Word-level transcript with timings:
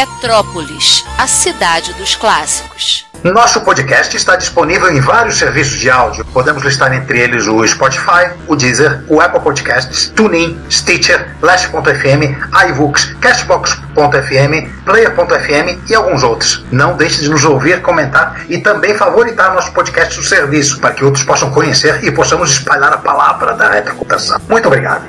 Retrópolis, 0.00 1.04
a 1.18 1.26
cidade 1.26 1.92
dos 1.92 2.16
clássicos. 2.16 3.06
Nosso 3.22 3.60
podcast 3.60 4.16
está 4.16 4.34
disponível 4.34 4.90
em 4.90 4.98
vários 4.98 5.36
serviços 5.36 5.78
de 5.78 5.90
áudio. 5.90 6.24
Podemos 6.24 6.62
listar 6.62 6.90
entre 6.94 7.20
eles 7.20 7.46
o 7.46 7.66
Spotify, 7.68 8.30
o 8.48 8.56
Deezer, 8.56 9.04
o 9.08 9.20
Apple 9.20 9.40
Podcasts, 9.40 10.08
TuneIn, 10.16 10.58
Stitcher, 10.70 11.28
Last.fm, 11.42 12.34
iVoox, 12.70 13.14
Cashbox.fm, 13.20 14.70
Player.fm 14.86 15.90
e 15.90 15.94
alguns 15.94 16.22
outros. 16.22 16.64
Não 16.72 16.96
deixe 16.96 17.20
de 17.20 17.28
nos 17.28 17.44
ouvir, 17.44 17.82
comentar 17.82 18.40
e 18.48 18.56
também 18.56 18.94
favoritar 18.94 19.52
nosso 19.52 19.70
podcast 19.72 20.16
no 20.16 20.22
serviço 20.22 20.80
para 20.80 20.94
que 20.94 21.04
outros 21.04 21.24
possam 21.24 21.50
conhecer 21.50 22.02
e 22.02 22.10
possamos 22.10 22.52
espalhar 22.52 22.90
a 22.90 22.96
palavra 22.96 23.52
da 23.52 23.68
retrocomputação. 23.68 24.40
Muito 24.48 24.66
obrigado. 24.66 25.04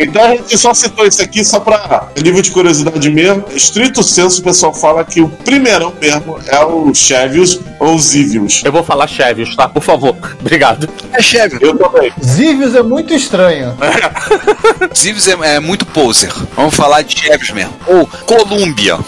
Então 0.00 0.22
a 0.22 0.30
gente 0.36 0.56
só 0.56 0.72
citou 0.74 1.06
isso 1.06 1.22
aqui 1.22 1.44
só 1.44 1.60
pra 1.60 2.08
nível 2.22 2.42
de 2.42 2.50
curiosidade 2.50 3.10
mesmo. 3.10 3.44
Estrito 3.54 4.02
senso, 4.02 4.40
o 4.40 4.44
pessoal 4.44 4.74
fala 4.74 5.04
que 5.04 5.20
o 5.20 5.28
primeirão 5.28 5.92
mesmo 6.00 6.38
é 6.46 6.64
o 6.64 6.92
Chevios 6.94 7.60
ou 7.78 7.98
Zivius. 7.98 8.62
Eu 8.64 8.72
vou 8.72 8.82
falar 8.82 9.06
Chevios, 9.06 9.54
tá? 9.56 9.68
Por 9.68 9.82
favor. 9.82 10.16
Obrigado. 10.40 10.88
É 11.12 11.22
Chevios. 11.22 11.60
Eu 11.60 11.76
também. 11.76 12.12
Zivius 12.24 12.74
é 12.74 12.82
muito 12.82 13.14
estranho. 13.14 13.76
Zivius 14.96 15.28
é, 15.28 15.56
é 15.56 15.60
muito 15.60 15.86
poser. 15.86 16.32
Vamos 16.56 16.74
falar 16.74 17.02
de 17.02 17.18
Chevios 17.18 17.50
mesmo. 17.50 17.74
Ou 17.86 18.06
Columbia. 18.26 18.98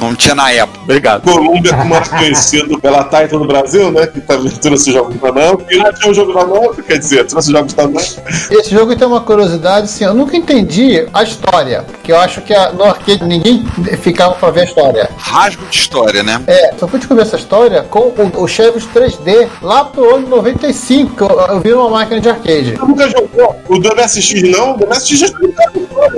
Não 0.00 0.14
tinha 0.14 0.34
na 0.34 0.50
época. 0.50 0.63
Obrigado. 0.84 1.22
Colômbia, 1.22 1.74
como 1.74 1.94
é 1.94 2.00
conhecido 2.00 2.78
pela 2.78 3.04
Taito 3.04 3.38
no 3.38 3.46
Brasil, 3.46 3.90
né? 3.90 4.06
Que 4.06 4.20
também 4.20 4.50
trouxe 4.52 4.92
jogos 4.92 5.16
da 5.16 5.32
não. 5.32 5.58
E 5.70 5.76
lá 5.76 5.92
tinha 5.92 6.10
um 6.10 6.14
jogo 6.14 6.32
da 6.32 6.46
não, 6.46 6.74
quer 6.74 6.98
dizer, 6.98 7.26
trouxe 7.26 7.50
jogos 7.50 7.72
também. 7.72 8.04
Esse 8.50 8.70
jogo 8.70 8.94
tem 8.94 9.06
uma 9.06 9.22
curiosidade, 9.22 9.86
assim, 9.86 10.04
eu 10.04 10.14
nunca 10.14 10.36
entendi 10.36 11.06
a 11.12 11.22
história. 11.22 11.82
Porque 11.82 12.12
eu 12.12 12.18
acho 12.18 12.42
que 12.42 12.54
a, 12.54 12.72
no 12.72 12.84
arcade 12.84 13.24
ninguém 13.24 13.64
ficava 14.00 14.34
pra 14.34 14.50
ver 14.50 14.60
a 14.60 14.64
história. 14.64 15.10
Rasgo 15.16 15.64
de 15.66 15.76
história, 15.76 16.22
né? 16.22 16.40
É, 16.46 16.74
só 16.78 16.86
fui 16.86 16.98
descobrir 16.98 17.22
essa 17.22 17.36
história 17.36 17.82
com 17.82 18.00
o, 18.00 18.42
o 18.42 18.46
Chevios 18.46 18.86
3D 18.94 19.48
lá 19.62 19.84
pro 19.84 20.16
ano 20.16 20.28
95, 20.28 21.16
que 21.16 21.22
eu, 21.22 21.28
eu 21.28 21.60
vi 21.60 21.70
numa 21.70 21.88
máquina 21.88 22.20
de 22.20 22.28
arcade. 22.28 22.74
Eu 22.78 22.86
nunca 22.86 23.08
jogou 23.08 23.56
o 23.68 23.78
do 23.78 23.96
MSX, 23.96 24.42
não? 24.50 24.74
O 24.74 24.78
do 24.78 24.86
MSX 24.86 25.18
já. 25.18 25.28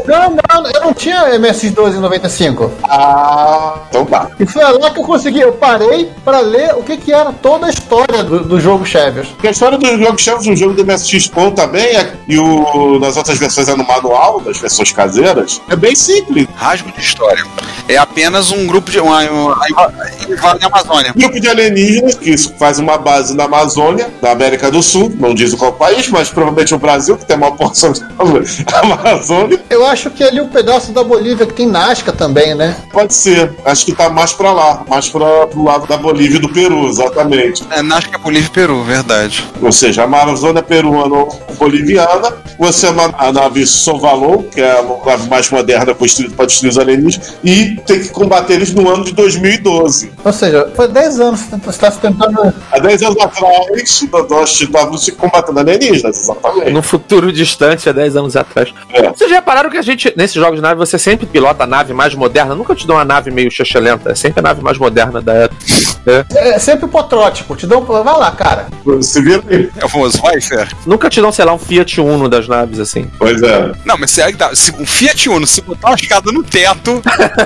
Não, 0.06 0.30
não, 0.30 0.70
eu 0.74 0.80
não 0.80 0.94
tinha 0.94 1.34
MS-12 1.34 1.96
em 1.96 2.00
95. 2.00 2.70
Ah, 2.84 3.78
então 3.88 4.04
tá. 4.04 4.28
Foi 4.56 4.78
lá 4.78 4.90
que 4.90 4.98
eu 4.98 5.04
consegui, 5.04 5.40
eu 5.40 5.52
parei 5.52 6.10
pra 6.24 6.40
ler 6.40 6.74
o 6.74 6.82
que 6.82 6.96
que 6.96 7.12
era 7.12 7.30
toda 7.30 7.66
a 7.66 7.70
história 7.70 8.22
do, 8.22 8.42
do 8.42 8.58
jogo 8.58 8.86
Chevios. 8.86 9.28
Porque 9.28 9.48
a 9.48 9.50
história 9.50 9.76
do 9.76 9.86
jogo 9.98 10.18
Chevios, 10.18 10.46
o 10.46 10.56
jogo 10.56 10.72
do 10.72 10.84
MSX 10.84 11.28
Com 11.28 11.50
também, 11.50 11.84
é, 11.84 12.14
e 12.26 12.38
o, 12.38 12.98
nas 12.98 13.18
outras 13.18 13.36
versões 13.36 13.68
é 13.68 13.76
no 13.76 13.86
manual, 13.86 14.40
das 14.40 14.58
versões 14.58 14.92
caseiras, 14.92 15.60
é 15.68 15.76
bem 15.76 15.94
simples. 15.94 16.46
Rasgo 16.56 16.90
de 16.90 17.00
história. 17.00 17.44
É 17.88 17.96
apenas 17.98 18.50
um 18.50 18.66
grupo 18.66 18.90
de. 18.90 18.98
Uma, 18.98 19.22
uma, 19.30 19.56
invade 20.28 20.64
a 20.64 20.66
Amazônia. 20.66 21.12
Um 21.14 21.20
grupo 21.20 21.38
de 21.38 21.48
alienígenas 21.48 22.14
que 22.14 22.36
faz 22.58 22.78
uma 22.78 22.96
base 22.96 23.36
na 23.36 23.44
Amazônia, 23.44 24.08
na 24.22 24.30
América 24.30 24.70
do 24.70 24.82
Sul, 24.82 25.12
não 25.18 25.34
diz 25.34 25.54
qual 25.54 25.72
país, 25.72 26.08
mas 26.08 26.30
provavelmente 26.30 26.74
o 26.74 26.78
Brasil, 26.78 27.16
que 27.16 27.26
tem 27.26 27.36
uma 27.36 27.52
porção 27.52 27.92
de 27.92 28.00
Amazônia. 28.72 29.62
Eu 29.68 29.86
acho 29.86 30.10
que 30.10 30.24
ali 30.24 30.40
o 30.40 30.44
um 30.44 30.48
pedaço 30.48 30.92
da 30.92 31.04
Bolívia 31.04 31.46
que 31.46 31.52
tem 31.52 31.66
Nazca 31.66 32.12
também, 32.12 32.54
né? 32.54 32.76
Pode 32.90 33.12
ser. 33.12 33.54
Acho 33.64 33.84
que 33.84 33.92
tá 33.92 34.08
mais 34.08 34.32
pra 34.32 34.45
lá, 34.52 34.84
mais 34.88 35.08
pra, 35.08 35.46
pro 35.46 35.64
lado 35.64 35.86
da 35.86 35.96
Bolívia 35.96 36.36
e 36.36 36.40
do 36.40 36.48
Peru, 36.48 36.86
exatamente. 36.88 37.64
É, 37.70 37.82
Nazca 37.82 38.16
é 38.16 38.18
Bolívia 38.18 38.46
e 38.46 38.50
Peru, 38.50 38.82
verdade. 38.82 39.44
Ou 39.60 39.72
seja, 39.72 40.02
a 40.02 40.04
Amazônia 40.04 40.62
peruana 40.62 41.14
ou 41.14 41.42
boliviana, 41.58 42.34
você 42.58 42.86
é 42.86 42.90
a 43.18 43.32
nave 43.32 43.66
Sovalon, 43.66 44.42
que 44.42 44.60
é 44.60 44.78
a 44.78 44.82
nave 45.04 45.28
mais 45.28 45.50
moderna 45.50 45.94
construída 45.94 46.34
para 46.34 46.46
destruir 46.46 46.70
os 46.70 46.78
alienígenas, 46.78 47.36
e 47.44 47.76
tem 47.86 48.00
que 48.00 48.08
combater 48.08 48.54
eles 48.54 48.72
no 48.72 48.88
ano 48.88 49.04
de 49.04 49.12
2012. 49.12 50.12
Ou 50.24 50.32
seja, 50.32 50.70
foi 50.74 50.88
10 50.88 51.20
anos 51.20 51.42
que 51.42 51.56
você 51.56 51.70
está 51.70 51.90
se 51.90 51.98
tentando. 51.98 52.52
Há 52.70 52.78
10 52.78 53.02
anos 53.02 53.18
atrás, 53.20 53.66
nós 54.30 54.60
estávamos 54.60 55.04
se 55.04 55.12
combatendo 55.12 55.60
alienígenas, 55.60 56.18
exatamente. 56.18 56.70
No 56.70 56.82
futuro 56.82 57.32
distante, 57.32 57.88
há 57.88 57.92
10 57.92 58.16
anos 58.16 58.36
atrás. 58.36 58.72
É. 58.92 59.08
Vocês 59.08 59.30
já 59.30 59.36
repararam 59.36 59.70
que 59.70 59.78
a 59.78 59.82
gente, 59.82 60.12
nesses 60.16 60.36
jogos 60.36 60.56
de 60.56 60.62
nave, 60.62 60.76
você 60.76 60.98
sempre 60.98 61.26
pilota 61.26 61.64
a 61.64 61.66
nave 61.66 61.92
mais 61.92 62.14
moderna? 62.14 62.54
Nunca 62.54 62.74
te 62.74 62.86
dou 62.86 62.96
uma 62.96 63.04
nave 63.04 63.30
meio 63.30 63.50
lenta, 63.80 64.12
é 64.12 64.14
sempre 64.14 64.35
a 64.38 64.42
nave 64.42 64.62
mais 64.62 64.78
moderna 64.78 65.20
da 65.20 65.32
época. 65.32 65.64
É, 66.06 66.50
é 66.50 66.58
sempre 66.58 66.84
o 66.84 66.88
protótipo, 66.88 67.56
te 67.56 67.66
dão. 67.66 67.82
Vai 67.82 68.02
lá, 68.04 68.30
cara. 68.30 68.68
Você 68.84 69.20
vira 69.20 69.42
aí. 69.48 69.68
É 69.76 69.84
o 69.84 69.88
famoso 69.88 70.20
Weifer. 70.22 70.68
Nunca 70.86 71.10
te 71.10 71.20
dão, 71.20 71.32
sei 71.32 71.44
lá, 71.44 71.52
um 71.52 71.58
Fiat 71.58 72.00
Uno 72.00 72.28
das 72.28 72.46
naves, 72.46 72.78
assim. 72.78 73.10
Pois 73.18 73.42
é. 73.42 73.72
Não, 73.84 73.98
mas 73.98 74.14
que 74.14 74.32
dá? 74.32 74.54
Se 74.54 74.72
um 74.78 74.86
Fiat 74.86 75.28
Uno, 75.28 75.46
se 75.46 75.60
botar 75.60 75.88
uma 75.88 75.96
escada 75.96 76.30
no 76.30 76.44
teto, 76.44 77.02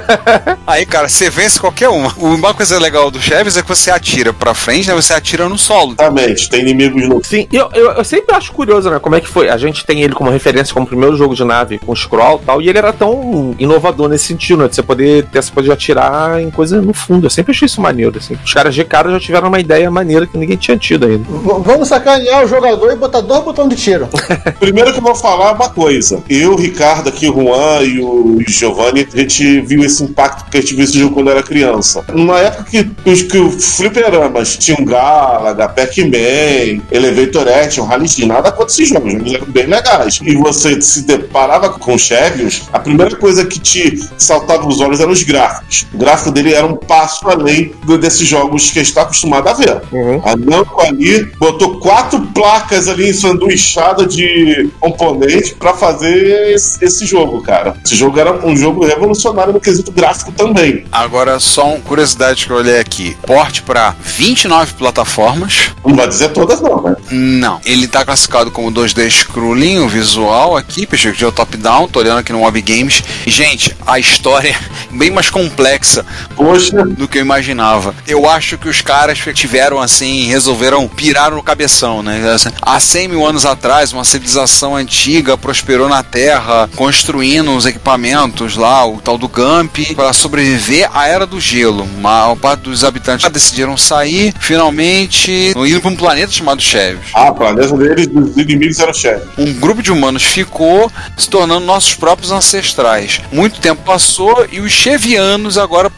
aí, 0.66 0.84
cara, 0.84 1.08
você 1.08 1.30
vence 1.30 1.58
qualquer 1.58 1.88
uma. 1.88 2.12
Uma 2.18 2.52
coisa 2.52 2.78
legal 2.78 3.10
do 3.10 3.20
Chaves 3.20 3.56
é 3.56 3.62
que 3.62 3.68
você 3.68 3.90
atira 3.90 4.32
pra 4.32 4.52
frente, 4.52 4.88
né? 4.88 4.94
Você 4.94 5.14
atira 5.14 5.48
no 5.48 5.56
solo. 5.56 5.92
Exatamente, 5.92 6.50
tem 6.50 6.60
inimigos 6.60 7.08
no. 7.08 7.24
Sim, 7.24 7.48
eu, 7.50 7.70
eu, 7.72 7.92
eu 7.92 8.04
sempre 8.04 8.34
acho 8.34 8.52
curioso, 8.52 8.90
né? 8.90 8.98
Como 8.98 9.16
é 9.16 9.20
que 9.20 9.28
foi? 9.28 9.48
A 9.48 9.56
gente 9.56 9.86
tem 9.86 10.02
ele 10.02 10.12
como 10.12 10.30
referência 10.30 10.74
como 10.74 10.86
primeiro 10.86 11.16
jogo 11.16 11.34
de 11.34 11.44
nave 11.44 11.78
com 11.78 11.94
scroll 11.96 12.40
e 12.42 12.46
tal, 12.46 12.62
e 12.62 12.68
ele 12.68 12.78
era 12.78 12.92
tão 12.92 13.54
inovador 13.58 14.08
nesse 14.08 14.26
sentido, 14.26 14.62
né? 14.62 14.68
De 14.68 14.74
você 14.74 14.82
poder 14.82 15.24
ter 15.26 15.42
coisa 15.50 15.68
de 15.68 15.72
atirar 15.72 16.40
em 16.40 16.50
coisa 16.50 16.79
no 16.80 16.92
fundo. 16.92 17.26
Eu 17.26 17.30
sempre 17.30 17.52
achei 17.52 17.66
isso 17.66 17.80
maneiro, 17.80 18.16
assim. 18.16 18.36
Os 18.44 18.52
caras 18.52 18.74
de 18.74 18.84
cara 18.84 19.10
já 19.10 19.20
tiveram 19.20 19.48
uma 19.48 19.60
ideia 19.60 19.90
maneira 19.90 20.26
que 20.26 20.36
ninguém 20.38 20.56
tinha 20.56 20.76
tido 20.76 21.06
ainda. 21.06 21.24
V- 21.24 21.62
vamos 21.64 21.88
sacanear 21.88 22.44
o 22.44 22.48
jogador 22.48 22.92
e 22.92 22.96
botar 22.96 23.20
dois 23.20 23.42
botões 23.44 23.68
de 23.70 23.76
tiro. 23.76 24.08
Primeiro 24.58 24.92
que 24.92 24.98
eu 24.98 25.02
vou 25.02 25.14
falar 25.14 25.52
uma 25.52 25.68
coisa. 25.70 26.22
Eu, 26.28 26.56
Ricardo, 26.56 27.08
aqui, 27.08 27.28
o 27.28 27.32
Juan 27.34 27.82
e 27.82 28.00
o 28.00 28.38
Giovanni, 28.46 29.06
a 29.12 29.16
gente 29.18 29.60
viu 29.62 29.82
esse 29.84 30.02
impacto 30.04 30.44
porque 30.44 30.58
a 30.58 30.60
gente 30.60 30.74
viu 30.74 30.84
esse 30.84 30.98
jogo 30.98 31.14
quando 31.14 31.30
era 31.30 31.42
criança. 31.42 32.04
Numa 32.12 32.38
época 32.38 32.64
que 32.64 33.10
os 33.10 33.22
que 33.22 33.38
o 33.38 33.50
fliperamas 33.50 34.56
tinham 34.56 34.84
Galaga, 34.84 35.68
Pac-Man, 35.68 36.82
Elevator 36.90 37.48
Action, 37.48 37.84
Rally 37.84 38.08
nada 38.26 38.50
contra 38.50 38.72
esses 38.72 38.88
jogos, 38.88 39.12
jogos 39.12 39.34
eram 39.34 39.46
bem 39.46 39.66
legais. 39.66 40.20
E 40.22 40.34
você 40.34 40.80
se 40.80 41.02
deparava 41.06 41.70
com 41.70 41.96
Chevios, 41.96 42.62
a 42.72 42.78
primeira 42.78 43.14
coisa 43.16 43.44
que 43.44 43.58
te 43.58 43.98
saltava 44.18 44.66
os 44.66 44.80
olhos 44.80 45.00
eram 45.00 45.12
os 45.12 45.22
gráficos. 45.22 45.86
O 45.94 45.98
gráfico 45.98 46.30
dele 46.30 46.52
era 46.52 46.66
um 46.70 46.76
passo 46.76 47.28
além 47.28 47.72
do- 47.84 47.98
desses 47.98 48.26
jogos 48.26 48.70
que 48.70 48.78
a 48.78 48.82
gente 48.82 48.90
está 48.90 49.02
acostumado 49.02 49.48
a 49.48 49.52
ver. 49.54 49.80
A 50.24 50.36
Namco 50.36 50.80
ali 50.80 51.24
botou 51.38 51.78
quatro 51.78 52.20
placas 52.34 52.88
ali 52.88 53.12
sanduichada 53.12 54.06
de 54.06 54.70
componente 54.80 55.54
pra 55.54 55.74
fazer 55.74 56.52
esse, 56.54 56.82
esse 56.84 57.04
jogo, 57.06 57.42
cara. 57.42 57.76
Esse 57.84 57.94
jogo 57.96 58.18
era 58.18 58.32
um 58.46 58.56
jogo 58.56 58.84
revolucionário 58.86 59.52
no 59.52 59.60
quesito 59.60 59.90
gráfico 59.92 60.32
também. 60.32 60.84
Agora, 60.92 61.38
só 61.40 61.68
uma 61.68 61.80
curiosidade 61.80 62.46
que 62.46 62.52
eu 62.52 62.56
olhei 62.56 62.78
aqui: 62.78 63.16
porte 63.26 63.62
pra 63.62 63.94
29 64.02 64.74
plataformas. 64.74 65.70
Não 65.84 65.94
vai 65.96 66.06
dizer 66.08 66.28
todas, 66.30 66.60
não, 66.60 66.82
né? 66.82 66.96
Não. 67.10 67.60
Ele 67.64 67.88
tá 67.88 68.04
classificado 68.04 68.50
como 68.50 68.70
2D 68.70 69.08
scrolling, 69.10 69.78
o 69.78 69.88
visual 69.88 70.56
aqui, 70.56 70.86
perspectiva 70.86 71.32
top-down, 71.32 71.88
tô 71.88 72.00
olhando 72.00 72.18
aqui 72.18 72.32
no 72.32 72.38
Mob 72.40 72.60
Games. 72.62 73.02
Gente, 73.26 73.74
a 73.86 73.98
história 73.98 74.50
é 74.50 74.94
bem 74.96 75.10
mais 75.10 75.30
complexa 75.30 76.04
Poxa, 76.50 76.84
do 76.84 77.06
que 77.06 77.18
eu 77.18 77.22
imaginava. 77.22 77.94
Eu 78.06 78.28
acho 78.28 78.58
que 78.58 78.68
os 78.68 78.80
caras 78.80 79.18
tiveram 79.34 79.80
assim, 79.80 80.24
resolveram 80.26 80.88
pirar 80.88 81.30
no 81.32 81.42
cabeção, 81.42 82.02
né? 82.02 82.30
Assim, 82.34 82.50
Há 82.60 82.78
100 82.80 83.08
mil 83.08 83.26
anos 83.26 83.46
atrás, 83.46 83.92
uma 83.92 84.04
civilização 84.04 84.74
antiga 84.76 85.36
prosperou 85.38 85.88
na 85.88 86.02
Terra, 86.02 86.68
construindo 86.76 87.54
os 87.54 87.66
equipamentos 87.66 88.56
lá, 88.56 88.84
o 88.86 89.00
tal 89.00 89.16
do 89.16 89.28
Gump, 89.28 89.78
para 89.94 90.12
sobreviver 90.12 90.90
à 90.92 91.06
Era 91.06 91.26
do 91.26 91.40
Gelo. 91.40 91.88
A 91.98 92.00
maior 92.00 92.36
parte 92.36 92.62
dos 92.62 92.84
habitantes 92.84 93.30
decidiram 93.30 93.76
sair, 93.76 94.34
finalmente, 94.40 95.52
indo 95.56 95.80
para 95.80 95.90
um 95.90 95.96
planeta 95.96 96.32
chamado 96.32 96.60
Chevios. 96.60 97.06
a 97.14 97.28
Ah, 97.28 97.32
planeta 97.32 97.76
deles, 97.76 98.06
dos 98.08 98.36
inimigos 98.36 98.78
era 98.78 98.90
o 98.90 98.94
chefe. 98.94 99.26
Um 99.38 99.52
grupo 99.54 99.82
de 99.82 99.92
humanos 99.92 100.22
ficou, 100.24 100.90
se 101.16 101.28
tornando 101.28 101.64
nossos 101.64 101.94
próprios 101.94 102.32
ancestrais. 102.32 103.20
Muito 103.32 103.60
tempo 103.60 103.82
passou 103.84 104.46
e 104.50 104.60
os 104.60 104.72
chevianos 104.72 105.56
agora 105.58 105.88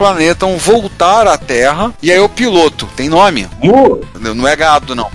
planetam 0.42 0.58
voltar 0.58 1.26
à 1.26 1.38
Terra. 1.38 1.92
E 2.02 2.10
aí 2.10 2.18
o 2.18 2.28
piloto. 2.28 2.88
Tem 2.96 3.08
nome? 3.08 3.48
Mu, 3.62 4.00
Não 4.18 4.46
é 4.46 4.56
gado, 4.56 4.94
não. 4.94 5.10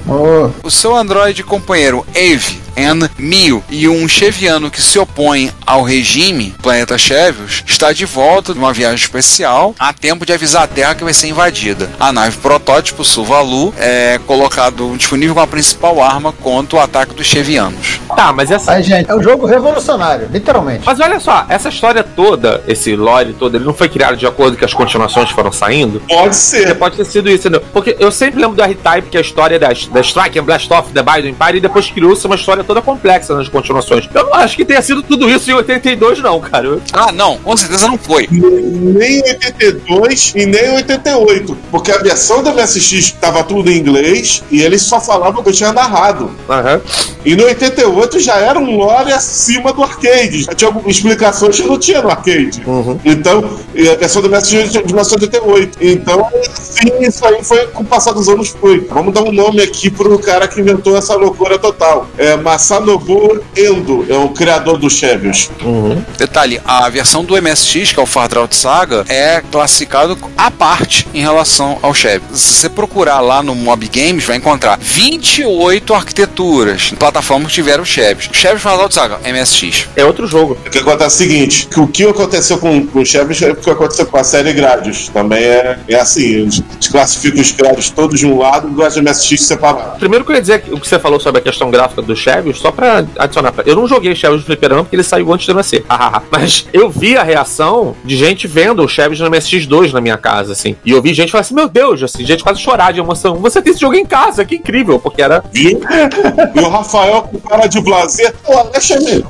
O 0.63 0.71
seu 0.71 0.95
androide 0.95 1.43
companheiro 1.43 2.05
Eve 2.15 2.66
and 2.77 3.09
Mio 3.17 3.63
e 3.69 3.87
um 3.89 4.07
cheviano 4.07 4.69
que 4.69 4.81
se 4.81 4.99
opõe 4.99 5.51
ao 5.65 5.83
regime, 5.83 6.53
planeta 6.61 6.97
Chevios, 6.97 7.63
está 7.65 7.91
de 7.91 8.05
volta 8.05 8.53
de 8.53 8.59
uma 8.59 8.71
viagem 8.71 9.03
especial 9.03 9.75
a 9.79 9.91
tempo 9.91 10.25
de 10.25 10.33
avisar 10.33 10.63
a 10.63 10.67
Terra 10.67 10.95
que 10.95 11.03
vai 11.03 11.13
ser 11.13 11.27
invadida. 11.27 11.89
A 11.99 12.11
nave 12.13 12.37
protótipo 12.37 13.03
Suvalu 13.03 13.73
é 13.77 14.19
colocado 14.25 14.95
disponível 14.95 15.35
com 15.35 15.41
a 15.41 15.47
principal 15.47 16.01
arma 16.01 16.31
contra 16.31 16.77
o 16.77 16.81
ataque 16.81 17.13
dos 17.13 17.25
chevianos. 17.25 17.99
Tá, 18.15 18.31
mas 18.31 18.51
essa. 18.51 18.73
Aí, 18.73 18.83
gente, 18.83 19.09
é 19.09 19.15
um 19.15 19.21
jogo 19.21 19.45
revolucionário, 19.45 20.27
literalmente. 20.31 20.83
Mas 20.85 20.99
olha 20.99 21.19
só, 21.19 21.45
essa 21.49 21.69
história 21.69 22.03
toda, 22.03 22.63
esse 22.67 22.95
lore 22.95 23.33
todo, 23.33 23.55
ele 23.55 23.65
não 23.65 23.73
foi 23.73 23.89
criado 23.89 24.15
de 24.17 24.25
acordo 24.25 24.57
com 24.57 24.65
as 24.65 24.73
continuações 24.73 25.29
foram 25.29 25.51
saindo? 25.51 25.99
pode 26.01 26.21
Porque 26.21 26.33
ser. 26.33 26.75
pode 26.75 26.97
ter 26.97 27.05
sido 27.05 27.29
isso, 27.29 27.47
entendeu? 27.47 27.61
Porque 27.73 27.95
eu 27.99 28.11
sempre 28.11 28.39
lembro 28.39 28.55
do 28.55 28.63
R-Type, 28.63 29.09
que 29.09 29.17
é 29.17 29.19
a 29.19 29.21
história 29.21 29.59
da, 29.59 29.67
da 29.67 30.01
Strike 30.01 30.39
and 30.39 30.43
Blast 30.43 30.71
Off, 30.71 30.91
The 30.91 31.03
Biden 31.03 31.31
Empire, 31.31 31.57
e 31.57 31.61
depois 31.61 31.89
criou-se 31.89 32.25
uma 32.25 32.35
história 32.35 32.63
toda 32.67 32.81
complexa 32.81 33.33
nas 33.33 33.47
continuações. 33.47 34.07
Eu 34.13 34.25
não 34.25 34.33
acho 34.35 34.55
que 34.55 34.65
tenha 34.65 34.81
sido 34.81 35.01
tudo 35.01 35.29
isso 35.29 35.49
em 35.49 35.53
82, 35.53 36.19
não, 36.19 36.39
cara. 36.39 36.79
Ah, 36.91 37.11
não, 37.11 37.37
com 37.37 37.55
certeza 37.55 37.87
não 37.87 37.97
foi. 37.97 38.27
Nem 38.29 39.23
82 39.23 40.33
e 40.35 40.45
nem 40.45 40.75
88. 40.75 41.57
Porque 41.71 41.91
a 41.91 41.97
versão 41.97 42.43
da 42.43 42.53
MSX 42.53 42.93
estava 42.93 43.43
tudo 43.43 43.71
em 43.71 43.77
inglês 43.77 44.43
e 44.51 44.61
eles 44.61 44.81
só 44.81 44.99
falavam 44.99 45.41
que 45.41 45.49
eu 45.49 45.53
tinha 45.53 45.71
narrado. 45.71 46.31
Aham. 46.49 46.81
E 47.25 47.35
no 47.35 47.45
88 47.45 48.19
já 48.19 48.35
era 48.37 48.59
um 48.59 48.77
lore 48.77 49.11
acima 49.11 49.71
do 49.73 49.83
arcade. 49.83 50.43
Já 50.43 50.53
tinha 50.53 50.71
explicações 50.85 51.59
que 51.59 51.67
não 51.67 51.79
tinha 51.79 52.01
no 52.01 52.09
arcade. 52.09 52.61
Então, 53.03 53.57
e 53.73 53.89
a 53.89 53.95
versão 53.95 54.21
do 54.21 54.29
MSX 54.29 54.71
de 54.71 54.83
1988. 54.83 55.77
Então, 55.81 56.27
sim, 56.59 56.89
isso 57.01 57.25
aí 57.25 57.43
foi 57.43 57.67
com 57.67 57.83
o 57.83 57.85
passar 57.85 58.11
dos 58.11 58.27
anos 58.27 58.49
foi. 58.49 58.79
Vamos 58.89 59.13
dar 59.13 59.23
um 59.23 59.31
nome 59.31 59.61
aqui 59.61 59.89
pro 59.89 60.17
cara 60.19 60.47
que 60.47 60.59
inventou 60.59 60.97
essa 60.97 61.15
loucura 61.15 61.57
total. 61.57 62.07
É 62.17 62.35
Masanobu 62.57 63.39
Endo, 63.55 64.03
é 64.09 64.17
o 64.17 64.29
criador 64.29 64.79
do 64.79 64.89
Chevios. 64.89 65.51
Detalhe, 66.17 66.59
a 66.65 66.89
versão 66.89 67.23
do 67.23 67.39
MSX, 67.39 67.93
que 67.93 67.99
é 67.99 68.01
o 68.01 68.05
Far 68.07 68.35
Out 68.35 68.55
Saga, 68.55 69.05
é 69.07 69.43
classificado 69.51 70.17
à 70.35 70.49
parte 70.49 71.07
em 71.13 71.21
relação 71.21 71.77
ao 71.83 71.93
Chevy. 71.93 72.25
Se 72.33 72.53
você 72.53 72.69
procurar 72.69 73.19
lá 73.19 73.43
no 73.43 73.53
Mob 73.53 73.87
Games, 73.87 74.25
vai 74.25 74.37
encontrar 74.37 74.79
28 74.81 75.93
arquiteturas, 75.93 76.89
plataformas 76.97 77.49
que 77.49 77.53
tiveram 77.53 77.85
Chevy. 77.85 78.27
Chevy 78.31 78.59
Far 78.59 78.79
Out 78.79 78.95
Saga, 78.95 79.19
MSX. 79.19 79.89
É 79.95 80.03
outro 80.03 80.25
jogo. 80.25 80.57
O 80.65 80.69
que 80.71 80.79
acontece 80.79 81.23
é 81.23 81.27
o 81.27 81.29
seguinte: 81.29 81.67
que 81.67 81.79
o 81.79 81.87
que 81.87 82.03
aconteceu 82.05 82.57
com, 82.57 82.87
com 82.87 82.99
o 83.01 83.05
Chevios 83.05 83.39
é 83.39 83.51
o 83.51 83.55
que 83.55 83.69
aconteceu 83.69 84.07
com 84.07 84.17
a 84.17 84.23
série 84.23 84.51
Gradius. 84.51 85.09
Também 85.09 85.43
é, 85.43 85.77
é 85.87 85.95
assim: 85.95 86.23
eles 86.23 86.63
classificam 86.91 87.39
os 87.39 87.51
Gradius 87.51 87.91
todos 87.91 88.19
de 88.19 88.25
um 88.25 88.39
lado 88.39 88.67
e 88.67 88.71
o 88.71 88.73
Gradius 88.73 89.03
MSX 89.03 89.45
separado. 89.45 89.99
Primeiro 89.99 90.25
que 90.25 90.31
eu 90.31 90.35
ia 90.35 90.41
dizer 90.41 90.61
que 90.61 90.73
o 90.73 90.79
que 90.79 90.87
você 90.87 90.97
falou 90.97 91.19
sobre 91.19 91.39
a 91.39 91.43
questão 91.43 91.69
gráfica 91.69 92.01
do 92.01 92.15
Chevios, 92.15 92.46
só 92.53 92.71
pra 92.71 93.03
adicionar. 93.17 93.51
pra- 93.51 93.63
Eu 93.65 93.75
não 93.75 93.87
joguei 93.87 94.15
Chevios 94.15 94.41
no 94.41 94.45
Fliperama 94.45 94.83
porque 94.83 94.95
ele 94.95 95.03
saiu 95.03 95.31
antes 95.33 95.45
de 95.45 95.51
eu 95.51 95.55
nascer. 95.55 95.85
Mas 96.31 96.65
eu 96.73 96.89
vi 96.89 97.17
a 97.17 97.23
reação 97.23 97.95
de 98.05 98.15
gente 98.15 98.47
vendo 98.47 98.83
o 98.83 98.87
Chevios 98.87 99.19
no 99.19 99.29
MSX2 99.29 99.91
na 99.91 100.01
minha 100.01 100.17
casa, 100.17 100.53
assim. 100.53 100.75
E 100.85 100.91
eu 100.91 101.01
vi 101.01 101.13
gente 101.13 101.31
falar 101.31 101.41
assim: 101.41 101.53
Meu 101.55 101.67
Deus, 101.69 102.01
assim, 102.03 102.25
gente 102.25 102.43
quase 102.43 102.59
chorar 102.61 102.91
de 102.93 102.99
emoção. 102.99 103.35
Você 103.35 103.61
tem 103.61 103.71
esse 103.71 103.81
jogo 103.81 103.95
em 103.95 104.05
casa, 104.05 104.45
que 104.45 104.55
incrível, 104.55 104.99
porque 104.99 105.21
era. 105.21 105.43
Viu? 105.51 105.79
e 106.55 106.59
o 106.59 106.69
Rafael 106.69 107.23
com 107.23 107.39
cara 107.39 107.67
de 107.67 107.79
blazer, 107.81 108.33
pô, 108.45 108.63
deixa 108.71 108.95
ele. 108.95 109.23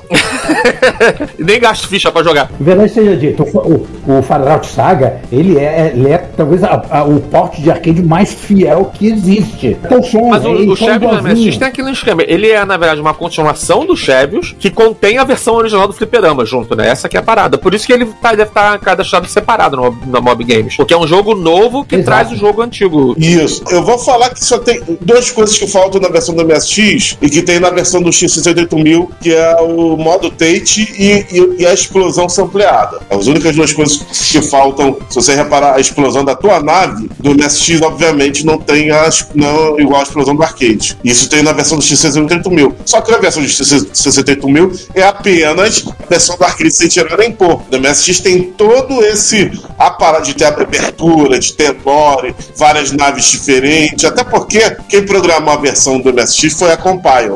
E 1.38 1.44
nem 1.44 1.60
gasto 1.60 1.88
ficha 1.88 2.12
pra 2.12 2.24
jogar. 2.24 2.50
Verdade 2.60 2.92
seja 2.92 3.16
dito, 3.16 3.44
o, 3.44 3.88
o 4.08 4.22
Far 4.24 4.46
Out 4.48 4.68
Saga, 4.68 5.22
ele 5.32 5.58
é, 5.58 5.92
ele 5.96 6.10
é 6.10 6.18
talvez 6.18 6.64
a- 6.64 6.84
a- 6.90 7.04
o 7.04 7.20
porte 7.22 7.62
de 7.62 7.70
arcade 7.72 8.02
mais 8.02 8.34
fiel 8.34 8.92
que 8.94 9.08
existe. 9.08 9.78
Então, 9.84 10.02
som, 10.04 10.30
Mas 10.30 10.46
o, 10.46 10.50
ele 10.50 10.72
o 10.72 10.76
Chevios 10.76 11.12
no. 11.12 11.24
MSX 11.24 11.58
tem 11.58 11.68
aquele 11.68 11.92
esquema. 11.92 12.24
Ele 12.26 12.50
é, 12.50 12.64
na 12.66 12.78
verdade, 12.78 12.97
uma 13.00 13.14
continuação 13.14 13.86
do 13.86 13.96
Chevios 13.96 14.56
que 14.60 14.70
contém 14.70 15.18
a 15.18 15.24
versão 15.24 15.56
original 15.56 15.88
do 15.88 15.94
Fliperama 15.94 16.46
junto, 16.46 16.76
né? 16.76 16.88
Essa 16.90 17.08
que 17.10 17.18
é 17.18 17.20
a 17.20 17.24
parada. 17.24 17.58
Por 17.58 17.74
isso 17.74 17.86
que 17.86 17.94
ele 17.94 18.06
tá- 18.22 18.32
deve 18.36 18.50
estar 18.50 18.78
cadastrado 18.80 19.28
separado 19.28 19.76
no, 19.78 19.92
no 19.92 20.22
Mob 20.22 20.44
Games. 20.44 20.76
Porque 20.76 20.94
é 20.94 20.98
um 20.98 21.08
jogo 21.08 21.36
novo 21.36 21.84
que 21.86 21.96
Exato. 21.96 22.06
traz 22.06 22.32
o 22.32 22.36
jogo 22.36 22.62
antigo. 22.62 23.16
Isso. 23.18 23.64
Eu 23.70 23.84
vou 23.84 23.98
falar 23.98 24.30
que 24.30 24.44
só 24.44 24.58
tem 24.60 24.82
duas 25.02 25.32
coisas 25.32 25.58
que 25.58 25.68
faltam 25.68 26.00
na 26.02 26.10
versão 26.10 26.36
do 26.36 26.44
MSX 26.46 27.18
e 27.22 27.30
que 27.30 27.42
tem 27.42 27.60
na 27.60 27.70
versão 27.70 28.02
do 28.02 28.10
X68000, 28.10 29.10
que 29.22 29.34
é 29.34 29.56
o 29.62 29.98
modo 29.98 30.30
Tate 30.30 30.82
e, 30.98 31.26
e- 31.38 31.62
e 31.62 31.66
a 31.66 31.74
explosão 31.74 32.28
sampleada. 32.30 33.00
As 33.10 33.28
únicas 33.28 33.56
duas 33.56 33.74
coisas 33.74 33.98
que 34.32 34.42
faltam, 34.42 34.98
se 35.10 35.16
você 35.16 35.36
reparar, 35.36 35.76
a 35.76 35.80
explosão 35.80 36.24
da 36.24 36.36
tua 36.36 36.62
nave, 36.62 37.10
do 37.20 37.32
MSX, 37.32 37.82
obviamente, 37.82 38.46
não 38.46 38.58
tem 38.58 38.92
a, 38.92 39.08
es- 39.08 39.28
não, 39.36 39.80
igual 39.80 40.00
a 40.00 40.04
explosão 40.04 40.36
do 40.36 40.44
arcade. 40.44 40.98
Isso 41.04 41.30
tem 41.30 41.42
na 41.44 41.52
versão 41.52 41.78
do 41.78 41.84
X68000. 41.84 42.74
Só 42.88 43.02
que 43.02 43.14
a 43.14 43.18
versão 43.18 43.44
do 43.44 43.50
X68000 43.50 44.88
é 44.96 45.04
apenas 45.04 45.84
a 46.02 46.06
versão 46.10 46.38
do 46.38 46.44
arcade 46.46 46.72
sem 46.72 46.88
tirar 46.88 47.18
nem 47.18 47.32
pôr. 47.34 47.62
No 47.70 47.80
MSX 47.80 48.22
tem 48.22 48.44
todo 48.44 49.04
esse 49.04 49.52
aparato 49.78 50.24
de 50.28 50.34
ter 50.34 50.46
abertura, 50.46 51.38
de 51.38 51.52
ter 51.54 51.76
lore, 51.86 52.34
várias 52.56 52.92
naves 52.94 53.26
diferentes, 53.26 54.06
até 54.06 54.24
porque 54.24 54.60
quem 54.88 55.06
programou 55.06 55.54
a 55.54 55.58
versão 55.58 56.00
do 56.00 56.14
MSX 56.14 56.54
foi 56.54 56.72
a 56.72 56.78
Compile. 56.78 57.36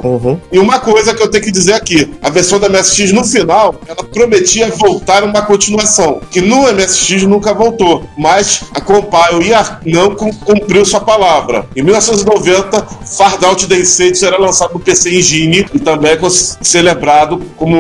E 0.52 0.58
uma 0.58 0.80
coisa 0.80 1.14
que 1.14 1.22
eu 1.22 1.30
tenho 1.30 1.44
que 1.44 1.52
dizer 1.52 1.74
aqui, 1.74 2.14
a 2.22 2.30
versão 2.30 2.58
do 2.58 2.70
MSX 2.70 3.12
no 3.12 3.26
final, 3.26 3.76
ela 3.88 4.04
prometia 4.06 4.70
voltar 4.70 5.24
uma 5.26 5.42
continuação, 5.42 6.22
que 6.32 6.40
no 6.40 6.64
MSX 6.72 7.24
nunca 7.24 7.54
voltou, 7.54 8.06
mas 8.18 8.62
a 8.74 8.80
Compile 8.80 9.50
ia 9.50 9.80
não 9.86 10.16
cum- 10.16 10.32
cumpriu 10.34 10.86
sua 10.86 11.02
palavra. 11.02 11.66
Em 11.76 11.84
1990, 11.84 12.88
Far 13.18 13.38
Out 13.44 13.68
Day 13.68 13.84
6 13.86 14.24
era 14.24 14.38
lançado 14.40 14.74
no 14.74 14.80
PC 14.80 15.10
Engine 15.14 15.41
e 15.74 15.80
também 15.80 16.12
é 16.12 16.20
celebrado 16.30 17.42
como 17.58 17.78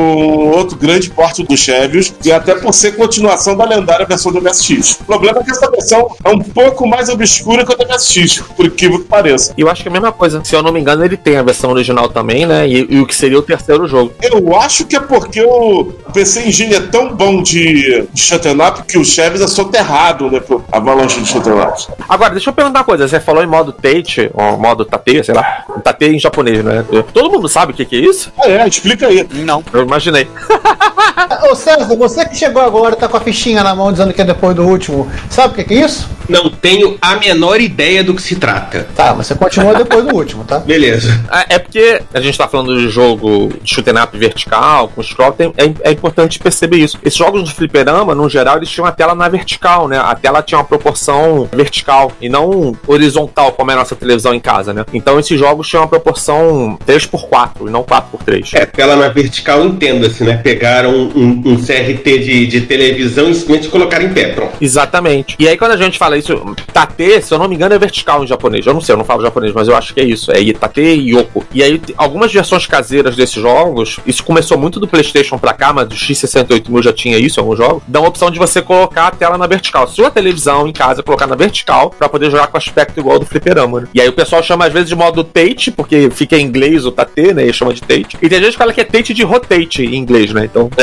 outro 0.52 0.78
grande 0.78 1.10
porte 1.10 1.44
do 1.44 1.56
Chevios, 1.56 2.14
e 2.24 2.32
até 2.32 2.56
por 2.56 2.74
ser 2.74 2.96
continuação 2.96 3.56
da 3.56 3.66
lendária 3.66 4.06
versão 4.06 4.32
do 4.32 4.42
MSX. 4.42 5.00
O 5.02 5.06
problema 5.06 5.40
é 5.40 5.44
que 5.44 5.52
essa 5.52 5.70
versão 5.70 6.16
é 6.24 6.30
um 6.30 6.40
pouco 6.40 6.88
mais 6.88 7.10
obscura 7.10 7.66
que 7.66 7.74
a 7.74 7.76
do 7.76 7.88
MSX, 7.88 8.44
por 8.56 8.66
incrível 8.66 9.00
que 9.00 9.06
pareça. 9.06 9.54
E 9.58 9.62
eu 9.62 9.70
acho 9.70 9.82
que 9.82 9.90
é 9.90 9.92
a 9.92 9.94
mesma 9.94 10.12
coisa. 10.12 10.42
Se 10.44 10.56
eu 10.56 10.64
não 10.64 10.72
me 10.72 10.80
engano, 10.80 11.04
ele 11.04 11.18
tem 11.18 11.38
a 11.38 11.44
versão 11.44 11.72
original 11.72 12.10
também, 12.10 12.46
né? 12.46 12.68
E, 12.68 12.88
e 12.90 13.00
o 13.00 13.06
que 13.06 13.16
seria 13.16 13.38
o 13.38 13.42
terceiro 13.42 13.88
jogo. 13.88 14.14
Eu 14.22 14.56
acho 14.56 14.86
que 14.86 14.96
é 14.96 15.00
porque 15.00 15.42
o 15.42 15.86
PC 16.14 16.48
Engine 16.48 16.76
é 16.76 16.80
tão 16.80 17.14
bom 17.14 17.42
de, 17.42 18.08
de 18.12 18.22
shut'em 18.22 18.60
up 18.62 18.84
que 18.84 18.98
o 18.98 19.06
Chevios 19.06 19.42
é 19.42 19.48
soterrado, 19.48 20.30
né, 20.30 20.40
pro 20.40 20.64
Avalanche 20.72 21.22
de 21.22 21.28
shut'em 21.28 21.54
up. 21.54 21.88
Agora, 22.08 22.32
deixa 22.32 22.50
eu 22.50 22.54
perguntar 22.54 22.80
uma 22.80 22.86
coisa. 22.86 23.08
Você 23.08 23.20
falou 23.20 23.44
em 23.44 23.48
modo 23.48 23.72
Tate, 23.72 24.30
ou 24.34 24.58
modo 24.58 24.86
Tate, 24.86 25.24
sei 25.24 25.36
lá. 25.36 25.66
Tate 25.84 26.06
em 26.06 26.20
japonês, 26.20 26.64
né? 26.64 26.86
Todo 27.14 27.32
mundo 27.32 27.48
sabe 27.52 27.72
o 27.72 27.76
que, 27.76 27.86
que 27.86 27.96
é 27.96 28.00
isso? 28.00 28.32
Ah, 28.40 28.48
é, 28.50 28.68
explica 28.68 29.08
aí. 29.08 29.28
Não. 29.34 29.64
Eu 29.74 29.84
imaginei. 29.84 30.28
Ô 31.50 31.56
César, 31.56 31.86
você 31.96 32.26
que 32.26 32.36
chegou 32.36 32.62
agora 32.62 32.94
e 32.96 32.98
tá 32.98 33.08
com 33.08 33.18
a 33.18 33.22
fichinha 33.22 33.64
na 33.64 33.76
mão 33.76 33.92
dizendo 33.92 34.14
que 34.14 34.22
é 34.22 34.26
depois 34.26 34.56
do 34.56 34.64
último, 34.64 35.10
sabe 35.30 35.54
o 35.54 35.56
que, 35.56 35.64
que 35.64 35.74
é 35.74 35.86
isso? 35.86 36.08
Não 36.30 36.50
tenho 36.50 36.98
a 37.02 37.16
menor 37.16 37.60
ideia 37.60 38.04
do 38.04 38.14
que 38.14 38.22
se 38.22 38.36
trata. 38.36 38.88
Tá, 38.96 39.14
mas 39.16 39.28
você 39.28 39.36
continua 39.36 39.74
depois 39.76 40.06
do 40.06 40.16
último, 40.16 40.44
tá? 40.46 40.60
Beleza. 40.66 41.20
É 41.50 41.56
é 41.56 41.60
porque 41.60 42.02
a 42.14 42.22
gente 42.22 42.38
tá 42.38 42.48
falando 42.48 42.78
de 42.78 42.88
jogo 42.90 43.52
de 43.62 43.74
shoot'em 43.74 44.02
up 44.02 44.18
vertical, 44.18 44.88
com 44.88 45.04
scroll, 45.04 45.34
tem- 45.34 45.54
é, 45.58 45.90
é 45.90 45.92
importante 45.92 46.40
perceber 46.40 46.78
isso. 46.78 46.98
Esses 47.04 47.18
jogos 47.18 47.44
de 47.44 47.54
fliperama, 47.54 48.16
no 48.16 48.30
geral, 48.30 48.58
eles 48.58 48.70
tinham 48.70 48.86
a 48.88 48.92
tela 48.92 49.14
na 49.14 49.28
vertical, 49.28 49.88
né? 49.88 49.98
A 50.00 50.16
tela 50.16 50.42
tinha 50.42 50.58
uma 50.60 50.64
proporção 50.64 51.50
vertical 51.52 52.12
e 52.22 52.30
não 52.30 52.76
horizontal, 52.88 53.52
como 53.52 53.70
é 53.72 53.74
a 53.74 53.78
nossa 53.78 53.96
televisão 53.96 54.34
em 54.34 54.40
casa, 54.40 54.74
né? 54.74 54.86
Então 54.94 55.20
esses 55.20 55.38
jogos 55.38 55.68
tinham 55.68 55.84
uma 55.84 55.90
proporção 55.90 56.78
3x4 56.88 57.41
e 57.62 57.70
não 57.70 57.84
4x3. 57.84 58.50
É, 58.54 58.66
tela 58.66 58.96
na 58.96 59.10
vertical, 59.10 59.66
entenda-se, 59.66 60.24
né? 60.24 60.38
Pegaram 60.38 60.92
um, 60.92 61.42
um 61.46 61.56
CRT 61.58 62.20
de, 62.20 62.48
de 62.48 62.62
televisão 62.62 63.30
e 63.30 63.36
simplesmente 63.36 63.70
colocaram 63.70 64.06
em 64.06 64.14
pé, 64.14 64.30
pronto. 64.30 64.54
Exatamente. 64.60 65.36
E 65.40 65.48
aí, 65.48 65.58
quando 65.58 65.72
a 65.72 65.78
gente 65.78 65.98
fala 65.98 66.18
isso, 66.18 66.56
tate, 66.74 67.22
se 67.22 67.34
eu 67.34 67.40
não 67.40 67.48
me 67.48 67.56
engano, 67.56 67.74
é 67.76 67.80
vertical 67.80 68.24
em 68.24 68.28
japonês. 68.28 68.66
Eu 68.66 68.74
não 68.74 68.82
sei, 68.82 68.94
eu 68.94 68.98
não 68.98 69.06
falo 69.06 69.22
japonês, 69.22 69.54
mas 69.54 69.68
eu 69.68 69.76
acho 69.76 69.94
que 69.94 70.02
é 70.02 70.04
isso. 70.04 70.32
É 70.32 70.52
tate 70.54 70.82
e 70.82 71.16
yoko. 71.16 71.46
E 71.54 71.64
aí, 71.64 71.82
algumas 71.98 72.32
versões 72.32 72.66
caseiras 72.66 73.16
desses 73.16 73.42
jogos, 73.42 74.00
isso 74.06 74.24
começou 74.24 74.58
muito 74.58 74.80
do 74.80 74.88
PlayStation 74.88 75.38
pra 75.38 75.54
cá, 75.54 75.74
mas 75.74 75.88
do 75.88 75.96
X68000 75.96 76.84
já 76.84 76.94
tinha 76.94 77.18
isso 77.18 77.40
em 77.40 77.42
alguns 77.42 77.58
jogos, 77.58 77.84
dá 77.88 78.00
a 78.00 78.08
opção 78.08 78.30
de 78.30 78.40
você 78.40 78.62
colocar 78.62 79.08
a 79.08 79.12
tela 79.12 79.38
na 79.38 79.48
vertical. 79.48 79.88
Sua 79.88 80.12
televisão 80.12 80.68
em 80.68 80.74
casa, 80.74 81.04
colocar 81.04 81.28
na 81.28 81.36
vertical 81.36 81.90
pra 81.90 82.10
poder 82.10 82.30
jogar 82.30 82.48
com 82.48 82.58
aspecto 82.58 83.00
igual 83.00 83.20
do 83.20 83.26
fliperama, 83.26 83.82
né? 83.82 83.88
E 83.94 84.02
aí 84.02 84.08
o 84.08 84.14
pessoal 84.14 84.42
chama 84.44 84.66
às 84.66 84.74
vezes 84.74 84.90
de 84.90 84.96
modo 84.96 85.24
Tate, 85.24 85.72
porque 85.72 86.10
fica 86.10 86.38
em 86.38 86.46
inglês 86.46 86.86
o 86.86 86.92
tate, 86.92 87.31
né? 87.34 87.46
E 87.46 87.54
chama 87.54 87.74
de 87.74 87.82
Tate. 87.82 88.18
E 88.22 88.30
tem 88.30 88.42
gente 88.42 88.52
que 88.52 88.58
fala 88.58 88.74
que 88.74 88.82
é 88.82 88.84
Tate 88.84 89.14
de 89.14 89.24
rotate 89.24 89.84
em 89.84 89.96
inglês, 89.96 90.34
né? 90.34 90.46
Então, 90.46 90.70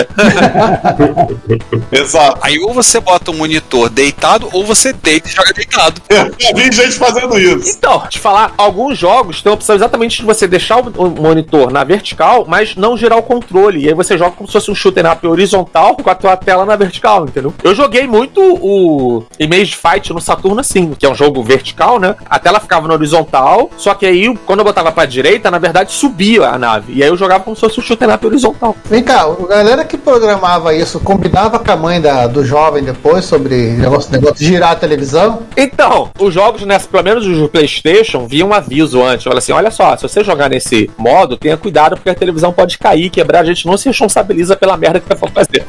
Exato. 1.91 2.39
Aí 2.43 2.59
ou 2.59 2.73
você 2.73 3.01
bota 3.01 3.31
o 3.31 3.35
monitor 3.35 3.89
deitado, 3.89 4.49
ou 4.53 4.65
você 4.65 4.93
deita 4.93 5.29
e 5.29 5.33
joga 5.33 5.53
deitado. 5.53 6.01
Eu 6.09 6.55
vi 6.55 6.73
gente 6.73 6.93
fazendo 6.93 7.39
isso. 7.39 7.77
Então, 7.77 8.07
te 8.09 8.19
falar, 8.19 8.53
alguns 8.57 8.99
jogos 8.99 9.43
têm 9.43 9.51
a 9.51 9.55
opção 9.55 9.77
exatamente 9.77 10.19
de 10.19 10.25
você 10.25 10.47
deixar 10.47 10.79
o 10.79 11.11
monitor 11.11 11.71
na 11.71 11.85
vertical, 11.85 12.45
mas 12.47 12.77
não 12.77 12.97
girar 12.97 13.19
o 13.19 13.23
controle. 13.23 13.85
E 13.85 13.89
aí 13.89 13.95
você 13.95 14.17
joga 14.17 14.33
como 14.33 14.49
se 14.49 14.53
fosse 14.53 14.71
um 14.71 14.75
shooter 14.75 15.11
up 15.11 15.27
horizontal 15.27 15.97
com 15.97 16.11
a 16.11 16.15
tua 16.15 16.37
tela 16.37 16.65
na 16.65 16.77
vertical, 16.77 17.25
entendeu? 17.25 17.55
Eu 17.63 17.75
joguei 17.75 18.07
muito 18.07 18.41
o 18.41 19.25
Image 19.39 19.77
Fight 19.77 20.13
no 20.13 20.21
Saturno 20.21 20.61
assim, 20.61 20.95
que 20.95 21.07
é 21.07 21.09
um 21.09 21.15
jogo 21.15 21.43
vertical, 21.43 21.99
né? 21.99 22.15
A 22.29 22.39
tela 22.39 22.61
ficava 22.61 22.87
na 22.87 22.95
horizontal, 22.95 23.71
só 23.77 23.95
que 23.95 24.07
aí 24.07 24.37
quando 24.47 24.61
eu 24.61 24.65
botava 24.65 24.93
pra 24.93 25.07
direita, 25.07 25.51
na 25.51 25.59
verdade 25.59 25.93
subia 25.93 26.38
a 26.45 26.59
nave. 26.59 26.93
E 26.95 27.03
aí 27.03 27.09
eu 27.09 27.17
jogava 27.17 27.45
como 27.45 27.57
se 27.57 27.61
fosse 27.61 27.81
um 27.81 27.83
shooter 27.83 28.13
up 28.13 28.25
horizontal. 28.27 28.77
Vem 28.85 29.03
cá, 29.03 29.23
a 29.23 29.47
galera 29.47 29.85
que 29.85 29.97
programava 29.97 30.75
isso 30.75 31.01
combinava 31.01 31.59
com 31.59 31.71
a 31.71 31.77
mãe 31.77 32.01
da, 32.01 32.27
do 32.27 32.45
jovem 32.45 32.83
depois 32.83 33.25
sobre 33.25 33.55
negócio, 33.73 34.11
negócio 34.13 34.37
de 34.37 34.45
girar 34.47 34.73
a 34.73 34.77
televisão? 34.77 35.43
Então, 35.57 36.11
os 36.19 36.33
jogos, 36.33 36.63
nessa, 36.63 36.89
pelo 36.89 37.03
menos 37.05 37.27
os 37.27 37.39
do 37.39 37.49
PlayStation, 37.49 38.27
viam 38.27 38.49
um 38.49 38.55
aviso 38.55 39.03
antes. 39.03 39.27
Olha 39.27 39.39
assim: 39.39 39.53
olha 39.53 39.71
só, 39.71 39.97
se 39.97 40.03
você 40.03 40.25
jogar 40.25 40.49
nesse 40.49 40.91
modo, 40.97 41.37
tenha 41.37 41.57
cuidado 41.57 41.97
porque 41.97 42.11
a 42.11 42.15
televisão 42.15 42.53
pode 42.53 42.79
cair, 42.79 43.11
quebrar. 43.11 43.41
A 43.41 43.45
gente 43.45 43.67
não 43.67 43.77
se 43.77 43.89
responsabiliza 43.89 44.57
pela 44.57 44.77
merda 44.77 45.01
que 45.01 45.15
vai 45.15 45.31
fazer. 45.31 45.65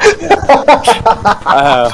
Ah, 1.46 1.90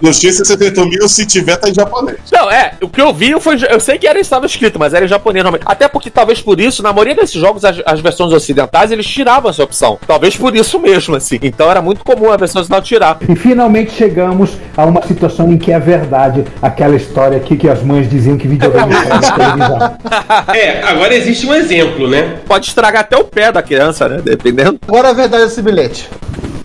No 0.00 0.10
X68 0.10 0.88
mil, 0.88 1.08
se 1.08 1.26
tiver, 1.26 1.56
tá 1.56 1.68
em 1.68 1.74
japonês. 1.74 2.18
não, 2.30 2.50
é, 2.50 2.74
o 2.80 2.88
que 2.88 3.00
eu 3.00 3.12
vi 3.12 3.38
foi. 3.40 3.56
Eu 3.68 3.80
sei 3.80 3.98
que 3.98 4.06
era 4.06 4.18
estava 4.18 4.46
escrito, 4.46 4.78
mas 4.78 4.94
era 4.94 5.04
em 5.04 5.08
japonês 5.08 5.44
normalmente. 5.44 5.70
Até 5.70 5.88
porque, 5.88 6.10
talvez 6.10 6.31
por 6.40 6.60
isso, 6.60 6.82
na 6.82 6.92
maioria 6.92 7.14
desses 7.14 7.40
jogos, 7.40 7.64
as, 7.64 7.80
as 7.84 8.00
versões 8.00 8.32
ocidentais, 8.32 8.90
eles 8.90 9.06
tiravam 9.06 9.50
essa 9.50 9.62
opção. 9.62 9.98
Talvez 10.06 10.36
por 10.36 10.54
isso 10.54 10.78
mesmo, 10.78 11.16
assim. 11.16 11.38
Então 11.42 11.70
era 11.70 11.82
muito 11.82 12.04
comum 12.04 12.30
a 12.30 12.36
versão 12.36 12.60
ocidental 12.60 12.82
tirar. 12.82 13.18
E 13.28 13.34
finalmente 13.34 13.92
chegamos 13.92 14.50
a 14.76 14.84
uma 14.84 15.02
situação 15.02 15.52
em 15.52 15.58
que 15.58 15.72
é 15.72 15.78
verdade 15.78 16.44
aquela 16.60 16.96
história 16.96 17.36
aqui 17.36 17.56
que 17.56 17.68
as 17.68 17.82
mães 17.82 18.08
diziam 18.08 18.36
que 18.36 18.48
videogame 18.48 18.92
era 18.94 19.18
de 19.18 19.32
televisão. 19.32 19.96
É, 20.54 20.82
agora 20.82 21.14
existe 21.14 21.46
um 21.46 21.54
exemplo, 21.54 22.08
né? 22.08 22.36
Pode 22.46 22.66
estragar 22.66 23.02
até 23.02 23.16
o 23.16 23.24
pé 23.24 23.50
da 23.50 23.62
criança, 23.62 24.08
né? 24.08 24.20
Dependendo. 24.22 24.78
Agora 24.86 25.10
a 25.10 25.12
verdade 25.12 25.44
é 25.44 25.46
esse 25.46 25.62
bilhete. 25.62 26.08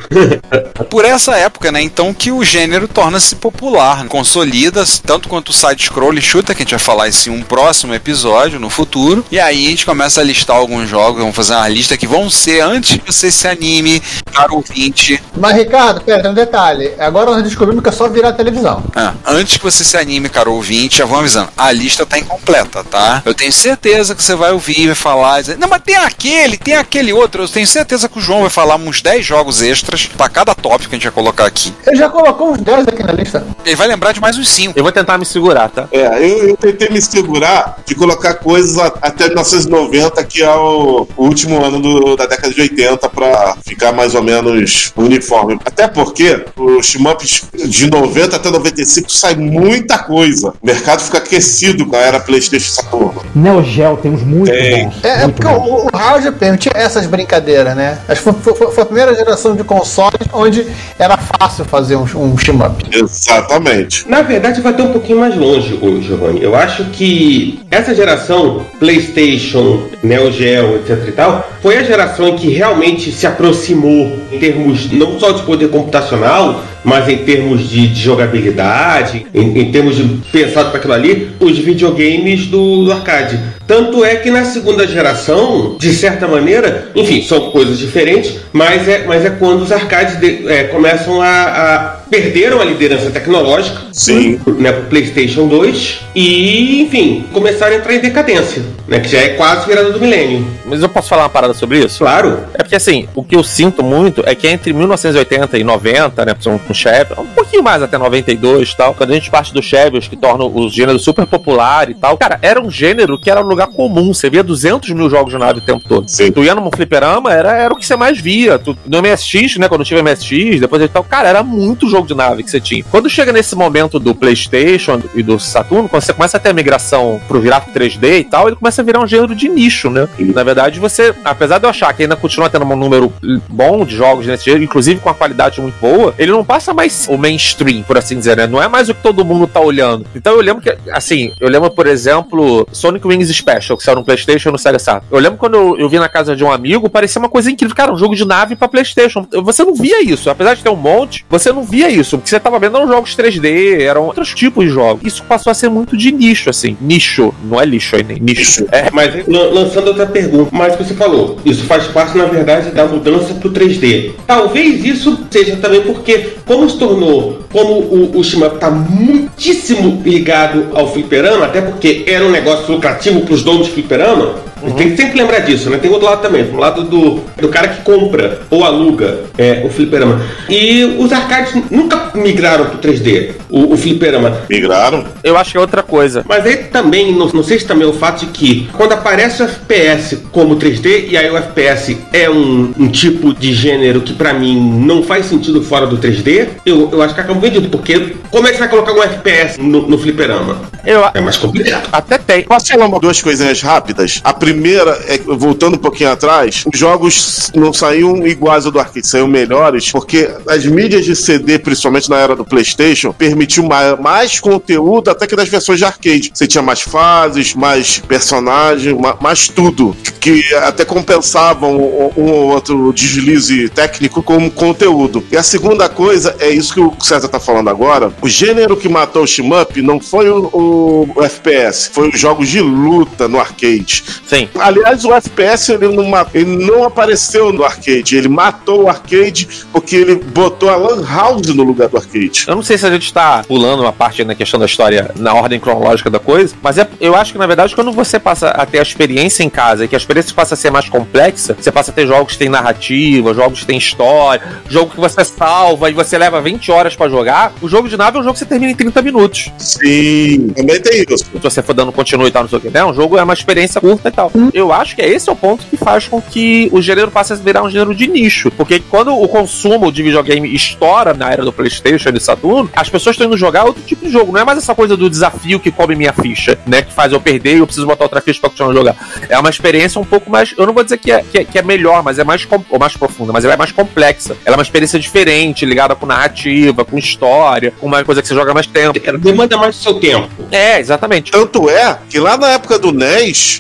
Por 0.90 1.06
essa 1.06 1.36
época, 1.36 1.72
né? 1.72 1.82
Então 1.82 2.14
que 2.14 2.32
o 2.32 2.44
gênero 2.44 2.88
torna-se 2.88 3.36
popular, 3.36 4.06
consolida 4.08 4.84
tanto 5.06 5.28
quanto 5.28 5.50
o 5.50 5.54
side-scroll 5.54 6.14
e 6.14 6.22
shooter, 6.22 6.56
que 6.56 6.62
a 6.62 6.66
gente 6.66 6.72
vai 6.72 6.80
falar 6.80 7.08
isso 7.08 7.30
em 7.30 7.34
um 7.34 7.44
próximo 7.44 7.94
episódio 7.94 8.60
no 8.60 8.70
futuro. 8.70 9.26
E 9.32 9.40
aí 9.40 9.68
a 9.68 9.70
gente 9.70 9.86
começa 9.86 10.22
a 10.22 10.24
listar 10.24 10.56
alguns 10.56 10.90
jogos, 10.90 11.20
vamos 11.20 11.36
fazer 11.36 11.54
uma 11.54 11.68
lista 11.68 11.98
que 11.98 12.08
vão 12.08 12.30
ser 12.30 12.62
antes 12.62 12.98
que 12.98 13.12
você 13.12 13.32
se 13.32 13.48
anime, 13.48 14.02
caro 14.32 14.56
ouvinte. 14.56 15.22
Mas, 15.36 15.56
Ricardo, 15.56 16.02
pera, 16.02 16.22
tem 16.22 16.32
um 16.32 16.36
detalhe. 16.36 16.94
Agora 17.00 17.32
nós 17.32 17.44
descobrimos 17.44 17.84
que 17.84 17.90
é 17.90 17.92
só 17.92 18.08
virar 18.08 18.30
a 18.30 18.34
televisão. 18.34 18.84
Ah, 18.96 19.14
antes 19.26 19.58
que 19.58 19.64
você 19.64 19.84
se 19.84 19.98
anime, 19.98 20.30
caro 20.30 20.54
ouvinte, 20.54 21.00
já 21.00 21.06
vou 21.06 21.20
avisando, 21.20 21.50
a 21.58 21.72
lista 21.72 22.06
tá 22.06 22.18
incompleta, 22.18 22.84
tá? 22.84 23.22
Eu 23.26 23.34
tenho 23.34 23.52
certeza 23.52 24.16
que 24.16 24.24
você 24.24 24.36
vai 24.36 24.52
ouvir, 24.52 24.88
vai 24.88 24.96
falar, 24.96 25.42
dizer, 25.42 25.58
não, 25.58 25.68
mas 25.68 25.82
tem 25.82 25.96
aquele, 25.96 26.58
tem 26.58 26.76
aquele 26.76 27.12
outro. 27.12 27.44
Eu 27.44 27.48
tenho 27.50 27.68
certeza 27.68 28.08
que 28.08 28.20
o 28.20 28.22
João 28.22 28.42
vai 28.42 28.50
falar 28.50 28.76
uns 28.76 29.02
10 29.02 29.26
jogos 29.26 29.62
extras 29.62 29.97
pra 30.06 30.30
cada 30.30 30.54
tópico 30.54 30.90
que 30.90 30.96
a 30.96 30.98
gente 31.00 31.04
vai 31.06 31.14
colocar 31.14 31.46
aqui. 31.46 31.74
Ele 31.86 31.98
já 31.98 32.10
colocou 32.10 32.52
uns 32.52 32.60
10 32.62 32.88
aqui 32.88 33.04
na 33.04 33.12
lista. 33.14 33.46
Ele 33.66 33.76
vai 33.76 33.88
lembrar 33.88 34.12
de 34.12 34.20
mais 34.22 34.38
uns 34.38 34.48
5. 34.50 34.74
Eu 34.78 34.84
vou 34.84 34.92
tentar 34.92 35.18
me 35.18 35.26
segurar, 35.26 35.70
tá? 35.70 35.88
É, 35.92 36.06
eu, 36.20 36.50
eu 36.50 36.58
tentei 36.58 36.90
me 36.90 37.02
segurar 37.02 37.78
de 37.86 37.96
colocar 37.96 38.36
coisas 38.36 38.78
a- 38.78 38.94
até 39.02 39.28
1990, 39.28 40.24
que 40.24 40.44
é 40.44 40.50
o, 40.54 41.08
o 41.18 41.24
último 41.26 41.64
ano 41.64 41.80
do- 41.82 42.16
da 42.16 42.26
década 42.26 42.54
de 42.54 42.62
80, 42.62 43.10
pra 43.10 43.56
ficar 43.66 43.92
mais 43.92 44.14
ou 44.16 44.22
menos 44.24 44.92
uniforme. 44.96 45.60
Até 45.66 45.88
porque 45.88 46.46
os 46.56 46.86
shmups 46.88 47.44
de 47.54 47.90
90 47.90 48.36
até 48.36 48.50
95 48.52 49.12
sai 49.12 49.36
muita 49.36 49.98
coisa. 50.00 50.54
O 50.62 50.66
mercado 50.66 51.02
fica 51.02 51.18
aquecido 51.18 51.86
com 51.86 51.96
a 51.96 52.00
era 52.00 52.20
PlayStation 52.20 52.72
Saturno. 52.72 53.22
Neo 53.36 53.64
Geo 53.64 53.98
tem 53.98 54.12
uns 54.12 54.24
muito 54.24 54.52
Tem. 54.52 54.86
bons. 54.86 54.96
É, 55.04 55.10
é 55.10 55.24
muito 55.24 55.36
porque 55.42 55.54
bons. 55.54 55.68
o, 55.84 55.88
o 55.88 55.98
hardware 55.98 56.34
permitia 56.34 56.72
essas 56.76 57.06
brincadeiras, 57.06 57.76
né? 57.76 57.98
Acho 58.08 58.24
que 58.24 58.34
foi, 58.42 58.54
foi- 58.56 58.72
foi 58.72 58.84
a 58.84 58.86
primeira 58.86 59.16
geração 59.16 59.56
de 59.56 59.64
consoles 59.64 59.87
onde 60.34 60.66
era 60.98 61.18
fácil 61.18 61.66
fazer 61.66 61.96
um, 61.96 62.04
um 62.16 62.38
shmup. 62.38 62.86
Exatamente. 62.92 64.08
Na 64.08 64.22
verdade, 64.22 64.62
vai 64.62 64.74
até 64.74 64.84
um 64.84 64.92
pouquinho 64.92 65.20
mais 65.20 65.36
longe 65.36 65.78
hoje, 65.82 66.08
Giovanni. 66.08 66.42
Eu 66.42 66.56
acho 66.56 66.86
que 66.86 67.60
essa 67.70 67.94
geração, 67.94 68.66
PlayStation, 68.80 69.84
Neo 70.04 70.32
Geo, 70.32 70.78
etc 70.78 71.08
e 71.08 71.12
tal, 71.12 71.50
foi 71.62 71.78
a 71.78 71.84
geração 71.84 72.30
em 72.30 72.36
que 72.36 72.50
realmente 72.50 73.12
se 73.12 73.28
aproximou 73.28 74.18
em 74.32 74.40
termos 74.40 74.92
não 74.92 75.20
só 75.20 75.32
de 75.32 75.44
poder 75.44 75.70
computacional, 75.70 76.64
mas 76.88 77.10
em 77.10 77.18
termos 77.18 77.70
de, 77.70 77.86
de 77.90 78.02
jogabilidade, 78.02 79.26
em, 79.34 79.60
em 79.60 79.72
termos 79.74 79.98
de 79.98 80.04
pensado 80.32 80.70
para 80.70 80.78
aquilo 80.80 80.94
ali, 80.94 81.32
os 81.38 81.58
videogames 81.60 82.46
do, 82.46 82.86
do 82.86 82.92
arcade. 82.94 83.38
Tanto 83.68 84.06
é 84.06 84.16
que 84.16 84.32
na 84.32 84.46
segunda 84.46 84.88
geração, 84.88 85.76
de 85.78 85.92
certa 85.94 86.26
maneira, 86.30 86.90
enfim, 86.96 87.22
são 87.22 87.52
coisas 87.52 87.78
diferentes, 87.78 88.36
mas 88.54 88.88
é, 88.88 89.04
mas 89.06 89.26
é 89.26 89.30
quando 89.32 89.64
os 89.64 89.72
arcades 89.74 90.18
de- 90.18 90.48
é, 90.48 90.64
começam 90.64 91.22
a, 91.22 91.28
a 91.28 91.97
perderam 92.10 92.62
a 92.62 92.66
liderança 92.66 93.10
tecnológica 93.10 93.82
Sim. 93.92 94.40
né, 94.58 94.72
pro 94.72 94.86
PlayStation 94.86 95.48
2 95.48 96.02
e, 96.16 96.82
enfim, 96.82 97.26
começaram 97.32 97.76
a 97.76 97.80
entrar 97.80 97.94
em 97.94 98.00
decadência, 98.00 98.64
né, 98.88 99.00
que 99.00 99.08
já 99.08 99.20
é 99.20 99.30
quase 99.30 99.68
virada 99.68 99.92
do 99.92 100.00
milênio. 100.00 100.46
Mas 100.66 100.82
eu 100.82 100.90
posso 100.90 101.10
falar 101.10 101.24
uma 101.24 101.30
parada 101.30 101.54
sobre 101.54 101.80
isso? 101.80 102.00
Claro. 102.00 102.40
É 102.54 102.60
porque 102.60 102.76
assim, 102.76 103.08
o 103.16 103.24
que 103.24 103.36
eu 103.36 103.44
sinto 103.44 103.84
muito 103.84 104.24
é 104.26 104.36
que 104.36 104.48
entre 104.48 104.74
1980 104.74 105.58
e 105.58 105.64
90, 105.64 106.26
né, 106.26 106.36
são 106.40 106.58
com 106.58 106.74
Chevy, 106.74 107.14
um 107.18 107.28
pouquinho 107.28 107.64
mais 107.64 107.82
até 107.82 107.98
92 107.98 108.70
e 108.70 108.78
tal, 108.78 108.94
quando 108.94 109.12
a 109.12 109.14
gente 109.14 109.30
parte 109.30 109.54
do 109.54 109.62
Chevy, 109.62 109.98
os 109.98 110.08
que 110.08 110.16
tornam 110.16 110.52
o 110.54 110.70
gênero 110.70 111.00
super 111.00 111.26
popular 111.26 111.90
e 111.90 111.94
tal, 111.94 112.18
cara, 112.18 112.40
era 112.42 112.62
um 112.62 112.70
gênero 112.70 113.20
que 113.20 113.30
era 113.30 113.42
um 113.42 113.48
lugar 113.48 113.68
comum, 113.68 114.14
você 114.14 114.30
via 114.30 114.44
200 114.44 114.90
mil 114.92 115.10
jogos 115.10 115.32
de 115.32 115.40
nave 115.40 115.60
o 115.60 115.62
tempo 115.62 115.84
todo. 115.88 116.08
Sim. 116.08 116.32
Tu 116.32 116.44
ia 116.44 116.56
num 116.56 116.70
fliperama, 116.72 117.32
era, 117.34 117.54
era 117.54 117.74
o 117.74 117.78
que 117.78 117.86
você 117.86 117.96
mais 117.96 118.20
via. 118.20 118.60
Tu, 118.60 118.78
no 118.86 119.02
MSX, 119.02 119.58
né, 119.58 119.68
quando 119.68 119.84
tive 119.84 120.02
MSX, 120.02 120.60
depois 120.60 120.82
e 120.82 120.88
tal, 120.88 121.04
cara, 121.04 121.28
era 121.28 121.44
muito 121.44 121.88
jogo 121.88 121.97
de 122.06 122.14
nave 122.14 122.44
que 122.44 122.52
você 122.52 122.60
tinha. 122.60 122.84
Quando 122.92 123.10
chega 123.10 123.32
nesse 123.32 123.56
momento 123.56 124.00
do 124.00 124.14
PlayStation 124.14 125.02
e 125.16 125.24
do 125.24 125.40
Saturno, 125.40 125.90
quando 125.90 126.04
você 126.04 126.14
começa 126.14 126.38
a 126.38 126.40
ter 126.40 126.50
a 126.50 126.54
migração 126.54 127.22
pro 127.28 127.38
pro 127.42 127.74
3D 127.74 128.20
e 128.20 128.24
tal, 128.24 128.48
ele 128.48 128.56
começa 128.56 128.82
a 128.82 128.86
virar 128.86 129.00
um 129.00 129.08
gênero 129.08 129.36
de 129.36 129.48
nicho, 129.48 129.90
né? 129.90 130.08
Na 130.20 130.44
verdade, 130.44 130.80
você, 130.80 131.14
apesar 131.24 131.60
de 131.60 131.66
eu 131.66 131.70
achar 131.70 131.94
que 131.94 132.04
ainda 132.04 132.16
continua 132.16 132.50
tendo 132.50 132.66
um 132.66 132.76
número 132.76 133.14
bom 133.48 133.86
de 133.86 133.96
jogos 133.96 134.26
nesse 134.26 134.46
gênero, 134.46 134.64
inclusive 134.64 135.00
com 135.00 135.10
uma 135.10 135.16
qualidade 135.16 135.62
muito 135.62 135.80
boa, 135.80 136.14
ele 136.18 136.32
não 136.32 136.44
passa 136.44 136.74
mais 136.74 137.08
o 137.10 137.18
mainstream, 137.18 137.84
por 137.84 137.98
assim 137.98 138.18
dizer, 138.18 138.38
né? 138.38 138.48
Não 138.48 138.62
é 138.62 138.68
mais 138.68 138.90
o 138.90 138.96
que 138.96 139.02
todo 139.02 139.24
mundo 139.24 139.48
tá 139.48 139.60
olhando. 139.60 140.06
Então 140.16 140.34
eu 140.34 140.42
lembro 140.42 140.62
que, 140.62 140.76
assim, 140.92 141.32
eu 141.40 141.50
lembro, 141.50 141.70
por 141.72 141.88
exemplo, 141.88 142.68
Sonic 142.72 143.08
Wings 143.08 143.36
Special, 143.36 143.78
que 143.78 143.84
saiu 143.84 143.96
no 143.96 144.04
PlayStation 144.04 144.50
e 144.50 144.52
no 144.52 144.58
Sega 144.58 144.80
Saturn. 144.80 145.08
Eu 145.12 145.20
lembro 145.20 145.38
quando 145.38 145.56
eu, 145.56 145.78
eu 145.80 145.90
vi 145.90 146.00
na 146.00 146.10
casa 146.10 146.36
de 146.36 146.44
um 146.44 146.52
amigo, 146.52 146.90
parecia 146.90 147.20
uma 147.20 147.30
coisa 147.30 147.52
incrível. 147.52 147.76
Cara, 147.76 147.94
um 147.94 147.98
jogo 147.98 148.16
de 148.16 148.26
nave 148.26 148.56
pra 148.56 148.68
PlayStation. 148.68 149.26
Você 149.44 149.64
não 149.64 149.76
via 149.76 150.04
isso. 150.04 150.30
Apesar 150.30 150.56
de 150.56 150.64
ter 150.64 150.70
um 150.70 150.76
monte, 150.76 151.26
você 151.30 151.52
não 151.52 151.64
via 151.64 151.87
isso. 151.90 152.16
O 152.16 152.20
que 152.20 152.30
você 152.30 152.40
tava 152.40 152.60
vendo 152.60 152.78
eram 152.78 152.88
jogos 152.88 153.16
3D, 153.16 153.82
eram 153.82 154.04
outros 154.06 154.34
tipos 154.34 154.66
de 154.66 154.72
jogos. 154.72 155.02
Isso 155.06 155.24
passou 155.24 155.52
a 155.52 155.54
ser 155.54 155.70
muito 155.70 155.96
de 155.98 156.12
nicho, 156.12 156.50
assim. 156.50 156.78
Nicho. 156.82 157.34
Não 157.44 157.60
é 157.60 157.66
lixo 157.66 157.96
aí, 157.96 158.04
nem 158.04 158.20
nicho. 158.20 158.66
É, 158.72 158.90
Mas 158.92 159.28
lan- 159.28 159.50
lançando 159.52 159.88
outra 159.88 160.06
pergunta, 160.06 160.50
mas 160.52 160.76
você 160.76 160.94
falou, 160.94 161.38
isso 161.46 161.64
faz 161.66 161.86
parte, 161.88 162.18
na 162.18 162.26
verdade, 162.26 162.72
da 162.72 162.86
mudança 162.86 163.34
pro 163.36 163.50
3D. 163.52 164.12
Talvez 164.26 164.84
isso 164.86 165.18
seja 165.30 165.56
também 165.58 165.82
porque, 165.82 166.34
como 166.46 166.70
se 166.70 166.78
tornou, 166.78 167.40
como 167.52 167.74
o, 167.74 168.18
o 168.18 168.24
shmup 168.24 168.58
tá 168.60 168.70
muitíssimo 168.70 170.02
ligado 170.06 170.68
ao 170.74 170.92
fliperama, 170.92 171.46
até 171.46 171.62
porque 171.62 172.04
era 172.08 172.26
um 172.26 172.32
negócio 172.32 172.72
lucrativo 172.74 173.22
pros 173.22 173.44
donos 173.44 173.68
de 173.68 173.74
fliperama, 173.74 174.36
a 174.62 174.68
gente 174.68 174.78
tem 174.78 174.92
que 174.92 174.98
sempre 174.98 175.20
lembrar 175.20 175.40
disso, 175.40 175.70
né? 175.70 175.78
Tem 175.78 175.92
outro 175.92 176.06
lado 176.08 176.22
também, 176.22 176.44
do 176.44 176.58
lado 176.58 176.84
do, 176.84 177.22
do 177.40 177.50
cara 177.50 177.68
que 177.68 177.82
compra 177.82 178.42
ou 178.50 178.64
aluga 178.64 179.22
é, 179.38 179.62
o 179.66 179.70
fliperama. 179.70 180.22
E 180.50 180.96
os 180.98 181.12
arcades 181.12 181.54
nunca 181.70 182.12
migraram 182.16 182.66
pro 182.66 182.80
3D, 182.80 183.32
o, 183.50 183.74
o 183.74 183.78
fliperama. 183.78 184.42
Migraram? 184.50 185.06
eu 185.24 185.38
acho 185.38 185.52
que 185.52 185.58
é 185.58 185.60
outra 185.60 185.84
coisa. 185.84 186.24
Mas 186.28 186.46
aí 186.46 186.58
também, 186.58 187.14
não, 187.14 187.28
não 187.28 187.44
sei 187.44 187.60
se 187.60 187.66
também 187.66 187.88
é 187.88 187.90
o 187.90 187.94
fato 187.94 188.26
de 188.26 188.32
que 188.32 188.70
quando 188.74 188.94
aparece 188.94 189.42
o 189.42 189.46
FPS 189.46 190.24
como 190.32 190.56
3D, 190.56 191.10
e 191.10 191.18
aí 191.18 191.30
o 191.30 191.38
FPS 191.38 191.98
é 192.14 192.30
um, 192.30 192.74
um 192.78 192.88
tipo 192.88 193.34
de 193.34 193.54
gênero 193.54 194.02
que 194.02 194.14
pra 194.14 194.34
mim 194.34 194.60
não 194.86 195.04
faz 195.04 195.26
sentido 195.26 195.62
fora 195.62 195.86
do 195.86 195.98
3D, 195.98 196.48
eu, 196.66 196.90
eu 196.92 197.02
acho 197.02 197.14
que 197.14 197.22
acaba 197.22 197.40
vendido, 197.40 197.70
porque 197.70 198.16
como 198.32 198.48
é 198.48 198.52
que 198.52 198.58
você 198.58 198.62
vai 198.62 198.70
colocar 198.70 198.94
um 198.94 199.04
FPS 199.04 199.60
no, 199.60 199.88
no 199.88 199.98
fliperama? 199.98 200.62
Eu, 200.86 201.04
É 201.14 201.22
mais 201.22 201.38
complicado. 201.38 201.88
até 201.92 202.18
tem. 202.18 202.44
Posso 202.44 202.68
falar 202.68 202.86
uma, 202.86 203.00
duas 203.00 203.22
coisinhas 203.22 203.62
rápidas? 203.62 204.22
A 204.24 204.34
primeira 204.34 204.57
primeira, 204.62 204.92
é, 205.08 205.18
voltando 205.20 205.76
um 205.76 205.80
pouquinho 205.80 206.12
atrás, 206.12 206.64
os 206.72 206.78
jogos 206.80 207.52
não 207.56 207.72
saíam 207.72 208.26
iguais 208.26 208.66
ao 208.66 208.72
do 208.72 208.80
arcade, 208.80 209.06
saíam 209.08 209.28
melhores, 209.28 209.92
porque 209.92 210.30
as 210.48 210.66
mídias 210.66 211.06
de 211.06 211.16
CD, 211.16 211.60
principalmente 211.60 212.10
na 212.10 212.18
era 212.18 212.36
do 212.36 212.44
PlayStation, 212.44 213.14
permitiu 213.14 213.64
mais, 213.64 214.00
mais 214.00 214.40
conteúdo 214.40 215.12
até 215.12 215.28
que 215.28 215.36
das 215.36 215.48
versões 215.48 215.78
de 215.78 215.86
arcade. 215.86 216.32
Você 216.34 216.48
tinha 216.48 216.62
mais 216.64 216.82
fases, 216.82 217.54
mais 217.54 218.00
personagens, 218.00 218.98
ma- 219.00 219.16
mais 219.22 219.48
tudo. 219.48 219.96
Que 220.20 220.44
até 220.56 220.84
compensavam 220.84 221.78
um 222.18 222.30
ou 222.32 222.48
outro 222.48 222.92
deslize 222.92 223.70
técnico 223.70 224.24
como 224.24 224.50
conteúdo. 224.50 225.24
E 225.32 225.38
a 225.38 225.44
segunda 225.44 225.88
coisa 225.88 226.36
é 226.40 226.50
isso 226.50 226.74
que 226.74 226.80
o 226.82 226.94
César 227.00 227.28
tá 227.28 227.40
falando 227.40 227.70
agora. 227.70 228.12
O 228.22 228.28
gênero 228.28 228.76
que 228.76 228.90
matou 228.90 229.24
o 229.24 229.28
shmup 229.28 229.82
não 229.82 230.00
foi 230.00 230.30
o, 230.30 230.46
o- 230.52 231.10
o 231.16 231.24
FPS, 231.24 231.90
foi 231.94 232.10
os 232.10 232.20
jogos 232.20 232.50
de 232.50 232.60
luta 232.60 233.28
no 233.28 233.40
arcade. 233.40 234.04
Sim. 234.38 234.50
Aliás, 234.60 235.04
o 235.04 235.14
FPS 235.14 235.72
ele 235.72 235.88
não, 235.90 236.06
ele 236.34 236.66
não 236.66 236.84
apareceu 236.84 237.52
no 237.52 237.64
arcade, 237.64 238.16
ele 238.16 238.28
matou 238.28 238.84
o 238.84 238.90
arcade 238.90 239.48
porque 239.72 239.96
ele 239.96 240.16
botou 240.16 240.70
a 240.70 240.76
Lan 240.76 241.04
House 241.06 241.48
no 241.48 241.64
lugar 241.64 241.90
do 241.90 241.98
arcade. 241.98 242.46
Eu 242.48 242.56
não 242.56 242.62
sei 242.62 242.78
se 242.78 242.86
a 242.86 242.92
gente 242.92 243.12
tá 243.12 243.44
pulando 243.48 243.82
uma 243.82 243.94
parte 243.94 244.24
na 244.24 244.36
questão 244.36 244.60
da 244.60 244.66
história 244.66 245.12
na 245.16 245.34
ordem 245.34 245.60
cronológica 245.60 246.10
da 246.10 246.20
coisa, 246.20 246.56
mas 246.62 246.78
é, 246.78 246.88
eu 247.00 247.16
acho 247.16 247.32
que, 247.32 247.40
na 247.40 247.48
verdade, 247.48 247.74
quando 247.74 247.92
você 247.92 248.20
passa 248.20 248.50
a 248.50 248.66
ter 248.66 248.80
a 248.80 248.82
experiência 248.82 249.44
em 249.44 249.50
casa 249.50 249.86
e 249.86 249.88
que 249.88 249.96
a 249.96 249.98
experiência 249.98 250.34
passa 250.34 250.54
a 250.54 250.58
ser 250.58 250.72
mais 250.72 250.88
complexa, 250.88 251.56
você 251.60 251.72
passa 251.72 251.92
a 251.92 251.94
ter 251.94 252.06
jogos 252.06 252.34
que 252.34 252.40
tem 252.40 252.50
narrativa, 252.50 253.34
jogos 253.34 253.62
que 253.62 253.66
tem 253.66 253.78
história, 253.78 254.42
jogo 254.70 254.92
que 254.92 255.00
você 255.00 255.24
salva 255.26 255.90
e 255.90 255.94
você 255.94 256.18
leva 256.18 256.42
20 256.42 256.72
horas 256.72 256.96
pra 256.96 257.10
jogar, 257.10 257.54
o 257.62 257.68
jogo 257.68 257.90
de 257.90 257.98
nave 257.98 258.18
é 258.18 258.20
um 258.20 258.24
jogo 258.24 258.34
que 258.34 258.40
você 258.40 258.46
termina 258.46 258.72
em 258.72 258.76
30 258.76 259.02
minutos. 259.02 259.52
Sim, 259.58 260.50
também 260.56 260.80
tem 260.80 261.06
isso. 261.10 261.26
Se 261.26 261.40
você 261.42 261.62
for 261.62 261.74
dando 261.74 261.92
continue 261.92 262.28
e 262.28 262.32
tal, 262.32 262.44
não 262.44 262.50
sei 262.50 262.60
o 262.60 262.62
que, 262.62 262.70
né? 262.70 262.84
Um 262.86 262.94
jogo 262.94 263.18
é 263.18 263.24
uma 263.24 263.34
experiência 263.34 263.82
curta 263.82 264.10
e 264.10 264.12
tal. 264.12 264.27
Eu 264.54 264.72
acho 264.72 264.96
que 264.96 265.02
esse 265.02 265.30
é 265.30 265.32
o 265.32 265.36
ponto 265.36 265.66
que 265.66 265.78
faz 265.78 266.08
com 266.08 266.22
que 266.22 266.70
o 266.72 266.82
gênero 266.82 267.12
passe 267.12 267.34
a 267.34 267.36
virar 267.36 267.64
um 267.64 267.70
gênero 267.70 267.94
de 267.94 268.08
nicho. 268.08 268.52
Porque 268.52 268.80
quando 268.80 269.14
o 269.14 269.28
consumo 269.28 269.92
de 269.92 270.04
videogame 270.04 270.54
estoura 270.54 271.14
na 271.14 271.32
era 271.32 271.44
do 271.44 271.54
PlayStation 271.54 272.10
e 272.10 272.12
do 272.12 272.20
Saturno, 272.20 272.70
as 272.76 272.90
pessoas 272.90 273.14
estão 273.16 273.28
indo 273.28 273.38
jogar 273.38 273.66
outro 273.66 273.84
tipo 273.84 274.06
de 274.06 274.12
jogo. 274.12 274.32
Não 274.32 274.42
é 274.42 274.46
mais 274.46 274.58
essa 274.58 274.76
coisa 274.76 274.96
do 274.96 275.10
desafio 275.10 275.60
que 275.60 275.72
come 275.72 275.96
minha 275.96 276.14
ficha, 276.14 276.58
né? 276.66 276.82
Que 276.82 276.94
faz 276.94 277.12
eu 277.12 277.20
perder 277.20 277.56
e 277.56 277.60
eu 277.60 277.66
preciso 277.66 277.88
botar 277.88 278.06
outra 278.06 278.22
ficha 278.22 278.40
pra 278.40 278.50
continuar 278.50 278.72
a 278.72 278.76
jogar. 278.76 278.96
É 279.30 279.38
uma 279.38 279.50
experiência 279.50 280.00
um 280.00 280.06
pouco 280.06 280.30
mais. 280.30 280.54
Eu 280.58 280.66
não 280.66 280.74
vou 280.74 280.84
dizer 280.84 280.98
que 280.98 281.12
é, 281.12 281.24
que 281.24 281.38
é, 281.40 281.44
que 281.44 281.58
é 281.58 281.62
melhor, 281.62 282.04
mas 282.04 282.20
é 282.20 282.24
mais, 282.24 282.48
ou 282.70 282.80
mais 282.80 282.96
profunda, 282.96 283.34
mas 283.34 283.44
ela 283.44 283.54
é 283.54 283.58
mais 283.58 283.72
complexa. 283.72 284.36
Ela 284.46 284.56
é 284.56 284.58
uma 284.58 284.64
experiência 284.64 285.00
diferente, 285.00 285.66
ligada 285.66 285.96
com 285.96 286.06
narrativa, 286.06 286.84
com 286.86 286.98
história, 286.98 287.74
com 287.80 287.88
uma 287.88 288.04
coisa 288.04 288.22
que 288.22 288.28
você 288.28 288.36
joga 288.36 288.54
mais 288.54 288.68
tempo. 288.68 289.00
Demanda 289.20 289.58
mais 289.58 289.76
do 289.76 289.82
seu 289.82 289.94
tempo. 289.96 290.30
É, 290.52 290.80
exatamente. 290.80 291.32
Tanto 291.32 291.70
é 291.70 292.00
que 292.10 292.20
lá 292.20 292.38
na 292.38 292.50
época 292.50 292.80
do 292.80 292.92
NES, 292.92 293.60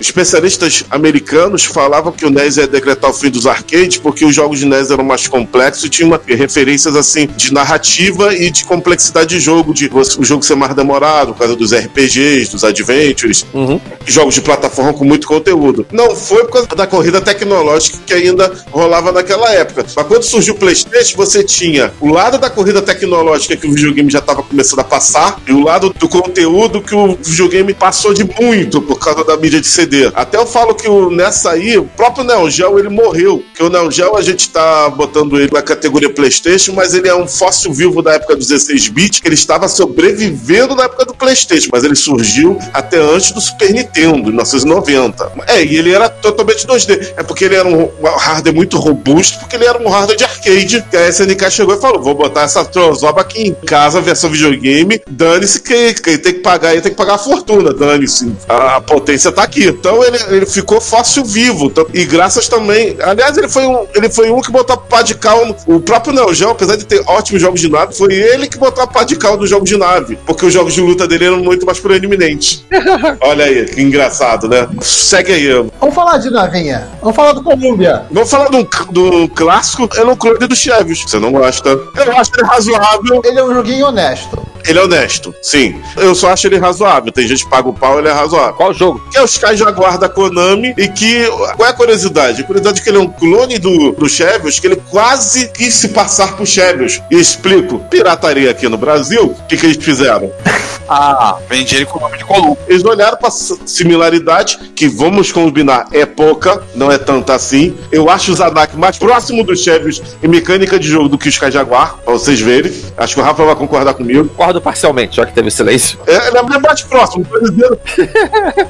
americanos 0.89 1.63
falavam 1.65 2.11
que 2.11 2.25
o 2.25 2.29
NES 2.29 2.57
ia 2.57 2.67
decretar 2.67 3.09
o 3.09 3.13
fim 3.13 3.29
dos 3.29 3.45
arcades 3.45 3.97
porque 3.97 4.25
os 4.25 4.33
jogos 4.35 4.59
de 4.59 4.65
NES 4.65 4.91
eram 4.91 5.03
mais 5.03 5.27
complexos 5.27 5.83
e 5.85 5.89
tinha 5.89 6.07
uma- 6.07 6.19
referências 6.27 6.95
assim 6.95 7.27
de 7.35 7.53
narrativa 7.53 8.33
e 8.33 8.49
de 8.49 8.65
complexidade 8.65 9.29
de 9.29 9.39
jogo, 9.39 9.73
de 9.73 9.89
o 10.17 10.23
jogo 10.23 10.43
ser 10.43 10.55
mais 10.55 10.73
demorado, 10.75 11.33
por 11.33 11.39
causa 11.39 11.55
dos 11.55 11.73
RPGs, 11.73 12.51
dos 12.51 12.63
adventures, 12.63 13.45
Uhum. 13.53 13.79
jogos 14.05 14.33
de 14.35 14.41
plataforma 14.41 14.93
com 14.93 15.03
muito 15.05 15.27
conteúdo. 15.27 15.85
Não 15.91 16.15
foi 16.15 16.43
por 16.45 16.51
causa 16.53 16.67
da 16.69 16.87
corrida 16.87 17.21
tecnológica 17.21 17.97
que 18.05 18.13
ainda 18.13 18.51
rolava 18.71 19.11
naquela 19.11 19.51
época. 19.53 19.85
Mas 19.95 20.07
quando 20.07 20.23
surgiu 20.23 20.53
o 20.53 20.57
PlayStation, 20.57 21.15
você 21.17 21.43
tinha 21.43 21.91
o 21.99 22.09
lado 22.09 22.37
da 22.37 22.49
corrida 22.49 22.81
tecnológica 22.81 23.55
que 23.55 23.67
o 23.67 23.71
videogame 23.73 24.09
já 24.09 24.19
estava 24.19 24.41
começando 24.43 24.79
a 24.79 24.83
passar 24.83 25.39
e 25.47 25.51
o 25.51 25.61
lado 25.63 25.93
do 25.99 26.07
conteúdo 26.09 26.81
que 26.81 26.95
o 26.95 27.17
videogame 27.21 27.73
passou 27.73 28.13
de 28.13 28.23
muito 28.39 28.81
por 28.81 28.97
causa 28.99 29.23
da 29.23 29.37
mídia 29.37 29.59
de 29.61 29.67
CD. 29.67 30.09
Até 30.15 30.37
eu 30.37 30.45
falo 30.48 30.74
que 30.74 30.88
o, 30.88 31.10
nessa 31.12 31.51
aí, 31.51 31.77
o 31.77 31.86
próprio 31.86 32.24
Neo 32.24 32.50
Geo 32.50 32.80
ele 32.80 32.89
morreu. 32.89 33.44
Que 33.56 33.63
o 33.63 33.70
Neo 33.70 33.92
Geo 33.92 34.16
a 34.16 34.22
gente 34.22 34.50
tá 34.50 34.89
botando 34.89 35.39
ele 35.39 35.50
na 35.51 35.62
categoria 35.62 36.10
PlayStation, 36.10 36.74
mas 36.74 36.94
ele 36.94 37.08
é 37.08 37.16
um 37.16 37.27
fóssil 37.27 37.72
vivo 37.72 38.01
da 38.01 38.13
época 38.13 38.36
dos 38.36 38.48
16 38.48 38.88
bits, 38.89 39.20
que 39.20 39.27
ele 39.27 39.36
estava 39.36 39.68
sobrevivendo 39.68 40.75
na 40.75 40.86
época 40.86 41.06
do 41.06 41.13
PlayStation, 41.13 41.70
mas 41.72 41.84
ele 41.84 41.96
surgiu 41.96 42.58
até 42.74 43.00
antes 43.00 43.32
do 43.32 43.42
Super 43.42 43.72
Nintendo, 43.72 44.18
em 44.18 44.24
1990. 44.24 45.32
É, 45.48 45.63
e 45.63 45.77
ele 45.77 45.92
era 45.94 46.10
totalmente 46.10 46.66
2D. 46.66 47.13
É 47.18 47.24
porque 47.24 47.46
ele 47.46 47.56
era 47.56 47.68
um 47.68 47.89
hardware 48.18 48.56
muito 48.56 48.77
robusto, 48.77 49.39
porque 49.39 49.56
ele 49.56 49.66
era 49.66 49.82
um 49.82 49.89
hardware 49.89 50.18
de 50.18 50.24
arcade. 50.24 50.86
Que 50.89 50.98
a 50.98 51.10
SNK 51.10 51.51
chegou 51.51 51.75
e 51.75 51.82
falou: 51.82 52.01
vou 52.01 52.16
botar 52.16 52.44
essa 52.44 52.63
trozoba 52.63 53.22
aqui 53.22 53.48
em 53.48 53.54
casa, 53.54 54.01
versão 54.01 54.30
videogame, 54.30 55.01
dane-se 55.10 55.62
que 55.62 55.94
quem 55.96 56.18
tem 56.18 56.34
que 56.34 56.39
pagar 56.39 56.70
aí 56.70 56.82
tem 56.82 56.92
que 56.92 56.98
pagar 56.98 57.16
a 57.16 57.18
fortuna, 57.18 57.74
dane-se. 57.74 58.32
A 58.48 58.82
potência 58.82 59.32
tá 59.32 59.44
aqui. 59.44 59.66
Então 59.66 60.04
ele, 60.04 60.18
ele 60.38 60.46
ficou 60.46 60.79
fóssil 60.79 61.24
vivo. 61.25 61.65
Então, 61.65 61.86
e 61.94 62.06
graças 62.06 62.48
também. 62.48 62.96
Aliás, 63.01 63.38
ele 63.38 63.48
foi 63.50 63.65
um, 63.65 63.86
ele 63.96 64.10
foi 64.10 64.29
um 64.32 64.41
que 64.41 64.51
botou 64.51 64.74
a 64.75 64.77
pá 64.77 65.01
de 65.01 65.15
cal. 65.15 65.46
no- 65.46 65.56
O 65.67 65.79
próprio 65.79 66.13
Neo 66.13 66.34
Geo, 66.34 66.50
apesar 66.51 66.75
de 66.75 66.86
ter 66.86 67.03
ótimos 67.08 67.41
jogos 67.41 67.60
de 67.62 67.70
nave, 67.70 67.94
foi 67.96 68.13
ele 68.13 68.48
que 68.48 68.58
botou 68.58 68.84
a 68.84 68.88
pá 68.88 69.03
de 69.03 69.15
cal 69.15 69.38
dos 69.38 69.50
jogos 69.50 69.70
de 69.70 69.77
nave. 69.77 70.17
Porque 70.25 70.46
os 70.46 70.53
jogos 70.53 70.74
de 70.74 70.82
luta 70.82 71.08
dele 71.08 71.25
eram 71.25 71.38
muito 71.39 71.65
mais 71.65 71.79
proeminentes. 71.79 72.63
Olha 73.22 73.46
aí, 73.46 73.65
que 73.65 73.82
engraçado, 73.82 74.48
né? 74.48 74.67
Segue 74.82 75.34
aí. 75.34 75.48
Vamos 75.79 75.96
falar 75.96 76.18
de 76.18 76.29
navinha. 76.29 76.88
Vamos 77.01 77.16
falar 77.16 77.33
do 77.33 77.44
Columbia. 77.44 78.03
Vamos 78.11 78.29
falar 78.29 78.50
do, 78.50 78.64
do 78.92 79.27
clássico, 79.29 79.90
no 80.05 80.16
clone 80.16 80.40
do 80.48 80.55
Chevios. 80.55 81.03
Você 81.07 81.20
não 81.20 81.31
gosta? 81.31 81.70
Eu 81.70 82.18
acho 82.18 82.31
ele 82.38 82.48
razoável. 82.48 83.22
Ele 83.24 83.40
é 83.40 83.44
um 83.44 83.53
joguinho 83.53 83.88
honesto. 83.88 84.38
Ele 84.68 84.80
é 84.80 84.84
honesto, 84.84 85.34
sim. 85.42 85.82
Eu 85.96 86.14
só 86.14 86.32
acho 86.32 86.48
ele 86.48 86.58
razoável. 86.58 87.12
Tem 87.12 87.27
gente 87.27 87.44
que 87.44 87.50
paga 87.50 87.70
o 87.70 87.74
pau, 87.74 88.00
ele 88.00 88.08
é 88.08 88.12
razoável. 88.12 88.53
Qual 88.53 88.74
jogo? 88.74 89.01
Que 89.12 89.18
é 89.18 89.22
o 89.22 89.25
Sky 89.25 89.56
Jaguar 89.56 89.98
da 89.98 90.10
Konami 90.10 90.74
e 90.77 90.88
que. 90.88 91.25
Qual 91.56 91.68
é 91.68 91.72
a 91.72 91.74
curiosidade? 91.74 92.42
A 92.42 92.46
curiosidade 92.46 92.80
é 92.80 92.84
que 92.84 92.90
ele 92.90 92.98
é 92.98 93.01
um 93.01 93.10
clone 93.10 93.58
do, 93.58 93.92
do 93.94 94.10
Chevios, 94.10 94.60
que 94.60 94.68
ele 94.68 94.75
quase 94.90 95.48
quis 95.50 95.74
se 95.74 95.90
passar 95.90 96.36
por 96.36 96.46
Chevios. 96.46 97.01
E 97.10 97.16
explico: 97.20 97.80
pirataria 97.90 98.51
aqui 98.51 98.68
no 98.68 98.77
Brasil, 98.77 99.36
o 99.40 99.48
que, 99.48 99.58
que 99.58 99.66
eles 99.66 99.84
fizeram? 99.84 100.32
Ah, 100.90 101.38
vende 101.50 101.75
ele 101.75 101.86
com 101.86 102.00
o 102.00 102.01
nome 102.01 102.18
de 102.18 102.24
Columbo. 102.24 102.58
Eles 102.68 102.84
olharam 102.86 103.18
pra 103.18 103.30
similaridade, 103.30 104.58
que 104.74 104.88
vamos 104.88 105.32
combinar, 105.32 105.88
é 105.92 106.06
pouca, 106.06 106.64
não 106.75 106.90
é 106.90 106.98
tanta 106.98 107.36
assim. 107.36 107.77
Eu 107.92 108.10
acho 108.10 108.32
o 108.32 108.36
Zadak 108.36 108.75
mais 108.77 108.98
próximo 108.98 109.44
do 109.44 109.56
Chevios 109.56 110.01
em 110.24 110.27
mecânica 110.27 110.80
de 110.80 110.88
jogo 110.88 111.10
do 111.10 111.18
que 111.18 111.27
o 111.27 111.30
Sky 111.30 111.51
Jaguar, 111.51 111.98
pra 111.98 112.14
vocês 112.14 112.40
verem. 112.40 112.72
Acho 112.96 113.16
que 113.16 113.20
o 113.20 113.24
Rafa 113.24 113.44
vai 113.44 113.56
concordar 113.56 113.94
comigo. 113.96 114.30
Concordo 114.30 114.56
parcialmente, 114.61 115.17
já 115.17 115.25
que 115.25 115.33
teve 115.33 115.50
silêncio. 115.51 116.00
É, 116.07 116.27
ele 116.27 116.37
é 116.37 116.59
mais 116.59 116.81
próximo, 116.83 117.25
tô 117.25 117.39
dizendo. 117.39 117.79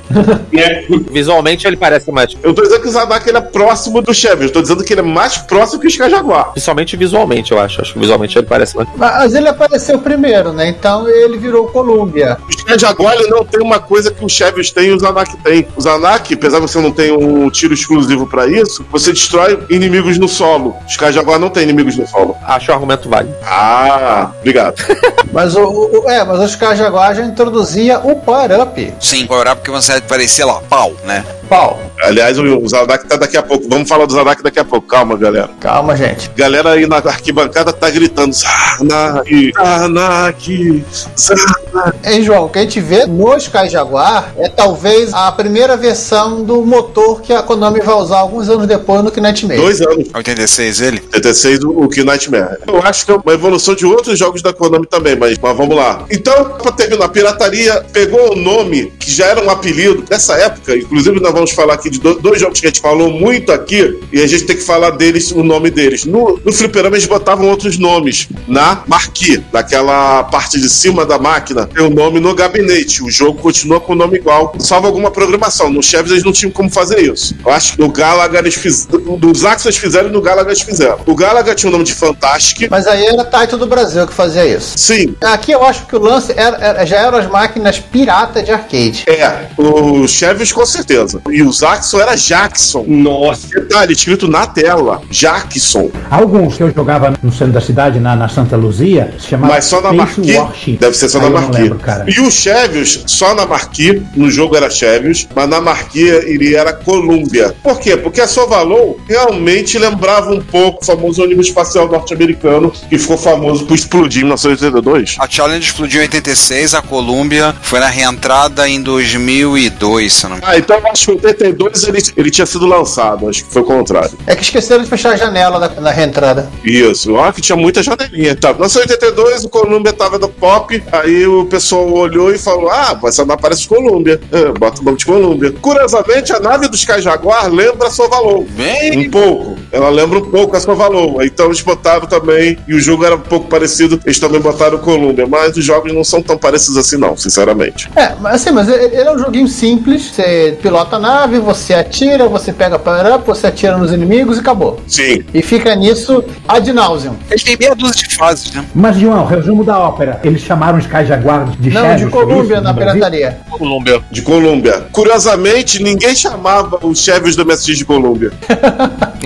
Visualmente 1.12 1.68
ele 1.68 1.78
parece 1.78 2.12
mais. 2.12 2.36
Eu 2.42 2.54
tô 2.54 2.62
dizendo 2.62 2.82
que 2.82 2.88
o 2.88 2.92
Zadak 2.92 3.28
ele 3.28 3.38
é 3.38 3.42
próximo 3.42 4.02
do 4.02 4.14
Chevios, 4.14 4.52
tô 4.52 4.62
dizendo 4.62 4.84
que 4.84 4.94
ele 4.94 5.02
é 5.02 5.04
mais 5.04 5.38
próximo 5.38 5.82
que 5.82 5.88
o 5.88 5.90
Jaguar. 5.90 6.52
Principalmente 6.52 6.96
visualmente, 6.96 7.52
eu 7.52 7.60
acho. 7.60 7.82
Acho 7.82 7.94
que 7.94 8.00
visualmente 8.00 8.38
ele 8.38 8.48
parece 8.48 8.76
mais. 8.76 8.88
Mas 8.96 9.36
ele 9.36 9.48
apareceu 9.48 10.00
primeiro, 10.00 10.52
né? 10.52 10.70
Então 10.70 11.08
ele 11.08 11.38
virou 11.38 11.66
o 11.66 11.72
Columbia. 11.72 12.38
O 12.74 12.80
Jaguar 12.80 13.16
ele 13.16 13.28
não 13.28 13.46
tem 13.46 13.62
uma 13.62 13.80
coisa 13.80 14.12
que 14.12 14.24
o 14.24 14.30
Chevios 14.30 14.72
tem 14.72 14.88
e 14.88 14.94
o 14.94 15.00
Zanak 15.00 15.38
tem. 15.38 15.68
O 15.76 15.82
Zanak, 15.82 16.34
apesar 16.34 16.60
de 16.60 16.68
você 16.68 16.80
não 16.80 16.92
ter 16.92 17.12
um 17.12 17.50
tiro 17.50 17.74
exclusivo 17.74 18.28
pra 18.28 18.48
isso, 18.48 18.86
você 18.92 19.12
destrói 19.12 19.60
inimigos 19.70 20.18
no 20.18 20.28
solo. 20.28 20.76
O 20.86 21.12
Jaguar 21.12 21.40
não 21.40 21.50
tem 21.50 21.64
inimigos 21.64 21.98
no 21.98 22.08
solo. 22.08 22.36
Acho 22.44 22.72
o 22.72 22.74
argumento 22.74 23.10
válido. 23.10 23.34
Ah, 23.44 24.32
obrigado. 24.40 24.76
Mas 25.32 25.56
o, 25.56 25.77
o- 25.78 26.06
o- 26.06 26.10
é, 26.10 26.24
mas 26.24 26.40
o 26.40 26.46
Sky 26.46 26.76
Jaguar 26.76 27.16
já 27.16 27.24
introduzia 27.24 28.00
o 28.00 28.16
Power 28.16 28.62
Up. 28.62 28.94
Sim, 29.00 29.26
power 29.28 29.48
up 29.48 29.56
porque 29.58 29.72
você 29.72 29.94
aparecia 29.94 30.46
lá, 30.46 30.62
pau, 30.70 30.94
né? 31.06 31.24
Pau. 31.50 31.80
Aliás, 32.04 32.38
o, 32.38 32.44
o 32.44 32.68
Zadak 32.68 33.08
tá 33.08 33.16
daqui 33.16 33.38
a 33.38 33.42
pouco. 33.44 33.68
Vamos 33.70 33.88
falar 33.88 34.06
do 34.06 34.14
Zadak 34.14 34.44
daqui 34.44 34.60
a 34.60 34.66
pouco. 34.66 34.86
Calma, 34.88 35.16
galera. 35.18 35.50
Calma, 35.62 35.96
gente. 35.96 36.30
Galera 36.36 36.72
aí 36.72 36.86
na 36.86 36.98
arquibancada 36.98 37.72
tá 37.72 37.90
gritando 37.90 38.34
Zanak, 38.34 39.54
Zanak, 39.56 40.84
Zanak. 41.16 42.04
Hein, 42.06 42.24
João, 42.24 42.46
o 42.46 42.50
que 42.50 42.60
a 42.60 42.62
gente 42.64 42.80
vê 42.82 43.06
no 43.06 43.36
Sky 43.38 43.70
Jaguar 43.70 44.34
é 44.38 44.50
talvez 44.50 45.14
a 45.14 45.32
primeira 45.32 45.78
versão 45.78 46.44
do 46.44 46.66
motor 46.66 47.22
que 47.22 47.34
a 47.34 47.42
Konami 47.42 47.80
vai 47.82 47.96
usar 47.96 48.20
alguns 48.20 48.50
anos 48.50 48.68
depois 48.68 49.04
no 49.04 49.12
Kinect 49.12 49.46
Maze. 49.46 49.60
Dois 49.62 49.82
anos. 49.82 50.08
86 50.14 50.82
ele? 50.82 51.02
86 51.14 51.64
o, 51.64 51.70
o 51.84 51.90
que 51.90 52.04
Nightmare. 52.04 52.58
Eu 52.68 52.82
acho 52.84 53.06
que 53.06 53.12
é 53.12 53.16
uma 53.16 53.34
evolução 53.34 53.74
de 53.76 53.86
outros 53.86 54.20
jogos 54.20 54.42
da 54.42 54.52
Konami 54.54 54.86
também, 54.86 55.16
mas, 55.16 55.38
mas 55.38 55.57
vamos 55.58 55.76
lá. 55.76 56.06
Então, 56.12 56.58
pra 56.62 56.72
terminar, 56.72 57.06
a 57.06 57.10
pirataria 57.10 57.84
pegou 57.92 58.34
o 58.34 58.36
nome 58.36 58.92
que 59.00 59.12
já 59.12 59.26
era 59.28 59.44
um 59.44 59.50
apelido 59.50 60.02
dessa 60.04 60.36
época, 60.36 60.76
inclusive 60.76 61.20
nós 61.20 61.34
vamos 61.34 61.52
falar 61.52 61.74
aqui 61.74 61.90
de 61.90 62.00
do- 62.00 62.20
dois 62.20 62.40
jogos 62.40 62.60
que 62.60 62.68
a 62.68 62.70
gente 62.70 62.80
falou 62.82 63.10
muito 63.10 63.52
aqui, 63.52 64.00
e 64.12 64.22
a 64.22 64.28
gente 64.28 64.46
tem 64.46 64.56
que 64.56 64.64
falar 64.64 64.92
deles, 64.92 65.32
o 65.32 65.44
nome 65.44 65.70
deles. 65.70 66.06
No, 66.06 66.40
no 66.44 66.54
fliperama 66.54 66.96
eles 66.96 67.08
botavam 67.08 67.48
outros 67.50 67.78
nomes. 67.78 68.28
Na 68.48 68.84
marquee, 68.88 69.44
naquela 69.52 70.24
parte 70.26 70.60
de 70.60 70.70
cima 70.70 71.06
da 71.06 71.18
máquina, 71.18 71.66
tem 71.66 71.84
o 71.84 71.90
nome 71.90 72.20
no 72.20 72.34
gabinete. 72.36 73.04
O 73.04 73.10
jogo 73.10 73.40
continua 73.42 73.80
com 73.80 73.94
o 73.94 73.96
nome 73.96 74.18
igual, 74.18 74.54
salvo 74.60 74.88
alguma 74.88 75.12
programação. 75.12 75.70
No 75.72 75.82
Chevy 75.84 76.12
eles 76.12 76.24
não 76.24 76.32
tinham 76.32 76.52
como 76.52 76.70
fazer 76.70 77.00
isso. 77.02 77.36
Eu 77.46 77.52
acho 77.52 77.74
que 77.74 77.80
no 77.80 77.90
Galaga 77.90 78.40
eles 78.40 78.56
fizeram. 78.56 79.18
Dos 79.18 79.44
Axis 79.46 79.78
fizeram 79.78 80.10
e 80.10 80.12
no 80.12 80.22
Galaga 80.22 80.50
eles 80.50 80.62
fizeram. 80.62 81.00
O 81.06 81.16
Galaga 81.16 81.56
tinha 81.56 81.70
o 81.70 81.72
nome 81.72 81.84
de 81.84 81.94
Fantastic. 81.94 82.68
Mas 82.70 82.86
aí 82.88 83.06
era 83.06 83.24
Taito 83.26 83.58
do 83.58 83.66
Brasil 83.66 84.06
que 84.08 84.14
fazia 84.14 84.46
isso. 84.46 84.78
Sim, 84.78 85.16
Aqui 85.22 85.47
aqui 85.48 85.52
eu 85.54 85.64
acho 85.64 85.86
que 85.86 85.96
o 85.96 86.00
lance 86.00 86.34
era- 86.36 86.58
era- 86.58 86.86
já 86.86 86.98
eram 86.98 87.18
as 87.18 87.28
máquinas 87.30 87.80
pirata 87.80 88.44
de 88.44 88.52
arcade. 88.52 89.06
É, 89.08 89.48
o 89.58 90.06
Chevyos 90.08 90.52
com 90.52 90.66
certeza. 90.66 91.22
E 91.30 91.42
o 91.42 91.52
Zaxxon 91.52 92.02
era 92.02 92.16
Jackson. 92.16 92.84
Nossa. 92.88 93.48
Detalhe, 93.48 93.94
escrito 93.94 94.28
na 94.28 94.46
tela. 94.46 95.02
Jackson. 95.10 95.90
Alguns 96.12 96.58
que 96.58 96.64
eu 96.64 96.72
jogava 96.74 97.14
no 97.24 97.32
centro 97.32 97.54
da 97.54 97.62
cidade, 97.62 98.00
na, 98.00 98.16
na 98.16 98.28
Santa 98.28 98.58
Luzia, 98.58 99.14
se 99.20 99.28
chamava 99.30 99.54
Mas 99.54 99.66
só 99.66 99.80
na. 99.82 99.92
Warship. 99.92 100.78
Deve 100.78 100.98
ser 100.98 101.08
só 101.10 101.20
na 101.20 101.26
eu 101.26 101.30
não 101.30 101.42
Marquis. 101.42 101.60
lembro, 101.60 101.80
cara. 101.80 102.06
E 102.08 102.20
o 102.20 102.30
Chevyos, 102.30 103.04
só 103.08 103.34
na 103.34 103.46
Marquis. 103.46 104.02
No 104.16 104.30
jogo 104.30 104.56
era 104.58 104.70
Chevyos, 104.70 105.28
mas 105.34 105.48
na 105.50 105.62
Marquis 105.62 106.10
ele 106.26 106.56
era 106.56 106.74
Columbia. 106.74 107.56
Por 107.64 107.80
quê? 107.80 107.96
Porque 107.96 108.20
a 108.20 108.28
Sovalou 108.28 109.00
realmente 109.08 109.78
lembrava 109.78 110.32
um 110.32 110.42
pouco 110.42 110.82
o 110.82 110.86
famoso 110.86 111.24
ônibus 111.24 111.48
espacial 111.48 111.88
norte-americano 111.88 112.72
que 112.90 112.98
ficou 112.98 113.18
famoso 113.18 113.66
por 113.66 113.76
explodir 113.76 114.22
em 114.22 114.26
1982. 114.26 115.16
A 115.20 115.28
Challenge 115.38 115.64
explodiu 115.64 116.00
em 116.00 116.06
86, 116.06 116.74
a 116.74 116.82
Columbia 116.82 117.54
foi 117.62 117.80
na 117.80 117.90
reentrada 117.90 118.68
em 118.68 118.82
2002, 118.82 120.12
se 120.12 120.28
não 120.28 120.38
me 120.38 120.42
Ah, 120.44 120.58
então 120.58 120.80
eu 120.80 120.88
acho 120.88 121.06
que 121.06 121.12
em 121.12 121.28
82 121.28 121.84
ele, 121.84 122.02
ele 122.18 122.32
tinha 122.32 122.48
sido 122.48 122.66
lançado. 122.66 123.30
Acho 123.30 123.46
que 123.46 123.54
foi 123.54 123.62
o 123.62 123.66
contrário. 123.66 124.18
É 124.26 124.36
que 124.36 124.42
esqueceram 124.42 124.84
de 124.84 124.90
fechar 124.90 125.14
a 125.14 125.16
janela 125.16 125.60
da, 125.60 125.68
da 125.68 125.92
reentrada. 125.92 126.50
Isso, 126.64 127.14
olha 127.14 127.32
que 127.32 127.40
tinha 127.40 127.56
muita 127.56 127.84
janelinha. 127.84 128.36
Tá. 128.36 128.52
1982, 128.52 129.44
o 129.44 129.50
Columbia 129.50 129.94
tava 129.94 130.18
no 130.18 130.28
pop, 130.28 130.84
aí 130.92 131.28
o 131.28 131.46
pessoal 131.46 131.88
olhou 131.94 132.34
e 132.34 132.40
falou: 132.40 132.72
Ah, 132.72 133.00
essa 133.06 133.24
nave 133.24 133.40
parece 133.40 133.68
Columbia. 133.68 134.20
É, 134.32 134.52
bota 134.58 134.82
o 134.82 134.84
nome 134.84 134.98
de 134.98 135.06
Columbia. 135.06 135.52
Curiosamente, 135.62 136.34
a 136.34 136.40
nave 136.40 136.68
dos 136.68 136.80
Sky 136.80 137.00
Jaguar 137.00 137.48
lembra 137.52 137.90
a 137.90 137.92
Sovalou. 137.92 138.44
Bem, 138.58 139.06
Um 139.06 139.12
pouco. 139.12 139.56
Ela 139.72 139.90
lembra 139.92 140.18
um 140.18 140.32
pouco 140.32 140.58
a 140.58 140.60
Sovalou. 140.60 141.22
Então 141.22 141.46
eles 141.46 141.62
botaram 141.62 142.08
também, 142.08 142.58
e 142.68 142.74
o 142.74 142.80
jogo 142.80 143.06
era 143.06 143.14
um 143.14 143.20
pouco 143.20 143.48
parecido, 143.48 144.00
eles 144.04 144.18
também 144.18 144.42
botaram 144.42 144.78
o 144.78 144.80
Columbia. 144.80 145.27
Mas 145.28 145.56
os 145.58 145.64
jogos 145.64 145.94
não 145.94 146.04
são 146.04 146.22
tão 146.22 146.38
parecidos 146.38 146.78
assim, 146.78 146.98
não, 146.98 147.16
sinceramente. 147.16 147.90
É, 147.96 148.14
mas 148.20 148.36
assim, 148.36 148.52
mas 148.52 148.68
ele 148.70 148.96
é 148.96 149.12
um 149.12 149.20
joguinho 149.20 149.48
simples. 149.48 150.12
Você 150.12 150.58
pilota 150.62 150.96
a 150.96 151.00
nave, 151.00 151.40
você 151.40 151.74
atira, 151.74 152.28
você 152.28 152.52
pega 152.54 152.76
up, 152.76 153.26
você 153.26 153.48
atira 153.48 153.78
nos 153.78 153.92
inimigos 153.92 154.38
e 154.38 154.40
acabou. 154.40 154.80
Sim. 154.88 155.24
E 155.34 155.42
fica 155.42 155.76
nisso 155.76 156.24
ad 156.48 156.72
nauseam. 156.74 157.16
Ele 157.30 157.42
tem 157.42 157.58
meia 157.58 157.76
dúzia 157.76 158.08
de 158.08 158.16
fases, 158.16 158.54
né? 158.54 158.66
Mas, 158.74 158.98
João, 158.98 159.26
resumo 159.26 159.64
da 159.64 159.78
ópera. 159.80 160.20
Eles 160.24 160.42
chamaram 160.42 160.78
os 160.78 160.86
Sky 160.86 161.06
Jaguar 161.06 161.52
de 161.60 161.70
Não, 161.70 161.96
de 161.96 162.04
foi 162.04 162.12
Colômbia 162.26 162.62
na 162.62 162.74
pirataria. 162.74 163.38
Colômbia. 163.50 164.02
De 164.12 164.22
Colômbia. 164.22 164.86
Curiosamente, 164.92 165.82
ninguém 165.82 166.16
chamava 166.16 166.80
os 166.86 167.00
Chevyos 167.00 167.36
do 167.36 167.46
MSX 167.46 167.78
de 167.78 167.86
Colômbia. 167.86 168.32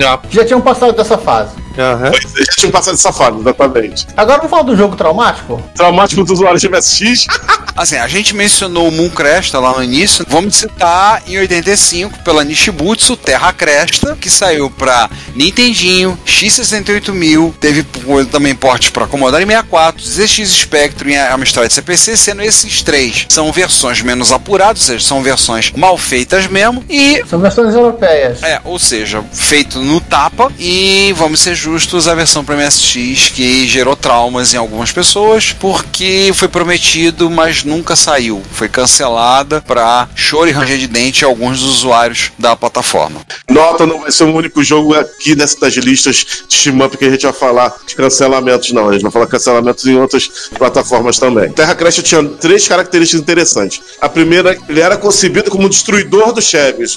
Ah, 0.04 0.18
Já 0.30 0.44
tinham 0.44 0.60
passado 0.60 0.96
dessa 0.96 1.16
fase. 1.16 1.61
Aham. 1.80 2.08
Eles 2.12 2.46
já 2.46 2.52
tinham 2.56 2.70
passado 2.72 2.94
essa 2.94 3.12
fase, 3.12 3.38
exatamente. 3.38 4.06
Agora 4.16 4.38
vamos 4.38 4.50
falar 4.50 4.62
do 4.62 4.76
jogo 4.76 4.96
traumático? 4.96 5.62
Traumático 5.74 6.22
dos 6.22 6.32
usuários 6.32 6.60
de 6.60 6.68
MSX. 6.68 7.26
Assim, 7.74 7.96
a 7.96 8.06
gente 8.06 8.34
mencionou 8.34 8.88
o 8.88 8.92
Moon 8.92 9.08
Cresta 9.10 9.58
lá 9.58 9.72
no 9.72 9.82
início. 9.82 10.24
Vamos 10.28 10.56
citar 10.56 11.22
em 11.26 11.38
85 11.38 12.18
pela 12.22 12.44
Nishibutsu 12.44 13.16
Terra 13.16 13.52
Cresta, 13.52 14.16
que 14.20 14.28
saiu 14.28 14.70
pra 14.70 15.08
Nintendinho, 15.34 16.18
X68000, 16.26 17.54
teve 17.60 17.84
também 18.30 18.54
portes 18.54 18.90
pra 18.90 19.06
Commodore 19.06 19.44
64, 19.46 20.02
ZX 20.02 20.50
Spectrum 20.52 21.08
e 21.10 21.16
Amstrad 21.16 21.70
CPC, 21.70 22.16
sendo 22.16 22.42
esses 22.42 22.82
três 22.82 23.26
são 23.28 23.50
versões 23.52 24.02
menos 24.02 24.32
apuradas, 24.32 24.82
ou 24.82 24.86
seja, 24.86 25.04
são 25.06 25.22
versões 25.22 25.70
mal 25.72 25.96
feitas 25.96 26.46
mesmo, 26.46 26.84
e 26.88 27.22
São 27.26 27.38
versões 27.38 27.74
europeias. 27.74 28.42
é, 28.42 28.60
ou 28.64 28.78
seja, 28.78 29.24
feito 29.32 29.78
no 29.80 30.00
tapa 30.00 30.50
e 30.58 31.12
vamos 31.16 31.40
ser 31.40 31.54
justos, 31.62 32.08
a 32.08 32.14
versão 32.14 32.44
para 32.44 32.56
MSX 32.56 33.30
que 33.30 33.68
gerou 33.68 33.94
traumas 33.94 34.52
em 34.52 34.56
algumas 34.56 34.90
pessoas 34.90 35.52
porque 35.52 36.32
foi 36.34 36.48
prometido, 36.48 37.30
mas 37.30 37.62
nunca 37.62 37.94
saiu. 37.94 38.42
Foi 38.50 38.68
cancelada 38.68 39.60
para 39.60 40.08
choro 40.16 40.48
e 40.48 40.52
ranger 40.52 40.76
de 40.76 40.88
dente 40.88 41.24
alguns 41.24 41.60
dos 41.60 41.78
usuários 41.78 42.32
da 42.36 42.56
plataforma. 42.56 43.20
Nota, 43.48 43.86
não 43.86 44.00
vai 44.00 44.10
ser 44.10 44.24
o 44.24 44.34
único 44.34 44.62
jogo 44.64 44.94
aqui 44.94 45.36
nessas 45.36 45.74
listas 45.74 46.26
de 46.48 46.56
shmup 46.56 46.96
que 46.96 47.04
a 47.04 47.10
gente 47.10 47.22
vai 47.22 47.32
falar 47.32 47.72
de 47.86 47.94
cancelamentos, 47.94 48.72
não. 48.72 48.88
A 48.88 48.92
gente 48.92 49.02
vai 49.02 49.12
falar 49.12 49.28
cancelamentos 49.28 49.86
em 49.86 49.96
outras 49.96 50.28
plataformas 50.58 51.18
também. 51.18 51.52
Terra 51.52 51.76
Crash 51.76 52.02
tinha 52.02 52.24
três 52.24 52.66
características 52.66 53.20
interessantes. 53.20 53.80
A 54.00 54.08
primeira, 54.08 54.58
ele 54.68 54.80
era 54.80 54.96
concebido 54.96 55.48
como 55.48 55.68
destruidor 55.68 56.32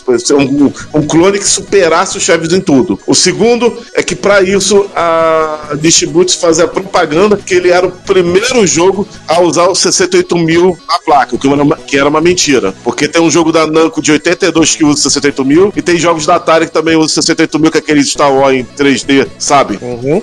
por 0.05 0.19
ser 0.19 0.33
um, 0.33 0.71
um 0.93 1.05
clone 1.05 1.37
que 1.37 1.47
superasse 1.47 2.17
os 2.17 2.23
Chevys 2.23 2.51
em 2.51 2.61
tudo. 2.61 2.99
O 3.05 3.13
segundo 3.13 3.77
é 3.93 4.01
que, 4.01 4.15
para 4.15 4.41
isso, 4.41 4.54
a 4.95 5.75
Distribute 5.79 6.37
fazia 6.37 6.67
propaganda 6.67 7.37
que 7.37 7.53
ele 7.53 7.69
era 7.69 7.87
o 7.87 7.91
primeiro 7.91 8.65
jogo 8.65 9.07
a 9.27 9.41
usar 9.41 9.67
o 9.67 9.75
68000 9.75 10.77
na 10.87 10.99
placa, 10.99 11.35
o 11.35 11.39
que 11.39 11.47
era 11.47 11.63
uma, 11.63 11.75
que 11.75 11.97
era 11.97 12.09
uma 12.09 12.21
mentira. 12.21 12.73
Porque 12.83 13.07
tem 13.07 13.21
um 13.21 13.29
jogo 13.29 13.51
da 13.51 13.67
Namco 13.67 14.01
de 14.01 14.11
82 14.11 14.75
que 14.75 14.85
usa 14.85 15.09
68000 15.09 15.73
e 15.75 15.81
tem 15.81 15.97
jogos 15.97 16.25
da 16.25 16.35
Atari 16.35 16.67
que 16.67 16.71
também 16.73 16.95
usa 16.95 17.21
68000, 17.21 17.71
que 17.71 17.77
é 17.77 17.81
aquele 17.81 18.03
Star 18.03 18.33
Wars 18.33 18.55
em 18.55 18.63
3D, 18.63 19.27
sabe? 19.37 19.79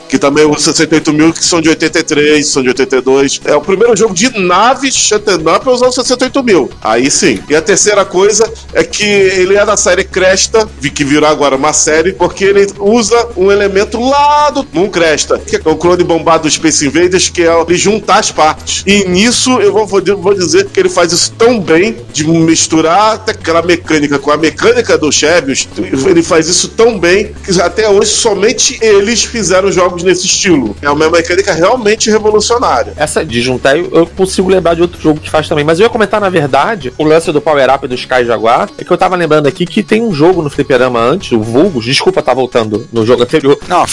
Que 0.09 0.18
também 0.18 0.45
usa 0.45 0.73
68000, 0.73 1.33
que 1.33 1.45
são 1.45 1.61
de 1.61 1.68
83, 1.68 2.47
são 2.47 2.62
de 2.62 2.68
82. 2.68 3.40
É 3.45 3.55
o 3.55 3.61
primeiro 3.61 3.97
jogo 3.97 4.14
de 4.14 4.38
nave 4.38 4.90
shutting 4.90 5.49
up 5.55 5.68
a 5.68 5.71
usar 5.71 5.87
o 5.87 5.92
68000. 5.92 6.71
Aí 6.83 7.11
sim. 7.11 7.42
E 7.49 7.57
a 7.57 7.62
terceira 7.62 8.05
coisa 8.05 8.51
é 8.73 8.85
que 8.85 9.05
ele 9.05 9.57
é 9.57 9.64
da 9.64 9.77
série 9.77 10.05
Cresta, 10.05 10.68
que 10.95 11.05
virou 11.05 11.29
agora 11.29 11.57
uma 11.57 11.73
série, 11.73 12.12
porque 12.12 12.45
ele 12.45 12.66
usa 12.79 13.29
um 13.37 13.51
elemento 13.51 13.99
lá 14.01 14.21
do 14.52 14.66
Moon 14.72 14.88
Cresta, 14.88 15.38
que 15.38 15.56
é 15.56 15.61
o 15.64 15.76
clone 15.76 16.04
bombado 16.04 16.44
do 16.44 16.50
Space 16.50 16.87
Invaders, 16.87 17.28
que 17.28 17.42
é 17.42 17.61
ele 17.61 17.76
juntar 17.76 18.18
as 18.18 18.30
partes. 18.30 18.82
E 18.87 19.04
nisso 19.08 19.50
eu 19.61 19.72
vou, 19.72 19.87
vou- 19.87 20.32
dizer 20.35 20.66
que 20.66 20.80
ele 20.80 20.88
faz 20.88 21.12
isso 21.12 21.32
tão 21.37 21.61
bem, 21.61 21.96
de 22.12 22.26
misturar 22.26 23.14
até 23.14 23.32
aquela 23.32 23.62
mecânica 23.62 24.18
com 24.18 24.30
a 24.30 24.37
mecânica 24.37 24.96
do 24.98 25.11
Chevios, 25.12 25.68
ele 26.06 26.22
faz 26.22 26.48
isso 26.48 26.68
tão 26.68 26.98
bem 26.98 27.32
que 27.44 27.61
até 27.61 27.88
hoje 27.88 28.11
somente 28.11 28.78
eles 28.82 29.22
fizeram 29.24 29.70
jogos 29.70 30.02
nesse 30.02 30.26
estilo. 30.26 30.74
É 30.82 30.90
uma 30.90 31.08
mecânica 31.11 31.52
realmente 31.52 32.11
revolucionária. 32.11 32.92
Essa 32.96 33.24
de 33.24 33.40
juntar, 33.40 33.76
eu, 33.76 33.90
eu 33.92 34.06
consigo 34.06 34.48
lembrar 34.48 34.74
de 34.74 34.82
outro 34.82 35.00
jogo 35.00 35.20
que 35.20 35.30
faz 35.30 35.48
também. 35.48 35.64
Mas 35.64 35.78
eu 35.78 35.85
ia 35.85 35.90
comentar, 35.90 36.20
na 36.20 36.28
verdade, 36.28 36.92
o 36.98 37.04
lance 37.04 37.30
do 37.32 37.40
Power 37.40 37.72
Up 37.74 37.87
do 37.87 37.94
Sky 37.94 38.24
Jaguar. 38.24 38.68
É 38.78 38.85
que 38.85 38.90
eu 38.90 38.98
tava 38.98 39.16
lembrando 39.16 39.46
aqui 39.46 39.66
que 39.66 39.82
tem 39.82 40.02
um 40.02 40.12
jogo 40.12 40.42
no 40.42 40.50
Fliperama 40.50 40.98
antes, 41.00 41.32
o 41.32 41.40
Vulgos. 41.40 41.85
Desculpa, 41.85 42.22
tá 42.22 42.32
voltando 42.35 42.87
no 42.92 43.04
jogo 43.06 43.22
anterior. 43.22 43.58
Não, 43.68 43.85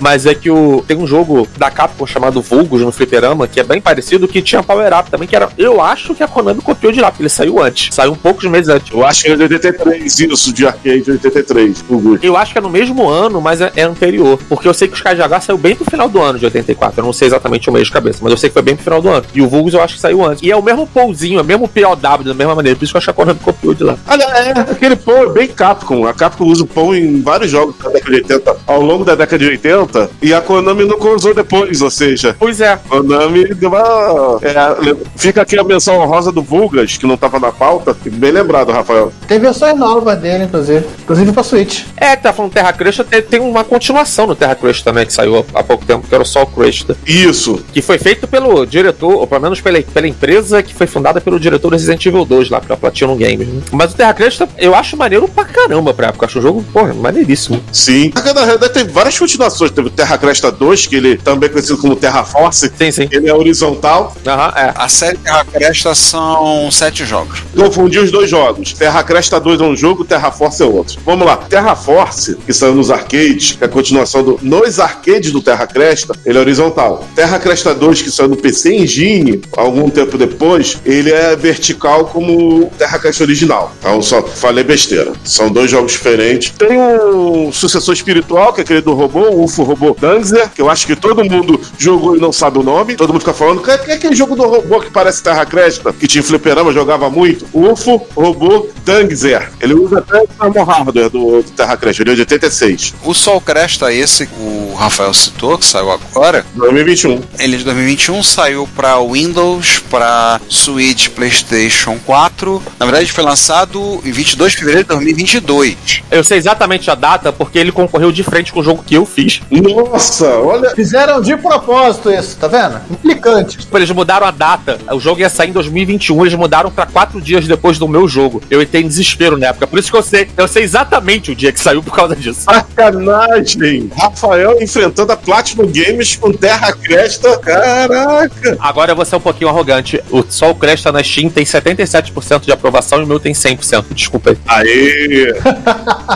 Mas 0.00 0.26
é 0.26 0.34
que 0.34 0.50
o, 0.50 0.84
tem 0.86 0.96
um 0.96 1.06
jogo 1.06 1.48
da 1.56 1.70
Capcom 1.70 2.06
chamado 2.06 2.40
Vulgos 2.40 2.80
no 2.80 2.92
Fliperama, 2.92 3.46
que 3.46 3.60
é 3.60 3.64
bem 3.64 3.80
parecido, 3.80 4.28
que 4.28 4.42
tinha 4.42 4.62
Power 4.62 4.92
Up 4.98 5.10
também, 5.10 5.28
que 5.28 5.36
era. 5.36 5.48
Eu 5.56 5.80
acho 5.80 6.14
que 6.14 6.22
a 6.22 6.28
Konami 6.28 6.60
copiou 6.60 6.92
de 6.92 7.00
lá, 7.00 7.10
porque 7.10 7.22
ele 7.22 7.28
saiu 7.28 7.62
antes. 7.62 7.94
Saiu 7.94 8.12
um 8.12 8.16
poucos 8.16 8.44
meses 8.48 8.68
antes. 8.68 8.92
Eu 8.92 9.04
acho 9.04 9.24
que 9.24 9.30
é 9.30 9.36
de 9.36 9.42
83, 9.42 10.20
isso, 10.20 10.52
de 10.52 10.66
arcade 10.66 11.02
de 11.02 11.10
83. 11.12 11.84
o 11.88 11.98
Gucci. 11.98 12.26
Eu 12.26 12.36
acho 12.36 12.52
que 12.52 12.58
é 12.58 12.60
no 12.60 12.70
mesmo 12.70 13.08
ano, 13.08 13.40
mas 13.40 13.60
é, 13.60 13.72
é 13.76 13.82
anterior. 13.82 14.38
Porque 14.48 14.68
eu 14.68 14.74
sei 14.74 14.88
que 14.88 14.94
o 14.94 14.96
Sky 14.96 15.16
Jaguar 15.16 15.42
saiu 15.42 15.58
bem 15.58 15.74
pro 15.74 15.84
final 15.90 16.08
do 16.08 16.20
ano 16.20 16.38
de 16.38 16.44
84. 16.44 17.00
Eu 17.00 17.04
não 17.04 17.12
sei 17.12 17.28
exatamente 17.28 17.68
o 17.68 17.72
mês 17.72 17.86
de 17.86 17.92
cabeça, 17.92 18.18
mas 18.22 18.30
eu 18.30 18.36
sei 18.36 18.50
que 18.50 18.54
foi 18.54 18.62
bem 18.62 18.74
pro 18.74 18.84
final 18.84 19.00
do 19.00 19.08
ano. 19.08 19.24
E 19.34 19.42
o 19.42 19.48
Vulgus 19.48 19.74
eu 19.74 19.82
acho 19.82 19.94
que 19.94 20.00
saiu 20.00 20.24
antes. 20.24 20.42
E 20.42 20.50
é 20.50 20.56
o 20.56 20.62
mesmo 20.62 20.86
pouzinho, 20.86 21.38
é 21.38 21.42
o 21.42 21.44
mesmo 21.44 21.68
POW 21.68 21.96
da 21.96 22.34
mesma 22.34 22.54
maneira. 22.54 22.76
Por 22.76 22.84
isso 22.84 22.92
que 22.92 22.96
eu 22.96 22.98
acho 22.98 23.06
que 23.06 23.10
a 23.10 23.14
Konami 23.14 23.40
copiou 23.40 23.74
de 23.74 23.84
lá. 23.84 23.96
Olha, 24.06 24.24
é, 24.24 24.50
aquele 24.60 24.96
pão 24.96 25.22
é 25.24 25.28
bem 25.28 25.48
Capcom. 25.48 26.06
A 26.06 26.14
Capcom 26.14 26.44
usa 26.44 26.64
o 26.64 26.66
pão 26.66 26.94
em 26.94 27.20
vários 27.20 27.50
jogos 27.50 27.74
da 27.78 27.90
década 27.90 28.10
de 28.10 28.22
80, 28.22 28.56
ao 28.66 28.80
longo 28.80 29.04
da 29.04 29.14
década 29.14 29.41
de 29.42 29.48
80, 29.50 30.10
e 30.22 30.32
a 30.32 30.40
Konami 30.40 30.84
nunca 30.84 31.08
usou 31.08 31.34
depois, 31.34 31.82
ou 31.82 31.90
seja, 31.90 32.36
Pois 32.38 32.60
é. 32.60 32.76
Konami 32.88 33.54
deu 33.54 33.68
uma. 33.68 34.38
é, 34.42 34.96
fica 35.16 35.42
aqui 35.42 35.58
a 35.58 35.64
menção 35.64 35.98
honrosa 35.98 36.30
do 36.30 36.42
Vulgas, 36.42 36.96
que 36.96 37.06
não 37.06 37.16
tava 37.16 37.38
na 37.38 37.50
pauta. 37.52 37.96
Bem 38.04 38.30
lembrado, 38.30 38.70
Rafael. 38.72 39.12
Tem 39.26 39.38
versões 39.38 39.76
novas 39.76 40.18
dele, 40.18 40.44
inclusive. 40.44 40.86
Inclusive 41.02 41.32
pra 41.32 41.42
Switch. 41.42 41.84
É, 41.96 42.14
tá 42.16 42.32
falando 42.32 42.52
Terra 42.52 42.72
Cresta, 42.72 43.04
tem, 43.04 43.22
tem 43.22 43.40
uma 43.40 43.64
continuação 43.64 44.26
no 44.26 44.34
Terra 44.34 44.54
Cresta 44.54 44.84
também, 44.84 45.06
que 45.06 45.12
saiu 45.12 45.44
há 45.54 45.62
pouco 45.62 45.84
tempo, 45.84 46.06
que 46.06 46.14
era 46.14 46.22
o 46.22 46.26
Sol 46.26 46.46
Cresta. 46.46 46.96
Isso. 47.06 47.64
Que 47.72 47.82
foi 47.82 47.98
feito 47.98 48.26
pelo 48.26 48.64
diretor, 48.64 49.14
ou 49.14 49.26
pelo 49.26 49.40
menos 49.40 49.60
pela, 49.60 49.80
pela 49.82 50.06
empresa 50.06 50.62
que 50.62 50.74
foi 50.74 50.86
fundada 50.86 51.20
pelo 51.20 51.38
diretor 51.40 51.68
do 51.68 51.72
Resident 51.72 52.04
Evil 52.04 52.24
2 52.24 52.50
lá, 52.50 52.60
pela 52.60 52.76
Platinum 52.76 53.16
Games. 53.16 53.48
Né? 53.48 53.62
Mas 53.72 53.92
o 53.92 53.96
Terra 53.96 54.14
Cresta 54.14 54.48
eu 54.58 54.74
acho 54.74 54.96
maneiro 54.96 55.28
pra 55.28 55.44
caramba 55.44 55.92
pra 55.94 56.08
época. 56.08 56.26
Acho 56.26 56.38
um 56.38 56.42
jogo, 56.42 56.64
porra, 56.72 56.92
maneiríssimo. 56.94 57.62
Sim. 57.72 58.12
Na 58.14 58.44
realidade, 58.44 58.72
teve 58.72 58.90
várias 58.90 59.14
continuações. 59.32 59.70
Teve 59.70 59.88
o 59.88 59.90
Terra 59.90 60.18
Cresta 60.18 60.50
2, 60.50 60.86
que 60.86 60.96
ele 60.96 61.16
também 61.16 61.48
é 61.48 61.52
conhecido 61.52 61.78
como 61.78 61.96
Terra 61.96 62.24
Force. 62.24 62.70
Sim, 62.76 62.90
sim. 62.90 63.08
Ele 63.10 63.28
é 63.28 63.34
horizontal. 63.34 64.14
Aham, 64.26 64.52
é. 64.56 64.72
A 64.76 64.88
série 64.88 65.16
Terra 65.18 65.44
Cresta 65.44 65.94
são 65.94 66.70
sete 66.70 67.04
jogos. 67.04 67.42
Confundi 67.56 67.98
os 67.98 68.10
dois 68.10 68.28
jogos. 68.28 68.72
Terra 68.72 69.02
Cresta 69.02 69.40
2 69.40 69.60
é 69.60 69.64
um 69.64 69.76
jogo, 69.76 70.04
Terra 70.04 70.30
Force 70.30 70.62
é 70.62 70.66
outro. 70.66 70.98
Vamos 71.04 71.26
lá. 71.26 71.36
Terra 71.36 71.74
Force, 71.74 72.36
que 72.46 72.52
saiu 72.52 72.74
nos 72.74 72.90
arcades, 72.90 73.52
que 73.52 73.64
é 73.64 73.66
a 73.66 73.70
continuação 73.70 74.22
do. 74.22 74.38
Nos 74.42 74.78
arcades 74.78 75.32
do 75.32 75.40
Terra 75.40 75.66
Cresta, 75.66 76.14
ele 76.24 76.38
é 76.38 76.40
horizontal. 76.40 77.06
Terra 77.14 77.38
Cresta 77.38 77.74
2, 77.74 78.02
que 78.02 78.10
saiu 78.10 78.28
no 78.28 78.36
PC 78.36 78.74
Engine, 78.74 79.40
algum 79.56 79.88
tempo 79.88 80.18
depois, 80.18 80.78
ele 80.84 81.10
é 81.10 81.34
vertical 81.36 82.06
como 82.06 82.70
Terra 82.78 82.98
Cresta 82.98 83.24
original. 83.24 83.72
Então 83.78 84.02
só 84.02 84.22
falei 84.22 84.64
besteira. 84.64 85.12
São 85.24 85.50
dois 85.50 85.70
jogos 85.70 85.92
diferentes. 85.92 86.52
Tem 86.58 86.78
um 86.78 87.52
sucessor 87.52 87.94
espiritual, 87.94 88.52
que 88.52 88.60
é 88.60 88.64
aquele 88.64 88.80
do 88.80 88.94
robô, 88.94 89.21
o 89.30 89.44
UFO 89.44 89.62
Robô 89.62 89.96
Danzer, 89.98 90.50
que 90.50 90.60
eu 90.60 90.70
acho 90.70 90.86
que 90.86 90.96
todo 90.96 91.24
mundo 91.24 91.60
jogou 91.78 92.16
e 92.16 92.20
não 92.20 92.32
sabe 92.32 92.58
o 92.58 92.62
nome. 92.62 92.96
Todo 92.96 93.12
mundo 93.12 93.20
fica 93.20 93.34
falando, 93.34 93.62
que 93.62 93.70
é 93.70 93.78
que 93.78 93.90
é 93.90 93.94
aquele 93.94 94.14
jogo 94.14 94.34
do 94.34 94.42
robô 94.42 94.80
que 94.80 94.90
parece 94.90 95.22
Terra 95.22 95.44
Cresta, 95.44 95.92
que 95.92 96.06
tinha 96.06 96.22
fliperama, 96.22 96.72
jogava 96.72 97.08
muito? 97.10 97.46
UFO 97.52 98.06
Robô 98.14 98.68
Danzer. 98.84 99.50
Ele 99.60 99.74
usa 99.74 99.98
até 99.98 100.18
o 100.18 100.28
normal 100.38 100.64
hardware 100.64 101.10
do, 101.10 101.42
do 101.42 101.50
Terra 101.50 101.76
Cresta, 101.76 102.02
ele 102.02 102.12
é 102.12 102.14
de 102.14 102.20
86. 102.22 102.94
O 103.04 103.14
Sol 103.14 103.40
Cresta, 103.40 103.92
esse 103.92 104.26
que 104.26 104.40
o 104.40 104.74
Rafael 104.74 105.12
citou, 105.14 105.58
que 105.58 105.64
saiu 105.64 105.90
agora, 105.90 106.44
2021. 106.54 107.20
ele 107.38 107.54
é 107.54 107.58
de 107.58 107.64
2021, 107.64 108.22
saiu 108.22 108.68
para 108.74 108.98
Windows, 109.00 109.78
para 109.90 110.40
Switch, 110.48 111.08
PlayStation 111.08 111.98
4. 112.04 112.62
Na 112.78 112.86
verdade, 112.86 113.12
foi 113.12 113.24
lançado 113.24 114.00
em 114.04 114.12
22 114.12 114.52
de 114.52 114.58
fevereiro 114.58 114.84
de 114.84 114.94
2022. 114.94 116.02
Eu 116.10 116.24
sei 116.24 116.38
exatamente 116.38 116.90
a 116.90 116.94
data 116.94 117.32
porque 117.32 117.58
ele 117.58 117.72
concorreu 117.72 118.12
de 118.12 118.22
frente 118.22 118.52
com 118.52 118.60
o 118.60 118.64
jogo 118.64 118.82
que 118.84 118.94
eu 118.94 119.01
fiz. 119.06 119.40
Nossa, 119.50 120.28
olha. 120.38 120.70
Fizeram 120.70 121.20
de 121.20 121.36
propósito 121.36 122.10
isso, 122.10 122.36
tá 122.36 122.48
vendo? 122.48 122.80
Implicante. 122.90 123.58
Tipo, 123.58 123.78
Eles 123.78 123.90
mudaram 123.90 124.26
a 124.26 124.30
data. 124.30 124.78
O 124.92 125.00
jogo 125.00 125.20
ia 125.20 125.28
sair 125.28 125.50
em 125.50 125.52
2021, 125.52 126.20
eles 126.22 126.34
mudaram 126.34 126.70
pra 126.70 126.86
quatro 126.86 127.20
dias 127.20 127.46
depois 127.46 127.78
do 127.78 127.88
meu 127.88 128.08
jogo. 128.08 128.42
Eu 128.50 128.62
entrei 128.62 128.82
em 128.82 128.88
desespero 128.88 129.36
na 129.36 129.48
época. 129.48 129.66
Por 129.66 129.78
isso 129.78 129.90
que 129.90 129.96
eu 129.96 130.02
sei, 130.02 130.28
eu 130.36 130.48
sei 130.48 130.62
exatamente 130.62 131.30
o 131.30 131.34
dia 131.34 131.52
que 131.52 131.60
saiu 131.60 131.82
por 131.82 131.94
causa 131.94 132.14
disso. 132.16 132.42
Sacanagem! 132.42 133.90
Rafael 133.96 134.60
enfrentando 134.62 135.12
a 135.12 135.16
Platinum 135.16 135.70
Games 135.70 136.16
com 136.16 136.32
Terra 136.32 136.72
Cresta. 136.72 137.38
Caraca! 137.38 138.56
Agora 138.60 138.92
eu 138.92 138.96
vou 138.96 139.04
ser 139.04 139.16
um 139.16 139.20
pouquinho 139.20 139.50
arrogante. 139.50 140.02
O 140.10 140.24
Sol 140.28 140.54
Cresta 140.54 140.92
na 140.92 141.02
Steam 141.02 141.28
tem 141.30 141.44
77% 141.44 142.40
de 142.40 142.52
aprovação 142.52 143.00
e 143.00 143.04
o 143.04 143.06
meu 143.06 143.20
tem 143.20 143.32
100%. 143.32 143.84
Desculpa 143.90 144.30
aí. 144.30 144.38
Aê! 144.46 145.34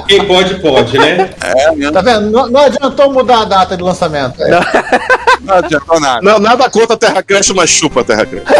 Quem 0.08 0.24
pode, 0.24 0.60
pode, 0.60 0.98
né? 0.98 1.30
Tá 1.92 2.00
vendo? 2.00 2.30
Não, 2.30 2.48
não 2.48 2.60
adiantou 2.76 3.12
mudar 3.12 3.40
a 3.40 3.44
data 3.44 3.76
de 3.76 3.82
lançamento. 3.82 4.42
É. 4.42 4.50
Não 5.40 5.54
adiantou 5.54 6.00
nada. 6.00 6.20
Não, 6.22 6.38
nada 6.38 6.68
contra 6.68 6.94
a 6.94 6.96
Terra 6.96 7.22
Cresta, 7.22 7.54
mas 7.54 7.70
chupa 7.70 8.00
a 8.00 8.04
Terra 8.04 8.26
Cresta. 8.26 8.50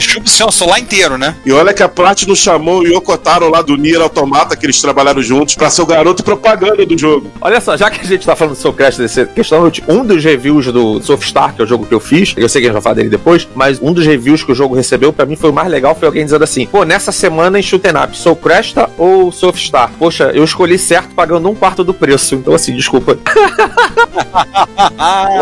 Chupa 0.00 0.26
o 0.26 0.28
seu 0.28 0.50
solar 0.50 0.78
inteiro, 0.78 1.18
né? 1.18 1.34
E 1.44 1.52
olha 1.52 1.74
que 1.74 1.82
a 1.82 1.88
Platinum 1.88 2.34
chamou 2.34 2.80
o 2.80 2.86
Yokotaro 2.86 3.50
lá 3.50 3.60
do 3.60 3.76
Nier 3.76 4.00
Automata, 4.00 4.56
que 4.56 4.64
eles 4.64 4.80
trabalharam 4.80 5.22
juntos, 5.22 5.54
pra 5.54 5.68
ser 5.68 5.82
o 5.82 5.86
garoto 5.86 6.24
propaganda 6.24 6.84
do 6.86 6.96
jogo. 6.96 7.30
Olha 7.40 7.60
só, 7.60 7.76
já 7.76 7.90
que 7.90 8.00
a 8.00 8.04
gente 8.04 8.24
tá 8.24 8.34
falando 8.34 8.54
do 8.54 8.60
Soul 8.60 8.74
Crash 8.74 8.96
dessa 8.96 9.26
questão, 9.26 9.70
um 9.88 10.04
dos 10.04 10.24
reviews 10.24 10.66
do 10.72 11.02
Softstar, 11.02 11.54
que 11.54 11.60
é 11.60 11.64
o 11.64 11.68
jogo 11.68 11.84
que 11.84 11.92
eu 11.94 12.00
fiz, 12.00 12.34
eu 12.36 12.48
sei 12.48 12.62
que 12.62 12.66
a 12.66 12.70
gente 12.70 12.74
vai 12.74 12.82
falar 12.82 12.94
dele 12.94 13.10
depois, 13.10 13.46
mas 13.54 13.78
um 13.82 13.92
dos 13.92 14.06
reviews 14.06 14.42
que 14.42 14.52
o 14.52 14.54
jogo 14.54 14.74
recebeu, 14.74 15.12
pra 15.12 15.26
mim 15.26 15.36
foi 15.36 15.50
o 15.50 15.52
mais 15.52 15.68
legal, 15.68 15.94
foi 15.94 16.06
alguém 16.06 16.24
dizendo 16.24 16.44
assim, 16.44 16.66
pô, 16.66 16.84
nessa 16.84 17.12
semana 17.12 17.58
em 17.58 17.62
Shoot'em 17.62 17.92
Up, 17.92 18.16
Soul 18.16 18.36
Cresta 18.36 18.88
ou 18.96 19.30
Softstar? 19.30 19.90
Poxa, 19.98 20.30
eu 20.34 20.44
escolhi 20.44 20.78
certo 20.78 21.14
pagando 21.14 21.48
um 21.48 21.54
quarto 21.54 21.84
do 21.84 21.92
preço, 21.92 22.34
então 22.34 22.54
assim, 22.54 22.71
desculpa. 22.76 23.12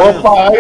Opa! 0.09 0.51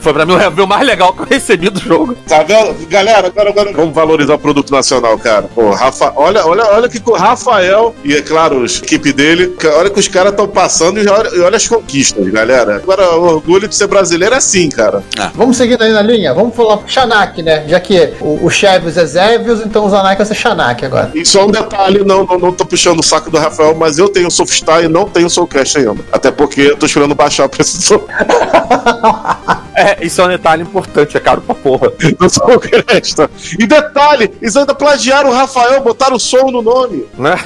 Foi 0.00 0.12
pra 0.12 0.24
mim 0.24 0.32
o 0.32 0.36
review 0.36 0.66
mais 0.66 0.86
legal 0.86 1.12
que 1.12 1.22
eu 1.22 1.26
recebi 1.26 1.68
do 1.70 1.80
jogo. 1.80 2.16
Tá 2.26 2.42
vendo? 2.42 2.74
Galera, 2.88 3.26
agora, 3.28 3.50
agora 3.50 3.72
vamos 3.72 3.94
valorizar 3.94 4.34
o 4.34 4.38
produto 4.38 4.70
nacional, 4.70 5.18
cara. 5.18 5.48
Pô, 5.54 5.70
Rafa, 5.70 6.12
olha, 6.16 6.46
olha, 6.46 6.64
olha 6.66 6.88
que 6.88 7.00
o 7.04 7.14
Rafael 7.14 7.94
e, 8.04 8.14
é 8.14 8.22
claro, 8.22 8.62
a 8.62 8.66
equipe 8.66 9.12
dele, 9.12 9.54
olha 9.76 9.90
que 9.90 9.98
os 9.98 10.08
caras 10.08 10.32
estão 10.32 10.46
passando 10.48 11.00
e 11.00 11.08
olha, 11.08 11.28
e 11.34 11.40
olha 11.40 11.56
as 11.56 11.66
conquistas, 11.66 12.26
galera. 12.28 12.76
Agora, 12.76 13.16
o 13.16 13.24
orgulho 13.24 13.68
de 13.68 13.74
ser 13.74 13.86
brasileiro 13.86 14.34
é 14.34 14.38
assim, 14.38 14.68
cara. 14.68 15.02
Vamos 15.34 15.56
seguindo 15.56 15.82
aí 15.82 15.92
na 15.92 16.02
linha? 16.02 16.32
Vamos 16.34 16.54
falar 16.54 16.80
Xanac, 16.86 17.42
né? 17.42 17.64
Já 17.68 17.80
que 17.80 18.14
o, 18.20 18.46
o 18.46 18.50
Chevios 18.50 18.96
é 18.96 19.04
Zévios, 19.04 19.60
então 19.60 19.84
o 19.84 19.90
Zanak 19.90 20.16
vai 20.16 20.26
ser 20.26 20.34
Xanac 20.34 20.84
agora. 20.84 21.10
E 21.14 21.24
só 21.24 21.46
um 21.46 21.50
detalhe, 21.50 22.04
não, 22.04 22.24
não, 22.24 22.38
não 22.38 22.52
tô 22.52 22.64
puxando 22.64 23.00
o 23.00 23.02
saco 23.02 23.30
do 23.30 23.38
Rafael, 23.38 23.74
mas 23.74 23.98
eu 23.98 24.08
tenho 24.08 24.30
Softstar 24.30 24.84
e 24.84 24.88
não 24.88 25.06
tenho 25.06 25.28
Soulcast 25.28 25.78
ainda. 25.78 25.96
Até 26.12 26.30
porque 26.30 26.60
eu 26.60 26.76
tô 26.76 26.86
esperando 26.86 27.14
baixar 27.14 27.46
o 27.46 27.48
preço 27.48 27.78
do 27.78 28.08
É, 29.78 30.04
isso 30.04 30.20
é 30.20 30.24
um 30.24 30.28
detalhe 30.28 30.62
importante, 30.62 31.16
é 31.16 31.20
caro 31.20 31.40
pra 31.40 31.54
porra. 31.54 31.90
do 32.18 32.28
Soulcast. 32.28 33.16
E 33.58 33.66
detalhe, 33.66 34.30
eles 34.42 34.56
ainda 34.56 34.74
plagiaram 34.74 35.30
o 35.30 35.32
Rafael, 35.32 35.80
botaram 35.82 36.16
o 36.16 36.20
som 36.20 36.50
no 36.50 36.60
nome. 36.62 37.06
Né? 37.16 37.34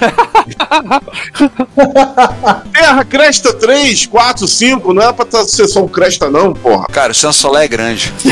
Terra 2.73 3.05
Cresta 3.05 3.53
3, 3.53 4.07
4, 4.07 4.49
5, 4.49 4.95
não 4.95 5.03
é 5.03 5.12
pra 5.12 5.25
tá- 5.25 5.45
ser 5.45 5.68
só 5.68 5.85
um 5.85 5.88
Cresta, 5.88 6.31
não, 6.31 6.53
porra. 6.55 6.87
Cara, 6.87 7.12
o 7.12 7.14
seu 7.14 7.33
solar 7.33 7.64
é 7.64 7.68
grande. 7.68 8.12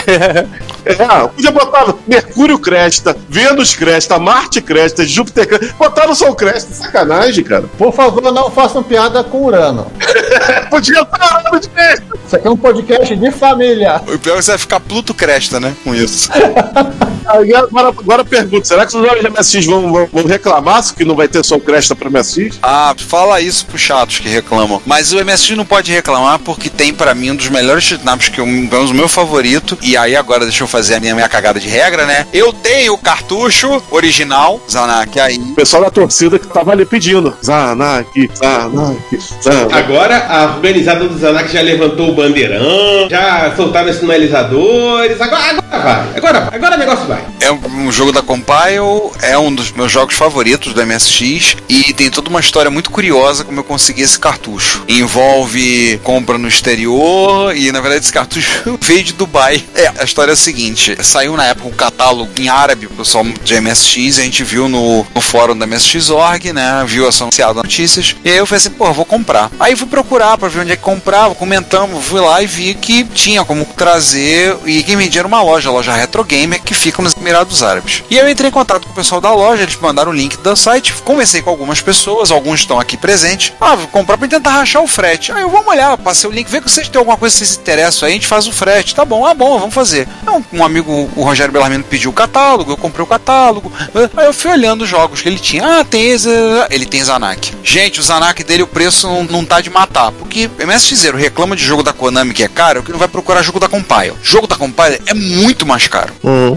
É, 0.85 1.29
podia 1.29 1.51
botar 1.51 1.95
Mercúrio 2.07 2.59
Cresta, 2.59 3.17
Vênus 3.29 3.75
Cresta, 3.75 4.19
Marte 4.19 4.61
Cresta, 4.61 5.05
Júpiter 5.05 5.47
Cresta. 5.47 5.75
Botaram 5.79 6.15
só 6.15 6.31
o 6.31 6.35
Cresta, 6.35 6.73
sacanagem, 6.75 7.45
cara. 7.45 7.65
Por 7.79 7.93
favor, 7.93 8.33
não 8.33 8.51
façam 8.51 8.83
piada 8.83 9.23
com 9.25 9.45
Urano. 9.45 9.91
Podia 10.71 11.03
estar 11.03 11.59
de 11.61 11.69
Cresta. 11.69 12.07
Isso 12.27 12.37
aqui 12.37 12.47
é 12.47 12.51
um 12.51 12.57
podcast 12.57 13.17
de 13.17 13.31
família. 13.31 14.01
O 14.07 14.19
pior 14.19 14.35
é 14.35 14.37
que 14.39 14.43
você 14.45 14.53
vai 14.53 14.59
ficar 14.59 14.81
Pluto 14.81 15.15
Cresta, 15.15 15.59
né? 15.61 15.75
Com 15.85 15.95
isso. 15.95 16.31
Agora, 17.31 17.89
agora 17.89 18.25
pergunto, 18.25 18.67
será 18.67 18.85
que 18.85 18.89
os 18.89 18.95
usuários 18.95 19.25
de 19.25 19.31
MSX 19.31 19.67
vão, 19.67 19.93
vão, 19.93 20.09
vão 20.13 20.25
reclamar 20.25 20.81
que 20.95 21.05
não 21.05 21.15
vai 21.15 21.29
ter 21.29 21.45
só 21.45 21.57
o 21.57 21.61
Cresta 21.61 21.95
pra 21.95 22.11
MSX? 22.11 22.59
Ah, 22.63 22.95
fala 22.97 23.41
isso 23.41 23.67
pros 23.67 23.81
chatos 23.81 24.19
que 24.19 24.29
reclamam. 24.29 24.83
Mas 24.85 25.13
o 25.13 25.25
MSX 25.25 25.57
não 25.57 25.65
pode 25.65 25.93
reclamar 25.93 26.39
porque 26.41 26.69
tem 26.69 26.93
pra 26.93 27.15
mim 27.15 27.31
um 27.31 27.37
dos 27.37 27.49
melhores 27.49 27.85
shitnaps 27.85 28.29
que 28.29 28.41
eu, 28.41 28.47
menos 28.47 28.91
o 28.91 28.95
meu 28.95 29.09
favorito. 29.09 29.79
E 29.83 29.97
aí 29.97 30.17
agora 30.17 30.45
deixa 30.45 30.65
eu 30.65 30.69
fazer 30.71 30.95
a 30.95 31.01
minha, 31.01 31.15
minha 31.15 31.29
cagada 31.29 31.59
de 31.59 31.69
regra, 31.69 32.07
né? 32.07 32.27
Eu 32.33 32.53
tenho 32.53 32.95
o 32.95 32.99
cartucho 32.99 33.83
original, 33.91 34.61
Zanak, 34.71 35.19
aí. 35.19 35.37
O 35.37 35.55
pessoal 35.55 35.83
da 35.83 35.91
torcida 35.91 36.39
que 36.39 36.47
tava 36.47 36.73
ali 36.73 36.85
pedindo. 36.85 37.37
Zanak, 37.45 38.31
Zanak, 38.35 39.19
Zanak. 39.43 39.75
Agora 39.75 40.27
a 40.29 40.45
organizada 40.57 41.07
do 41.07 41.19
Zanak 41.19 41.53
já 41.53 41.61
levantou 41.61 42.11
o 42.11 42.15
bandeirão, 42.15 43.09
já 43.11 43.53
soltaram 43.57 43.91
os 43.91 43.97
sinalizadores. 43.97 45.21
Agora, 45.21 45.59
agora 45.71 45.83
vai, 45.83 46.17
agora 46.17 46.41
vai, 46.41 46.55
agora 46.55 46.77
o 46.77 46.79
negócio 46.79 47.07
vai. 47.07 47.25
É 47.41 47.51
um, 47.51 47.87
um 47.87 47.93
jogo 47.93 48.13
da 48.13 48.23
Compile, 48.23 49.11
é 49.23 49.37
um 49.37 49.53
dos 49.53 49.73
meus 49.73 49.91
jogos 49.91 50.15
favoritos 50.15 50.73
do 50.73 50.87
MSX 50.87 51.57
e 51.69 51.93
tem 51.93 52.11
toda 52.11 52.31
uma 52.31 52.41
história 52.41 52.71
muito 52.71 52.91
curiosa 52.91 53.45
como 53.45 53.59
eu 53.59 53.65
consegui 53.65 54.03
esse 54.03 54.19
cartucho. 54.19 54.85
Envolve 54.89 55.99
compra 56.05 56.39
no 56.39 56.47
exterior 56.47 57.57
e 57.57 57.73
na 57.73 57.81
verdade 57.81 58.05
esse 58.05 58.13
cartucho 58.13 58.79
veio 58.81 59.03
de 59.03 59.13
Dubai. 59.15 59.63
É, 59.75 59.93
a 59.99 60.05
história 60.05 60.33
é 60.33 60.35
a 60.35 60.37
seguinte: 60.37 60.60
saiu 61.03 61.37
na 61.37 61.47
época 61.47 61.69
um 61.69 61.73
catálogo 61.73 62.31
em 62.39 62.49
árabe 62.49 62.87
pro 62.87 62.97
pessoal 62.97 63.25
de 63.43 63.61
MSX, 63.61 64.19
a 64.19 64.23
gente 64.23 64.45
viu 64.45 64.69
no, 64.69 65.07
no 65.15 65.21
fórum 65.21 65.57
da 65.57 65.67
MSX.org, 65.67 66.53
né? 66.53 66.85
Viu 66.87 67.09
essa 67.09 67.25
anunciada 67.25 67.55
notícias. 67.55 68.17
E 68.25 68.31
aí 68.31 68.37
eu 68.37 68.47
falei 68.47 68.59
assim, 68.59 68.71
pô, 68.71 68.93
vou 68.93 69.05
comprar. 69.05 69.51
Aí 69.59 69.77
fui 69.77 69.87
procurar 69.87 70.37
pra 70.39 70.49
ver 70.49 70.61
onde 70.61 70.73
é 70.73 70.77
que 70.77 70.83
comprava, 70.83 71.35
comentamos, 71.35 72.05
fui 72.05 72.21
lá 72.21 72.43
e 72.43 72.47
vi 72.47 72.75
que 72.75 73.05
tinha 73.05 73.45
como 73.45 73.65
trazer 73.65 74.57
e 74.65 74.83
quem 74.83 74.97
vendia 74.97 75.21
era 75.21 75.29
uma 75.29 75.43
loja, 75.43 75.69
a 75.69 75.73
loja 75.73 75.93
Retro 75.93 76.25
Gamer, 76.25 76.63
que 76.63 76.75
fica 76.75 77.03
nos 77.03 77.15
Emirados 77.17 77.63
Árabes. 77.63 78.03
E 78.11 78.17
eu 78.17 78.29
entrei 78.29 78.49
em 78.49 78.53
contato 78.53 78.87
com 78.87 78.93
o 78.93 78.97
pessoal 78.97 79.21
da 79.21 79.33
loja, 79.33 79.63
eles 79.63 79.77
mandaram 79.77 80.11
o 80.11 80.15
link 80.15 80.37
do 80.37 80.57
site, 80.57 80.93
conversei 81.05 81.43
com 81.43 81.51
algumas 81.51 81.81
pessoas, 81.81 82.31
alguns 82.31 82.61
estão 82.61 82.79
aqui 82.79 82.97
presentes. 82.97 83.53
Ah, 83.61 83.75
vou 83.75 83.89
comprar 83.89 84.19
pra 84.19 84.29
tentar 84.29 84.51
rachar 84.51 84.83
o 84.83 84.87
frete. 84.87 85.33
Aí 85.33 85.43
eu 85.43 85.51
vamos 85.51 85.69
olhar, 85.69 85.97
passei 85.99 86.29
o 86.29 86.33
link, 86.33 86.49
vê 86.49 86.61
que 86.61 86.71
vocês 86.71 86.89
têm 86.89 86.99
alguma 86.99 87.17
coisa 87.17 87.33
que 87.33 87.39
vocês 87.39 87.51
se 87.51 87.61
interessam 87.61 88.07
aí, 88.07 88.13
a 88.13 88.17
gente 88.17 88.27
faz 88.27 88.47
o 88.47 88.53
frete. 88.53 88.95
Tá 88.95 89.05
bom, 89.05 89.25
ah 89.27 89.35
bom, 89.35 89.59
vamos 89.59 89.75
fazer. 89.75 90.09
Então, 90.23 90.45
um 90.53 90.65
amigo, 90.65 91.11
o 91.17 91.23
Rogério 91.23 91.53
Bellarmino 91.53 91.85
pediu 91.85 92.11
o 92.11 92.15
catálogo, 92.15 92.73
eu 92.73 92.77
comprei 92.77 93.03
o 93.03 93.07
catálogo. 93.07 93.73
Aí 94.17 94.27
eu 94.27 94.33
fui 94.33 94.51
olhando 94.51 94.83
os 94.83 94.89
jogos 94.89 95.23
que 95.23 95.29
ele 95.29 95.39
tinha. 95.39 95.81
Ah, 95.81 95.85
tem 95.85 96.11
esse, 96.11 96.29
ele 96.71 96.87
tem 96.87 97.03
Zanak. 97.03 97.53
Gente, 97.65 98.01
o 98.01 98.03
Zanak 98.03 98.45
dele, 98.45 98.63
o 98.63 98.67
preço 98.67 99.07
não, 99.07 99.25
não 99.25 99.45
tá 99.45 99.61
de 99.61 99.71
matar. 99.71 100.13
Porque 100.13 100.51
MSX 100.65 101.05
reclama 101.15 101.57
de 101.57 101.65
jogo 101.65 101.83
da 101.83 101.93
Konami 101.93 102.35
que 102.35 102.43
é 102.43 102.49
caro, 102.49 102.83
que 102.83 102.93
não 102.93 102.99
vai 102.99 103.09
procurar 103.09 103.43
jogo 103.43 103.59
da 103.59 103.69
Compile. 103.69 104.13
Jogo 104.23 104.47
da 104.47 104.57
Compile 104.57 105.01
é 105.07 105.15
muito 105.15 105.67
mais 105.67 105.87
caro. 105.87 106.13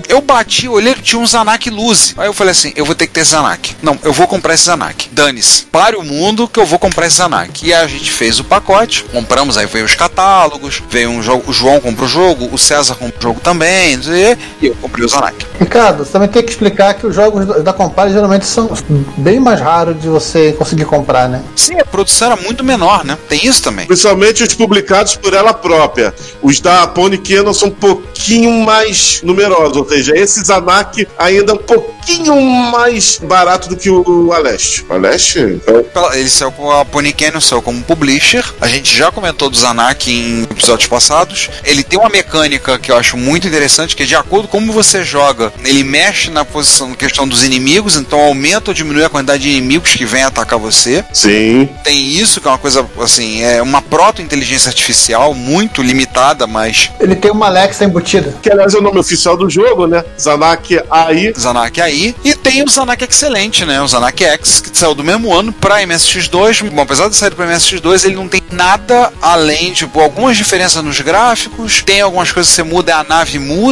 Eu 0.07 0.21
bati, 0.21 0.67
olhei, 0.67 0.93
tinha 0.95 1.13
tinha 1.13 1.21
um 1.21 1.27
Zanak 1.27 1.69
Luzi. 1.69 2.15
Aí 2.17 2.27
eu 2.27 2.33
falei 2.33 2.51
assim: 2.51 2.73
eu 2.75 2.85
vou 2.85 2.95
ter 2.95 3.05
que 3.05 3.13
ter 3.13 3.21
esse 3.21 3.31
Zanak. 3.31 3.75
Não, 3.81 3.97
eu 4.03 4.11
vou 4.11 4.27
comprar 4.27 4.55
esse 4.55 4.65
Zanak. 4.65 5.09
Dane-se. 5.11 5.65
Pare 5.65 5.95
o 5.95 6.03
mundo 6.03 6.47
que 6.47 6.59
eu 6.59 6.65
vou 6.65 6.79
comprar 6.79 7.05
esse 7.05 7.17
Zanak. 7.17 7.65
E 7.65 7.73
aí 7.73 7.83
a 7.83 7.87
gente 7.87 8.11
fez 8.11 8.39
o 8.39 8.43
pacote, 8.43 9.03
compramos, 9.11 9.57
aí 9.57 9.67
veio 9.67 9.85
os 9.85 9.95
catálogos, 9.95 10.81
veio 10.89 11.09
um 11.09 11.21
jogo, 11.21 11.49
o 11.49 11.53
João 11.53 11.79
comprou 11.79 12.07
o 12.07 12.11
jogo, 12.11 12.49
o 12.51 12.57
César 12.57 12.95
comprou 12.95 13.19
o 13.19 13.23
jogo 13.23 13.39
também, 13.41 13.82
não 13.95 14.03
sei, 14.03 14.37
e 14.61 14.67
eu 14.67 14.75
comprei 14.75 15.05
o 15.05 15.09
Zanak. 15.09 15.45
Ricardo, 15.59 16.03
você 16.05 16.11
também 16.11 16.27
tem 16.29 16.43
que 16.43 16.49
explicar 16.51 16.93
que 16.95 17.05
os 17.07 17.15
jogos 17.15 17.63
da 17.63 17.71
Compile 17.73 18.11
geralmente 18.11 18.45
são 18.45 18.69
bem 19.17 19.39
mais 19.39 19.59
raros 19.59 19.99
de 20.01 20.07
você 20.07 20.53
conseguir 20.53 20.85
comprar, 20.85 21.29
né? 21.29 21.41
Sim, 21.55 21.79
a 21.79 21.85
produção 21.85 22.31
era 22.31 22.41
muito 22.41 22.63
menor, 22.63 23.03
né? 23.05 23.17
Tem 23.29 23.45
isso 23.45 23.61
também. 23.61 23.85
Principalmente 23.85 24.43
os 24.43 24.53
publicados 24.53 25.15
por 25.15 25.33
ela 25.33 25.53
própria. 25.53 26.13
Os 26.41 26.59
da 26.59 26.87
Pony 26.87 27.17
Cannon 27.17 27.53
são 27.53 27.67
um 27.69 27.71
pouquinho 27.71 28.51
mais 28.63 29.21
numerosos, 29.23 29.77
ou 29.77 29.87
seja, 29.87 30.15
esse 30.15 30.43
Zanak 30.43 31.07
ainda 31.17 31.51
é 31.51 31.55
um 31.55 31.57
pouquinho 31.57 32.35
mais 32.35 33.19
barato 33.21 33.69
do 33.69 33.75
que 33.77 33.89
o 33.89 34.31
Aleste. 34.33 34.85
O 34.89 34.93
Aleste? 34.93 35.61
é 35.67 35.71
o- 35.71 35.83
Pela- 35.83 36.17
Ele 36.17 36.29
saiu 36.29 36.51
com 36.51 36.71
a 36.71 36.83
Pony 36.85 37.13
Canyon, 37.13 37.39
saiu 37.41 37.61
como 37.61 37.81
publisher. 37.83 38.43
A 38.59 38.67
gente 38.67 38.95
já 38.97 39.11
comentou 39.11 39.49
do 39.49 39.55
Zanak 39.57 40.11
em 40.11 40.43
episódios 40.43 40.87
passados. 40.89 41.49
Ele 41.63 41.83
tem 41.83 41.99
uma 41.99 42.09
mecânica 42.09 42.77
que 42.79 42.91
eu 42.91 42.97
acho 42.97 43.15
muito 43.17 43.47
interessante, 43.47 43.72
que 43.95 44.03
é 44.03 44.05
de 44.05 44.15
acordo 44.15 44.47
com 44.47 44.63
como 44.63 44.71
você 44.71 45.03
joga, 45.03 45.51
ele 45.65 45.83
mexe 45.83 46.31
na 46.31 46.45
posição, 46.45 46.89
na 46.89 46.95
questão 46.95 47.27
dos 47.27 47.43
inimigos, 47.43 47.97
então 47.97 48.17
aumenta 48.21 48.71
ou 48.71 48.73
diminui 48.73 49.03
a 49.03 49.09
quantidade 49.09 49.43
de 49.43 49.49
inimigos 49.49 49.93
que 49.93 50.05
vêm 50.05 50.23
atacar 50.23 50.57
você. 50.57 51.03
Sim. 51.11 51.67
Tem 51.83 52.07
isso, 52.07 52.39
que 52.39 52.47
é 52.47 52.51
uma 52.51 52.57
coisa, 52.57 52.87
assim, 53.01 53.41
é 53.41 53.61
uma 53.61 53.81
proto-inteligência 53.81 54.69
artificial 54.69 55.33
muito 55.33 55.81
limitada, 55.81 56.47
mas 56.47 56.89
Ele 56.97 57.15
tem 57.15 57.29
uma 57.29 57.47
Alexa 57.47 57.83
embutida. 57.83 58.33
Que 58.41 58.49
aliás 58.49 58.73
é 58.73 58.77
o 58.77 58.81
nome 58.81 58.99
oficial 58.99 59.35
do 59.35 59.49
jogo, 59.49 59.85
né? 59.85 60.01
Zanak 60.17 60.79
AI. 60.89 61.33
Zanak 61.37 61.81
aí. 61.81 62.15
E 62.23 62.33
tem 62.35 62.63
o 62.63 62.69
Zanak 62.69 63.03
Excelente, 63.03 63.65
né? 63.65 63.81
O 63.81 63.87
Zanak 63.87 64.23
X, 64.23 64.61
que 64.61 64.77
saiu 64.77 64.95
do 64.95 65.03
mesmo 65.03 65.33
ano 65.33 65.51
pra 65.51 65.81
MSX2. 65.81 66.69
Bom, 66.69 66.81
apesar 66.83 67.09
de 67.09 67.15
sair 67.17 67.31
pra 67.31 67.45
MSX2, 67.45 68.05
ele 68.05 68.15
não 68.15 68.29
tem 68.29 68.41
nada 68.49 69.11
além, 69.21 69.73
tipo, 69.73 69.99
algumas 69.99 70.37
diferenças 70.37 70.81
nos 70.81 71.01
gráficos. 71.01 71.83
Tem 71.83 71.99
algumas 71.99 72.31
coisas 72.31 72.49
que 72.49 72.55
você 72.55 72.63
muda, 72.63 72.95
a 72.95 73.03
nave 73.03 73.39
muda. 73.39 73.62